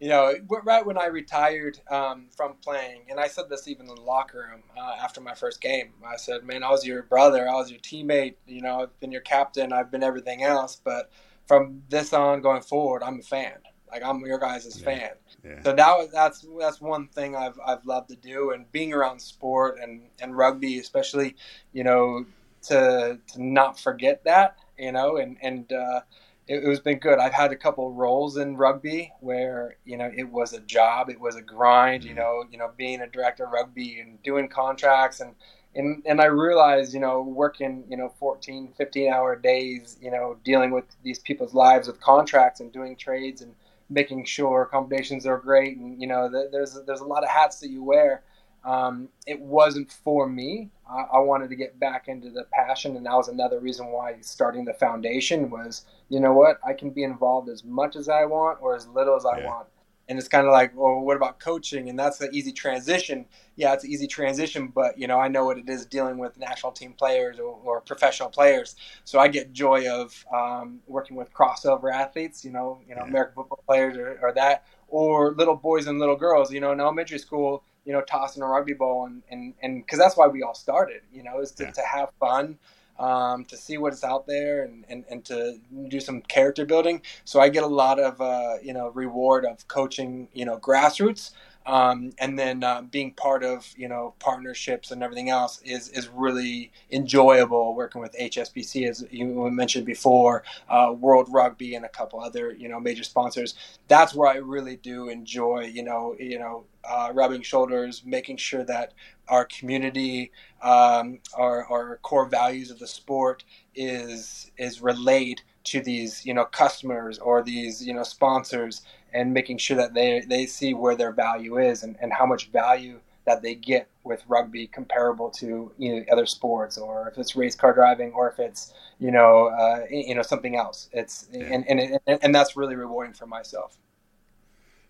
you 0.00 0.08
know, 0.08 0.34
right 0.64 0.84
when 0.84 0.98
I 0.98 1.06
retired 1.06 1.78
um, 1.90 2.26
from 2.36 2.54
playing, 2.62 3.02
and 3.08 3.20
I 3.20 3.28
said 3.28 3.48
this 3.48 3.68
even 3.68 3.88
in 3.88 3.94
the 3.94 4.00
locker 4.00 4.48
room 4.50 4.62
uh, 4.76 4.96
after 5.00 5.20
my 5.20 5.34
first 5.34 5.60
game. 5.60 5.92
I 6.06 6.16
said, 6.16 6.44
"Man, 6.44 6.62
I 6.62 6.70
was 6.70 6.84
your 6.84 7.04
brother. 7.04 7.48
I 7.48 7.54
was 7.54 7.70
your 7.70 7.80
teammate. 7.80 8.34
You 8.46 8.62
know, 8.62 8.82
I've 8.82 9.00
been 9.00 9.12
your 9.12 9.20
captain. 9.20 9.72
I've 9.72 9.90
been 9.90 10.02
everything 10.02 10.42
else. 10.42 10.80
But 10.82 11.10
from 11.46 11.82
this 11.88 12.12
on 12.12 12.40
going 12.42 12.62
forward, 12.62 13.02
I'm 13.02 13.20
a 13.20 13.22
fan. 13.22 13.58
Like 13.90 14.02
I'm 14.04 14.20
your 14.26 14.38
guys' 14.38 14.78
yeah. 14.80 14.84
fan. 14.84 15.10
Yeah. 15.44 15.62
So 15.62 15.72
that 15.72 16.08
that's 16.12 16.44
that's 16.58 16.80
one 16.80 17.06
thing 17.08 17.36
I've 17.36 17.58
I've 17.64 17.84
loved 17.86 18.08
to 18.08 18.16
do, 18.16 18.50
and 18.50 18.70
being 18.72 18.92
around 18.92 19.20
sport 19.20 19.78
and 19.80 20.02
and 20.20 20.36
rugby, 20.36 20.78
especially, 20.80 21.36
you 21.72 21.84
know, 21.84 22.26
to 22.62 23.20
to 23.32 23.42
not 23.42 23.78
forget 23.78 24.24
that, 24.24 24.56
you 24.76 24.90
know, 24.90 25.18
and 25.18 25.36
and 25.40 25.72
uh, 25.72 26.00
it, 26.46 26.66
was 26.66 26.80
been 26.80 26.98
good. 26.98 27.18
I've 27.18 27.32
had 27.32 27.52
a 27.52 27.56
couple 27.56 27.92
roles 27.92 28.36
in 28.36 28.56
rugby 28.56 29.12
where 29.20 29.76
you 29.84 29.96
know 29.96 30.10
it 30.14 30.28
was 30.28 30.52
a 30.52 30.60
job, 30.60 31.10
it 31.10 31.20
was 31.20 31.36
a 31.36 31.42
grind. 31.42 32.04
You 32.04 32.10
mm-hmm. 32.10 32.18
know, 32.18 32.44
you 32.50 32.58
know, 32.58 32.70
being 32.76 33.00
a 33.00 33.06
director 33.06 33.44
of 33.44 33.52
rugby 33.52 34.00
and 34.00 34.22
doing 34.22 34.48
contracts 34.48 35.20
and 35.20 35.34
and 35.74 36.02
and 36.06 36.20
I 36.20 36.26
realized, 36.26 36.94
you 36.94 37.00
know, 37.00 37.22
working, 37.22 37.84
you 37.88 37.96
know, 37.96 38.12
14, 38.18 38.72
15 38.76 39.12
hour 39.12 39.36
days, 39.36 39.98
you 40.00 40.10
know, 40.10 40.36
dealing 40.44 40.70
with 40.70 40.84
these 41.02 41.18
people's 41.18 41.54
lives 41.54 41.86
with 41.86 42.00
contracts 42.00 42.60
and 42.60 42.72
doing 42.72 42.96
trades 42.96 43.42
and 43.42 43.54
making 43.90 44.24
sure 44.24 44.62
accommodations 44.62 45.26
are 45.26 45.38
great, 45.38 45.76
and 45.76 46.00
you 46.00 46.06
know, 46.06 46.30
there's 46.50 46.78
there's 46.86 47.00
a 47.00 47.06
lot 47.06 47.22
of 47.22 47.30
hats 47.30 47.60
that 47.60 47.70
you 47.70 47.82
wear. 47.82 48.22
Um, 48.64 49.08
it 49.26 49.38
wasn't 49.40 49.92
for 49.92 50.28
me. 50.28 50.70
I, 50.88 51.16
I, 51.16 51.18
wanted 51.18 51.50
to 51.50 51.56
get 51.56 51.78
back 51.78 52.08
into 52.08 52.30
the 52.30 52.44
passion, 52.50 52.96
and 52.96 53.04
that 53.04 53.12
was 53.14 53.28
another 53.28 53.60
reason 53.60 53.88
why 53.88 54.16
starting 54.22 54.64
the 54.64 54.72
foundation 54.72 55.50
was, 55.50 55.84
you 56.08 56.18
know 56.18 56.32
what, 56.32 56.60
I 56.66 56.72
can 56.72 56.88
be 56.88 57.02
involved 57.02 57.50
as 57.50 57.62
much 57.62 57.94
as 57.94 58.08
I 58.08 58.24
want 58.24 58.58
or 58.62 58.74
as 58.74 58.86
little 58.88 59.16
as 59.16 59.26
I 59.26 59.40
yeah. 59.40 59.46
want 59.46 59.66
and 60.08 60.18
it's 60.18 60.28
kind 60.28 60.46
of 60.46 60.52
like, 60.52 60.76
well, 60.76 61.00
what 61.00 61.16
about 61.16 61.38
coaching? 61.38 61.88
And 61.88 61.98
that's 61.98 62.20
an 62.20 62.28
easy 62.32 62.52
transition. 62.52 63.24
Yeah, 63.56 63.72
it's 63.72 63.84
an 63.84 63.90
easy 63.90 64.06
transition, 64.06 64.68
but 64.68 64.98
you 64.98 65.06
know, 65.06 65.18
I 65.18 65.28
know 65.28 65.46
what 65.46 65.58
it 65.58 65.68
is 65.68 65.86
dealing 65.86 66.18
with 66.18 66.36
national 66.38 66.72
team 66.72 66.92
players 66.92 67.38
or, 67.38 67.58
or 67.64 67.80
professional 67.80 68.28
players. 68.28 68.76
So 69.04 69.18
I 69.18 69.28
get 69.28 69.52
joy 69.52 69.88
of 69.88 70.24
um, 70.32 70.80
working 70.86 71.16
with 71.16 71.32
crossover 71.32 71.92
athletes. 71.92 72.44
You 72.44 72.50
know, 72.50 72.80
you 72.86 72.94
know, 72.94 73.02
yeah. 73.02 73.08
American 73.08 73.34
football 73.34 73.62
players 73.66 73.96
or, 73.96 74.18
or, 74.20 74.32
that, 74.32 74.66
or 74.88 75.32
little 75.32 75.56
boys 75.56 75.86
and 75.86 75.98
little 75.98 76.16
girls. 76.16 76.52
You 76.52 76.60
know, 76.60 76.72
in 76.72 76.80
elementary 76.80 77.18
school, 77.18 77.64
you 77.84 77.92
know, 77.92 78.00
tossing 78.02 78.42
a 78.42 78.46
rugby 78.46 78.74
ball 78.74 79.06
and 79.06 79.22
and 79.30 79.54
and 79.62 79.84
because 79.84 79.98
that's 79.98 80.16
why 80.16 80.26
we 80.26 80.42
all 80.42 80.54
started. 80.54 81.02
You 81.12 81.22
know, 81.22 81.40
is 81.40 81.52
to, 81.52 81.64
yeah. 81.64 81.70
to 81.70 81.82
have 81.82 82.10
fun 82.20 82.58
um, 82.98 83.44
to 83.46 83.56
see 83.56 83.78
what's 83.78 84.04
out 84.04 84.26
there 84.26 84.62
and, 84.62 84.84
and, 84.88 85.04
and 85.10 85.24
to 85.24 85.58
do 85.88 86.00
some 86.00 86.20
character 86.22 86.64
building. 86.64 87.02
So 87.24 87.40
I 87.40 87.48
get 87.48 87.64
a 87.64 87.68
lot 87.68 87.98
of 87.98 88.20
uh, 88.20 88.56
you 88.62 88.72
know 88.72 88.90
reward 88.90 89.44
of 89.44 89.66
coaching 89.68 90.28
you 90.32 90.44
know 90.44 90.58
grassroots. 90.58 91.30
Um, 91.66 92.12
and 92.18 92.38
then 92.38 92.62
uh, 92.62 92.82
being 92.82 93.12
part 93.12 93.42
of 93.42 93.72
you 93.76 93.88
know 93.88 94.14
partnerships 94.18 94.90
and 94.90 95.02
everything 95.02 95.30
else 95.30 95.62
is 95.62 95.88
is 95.88 96.08
really 96.08 96.72
enjoyable. 96.90 97.74
Working 97.74 98.02
with 98.02 98.14
HSBC, 98.20 98.88
as 98.88 99.06
you 99.10 99.50
mentioned 99.50 99.86
before, 99.86 100.44
uh, 100.68 100.94
World 100.96 101.28
Rugby, 101.30 101.74
and 101.74 101.84
a 101.84 101.88
couple 101.88 102.20
other 102.20 102.52
you 102.52 102.68
know 102.68 102.78
major 102.78 103.02
sponsors. 103.02 103.54
That's 103.88 104.14
where 104.14 104.28
I 104.28 104.36
really 104.36 104.76
do 104.76 105.08
enjoy 105.08 105.70
you 105.72 105.82
know 105.82 106.14
you 106.18 106.38
know 106.38 106.64
uh, 106.88 107.10
rubbing 107.12 107.42
shoulders, 107.42 108.02
making 108.04 108.36
sure 108.36 108.64
that 108.64 108.92
our 109.28 109.44
community, 109.46 110.30
um, 110.62 111.18
our, 111.34 111.64
our 111.66 111.98
core 112.02 112.26
values 112.26 112.70
of 112.70 112.78
the 112.78 112.86
sport 112.86 113.44
is 113.74 114.50
is 114.58 114.80
relayed 114.80 115.40
to 115.64 115.80
these 115.80 116.24
you 116.26 116.34
know 116.34 116.44
customers 116.44 117.18
or 117.18 117.42
these 117.42 117.84
you 117.86 117.94
know 117.94 118.02
sponsors, 118.02 118.82
and 119.12 119.32
making 119.32 119.58
sure 119.58 119.76
that 119.76 119.94
they 119.94 120.20
they 120.28 120.46
see 120.46 120.74
where 120.74 120.96
their 120.96 121.12
value 121.12 121.58
is 121.58 121.82
and, 121.82 121.96
and 122.00 122.12
how 122.12 122.26
much 122.26 122.50
value 122.50 123.00
that 123.24 123.40
they 123.42 123.54
get 123.54 123.88
with 124.04 124.22
rugby 124.28 124.66
comparable 124.66 125.30
to 125.30 125.72
you 125.78 125.96
know, 125.96 126.04
other 126.12 126.26
sports 126.26 126.76
or 126.76 127.08
if 127.08 127.16
it's 127.16 127.34
race 127.34 127.54
car 127.54 127.72
driving 127.72 128.12
or 128.12 128.30
if 128.30 128.38
it's 128.38 128.74
you 128.98 129.10
know 129.10 129.46
uh, 129.46 129.84
you 129.90 130.14
know 130.14 130.22
something 130.22 130.56
else. 130.56 130.88
It's 130.92 131.28
and, 131.32 131.66
and, 131.68 131.98
and, 132.06 132.18
and 132.22 132.34
that's 132.34 132.56
really 132.56 132.76
rewarding 132.76 133.14
for 133.14 133.26
myself 133.26 133.78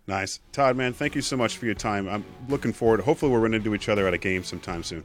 Nice. 0.07 0.41
Todd, 0.53 0.77
man, 0.77 0.93
thank 0.93 1.15
you 1.15 1.23
so 1.23 1.37
much 1.37 1.57
for 1.57 1.65
your 1.65 1.75
time. 1.75 2.09
I'm 2.09 2.25
looking 2.49 2.73
forward. 2.73 3.01
Hopefully, 3.01 3.33
we'll 3.33 3.41
run 3.41 3.55
into 3.55 3.75
each 3.75 3.89
other 3.89 4.07
at 4.07 4.15
a 4.15 4.19
game 4.19 4.45
sometime 4.45 4.83
soon. 4.83 5.05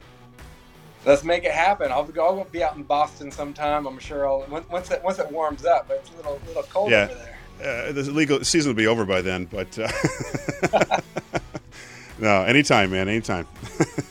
Let's 1.06 1.24
make 1.24 1.44
it 1.44 1.52
happen. 1.52 1.90
I'll, 1.90 2.08
I'll 2.20 2.44
be 2.44 2.62
out 2.62 2.76
in 2.76 2.82
Boston 2.82 3.30
sometime. 3.30 3.86
I'm 3.86 3.98
sure 3.98 4.28
I'll, 4.28 4.44
once 4.70 4.90
it 4.90 5.02
once 5.02 5.18
it 5.18 5.30
warms 5.30 5.64
up, 5.64 5.88
but 5.88 5.98
it's 5.98 6.10
a 6.10 6.16
little 6.16 6.40
little 6.46 6.62
cold 6.64 6.90
yeah. 6.90 7.08
over 7.10 7.14
there. 7.14 7.88
Uh, 7.88 7.92
the 7.92 8.02
legal 8.10 8.42
season 8.44 8.70
will 8.70 8.76
be 8.76 8.86
over 8.86 9.04
by 9.04 9.20
then, 9.20 9.46
but 9.46 9.78
uh, 9.78 11.00
no, 12.18 12.42
anytime, 12.42 12.90
man, 12.90 13.08
anytime. 13.08 13.46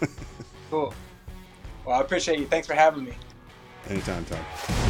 cool. 0.70 0.94
Well, 1.86 1.98
I 1.98 2.02
appreciate 2.02 2.40
you. 2.40 2.46
Thanks 2.46 2.68
for 2.68 2.74
having 2.74 3.06
me. 3.06 3.14
Anytime, 3.88 4.26
Todd. 4.26 4.89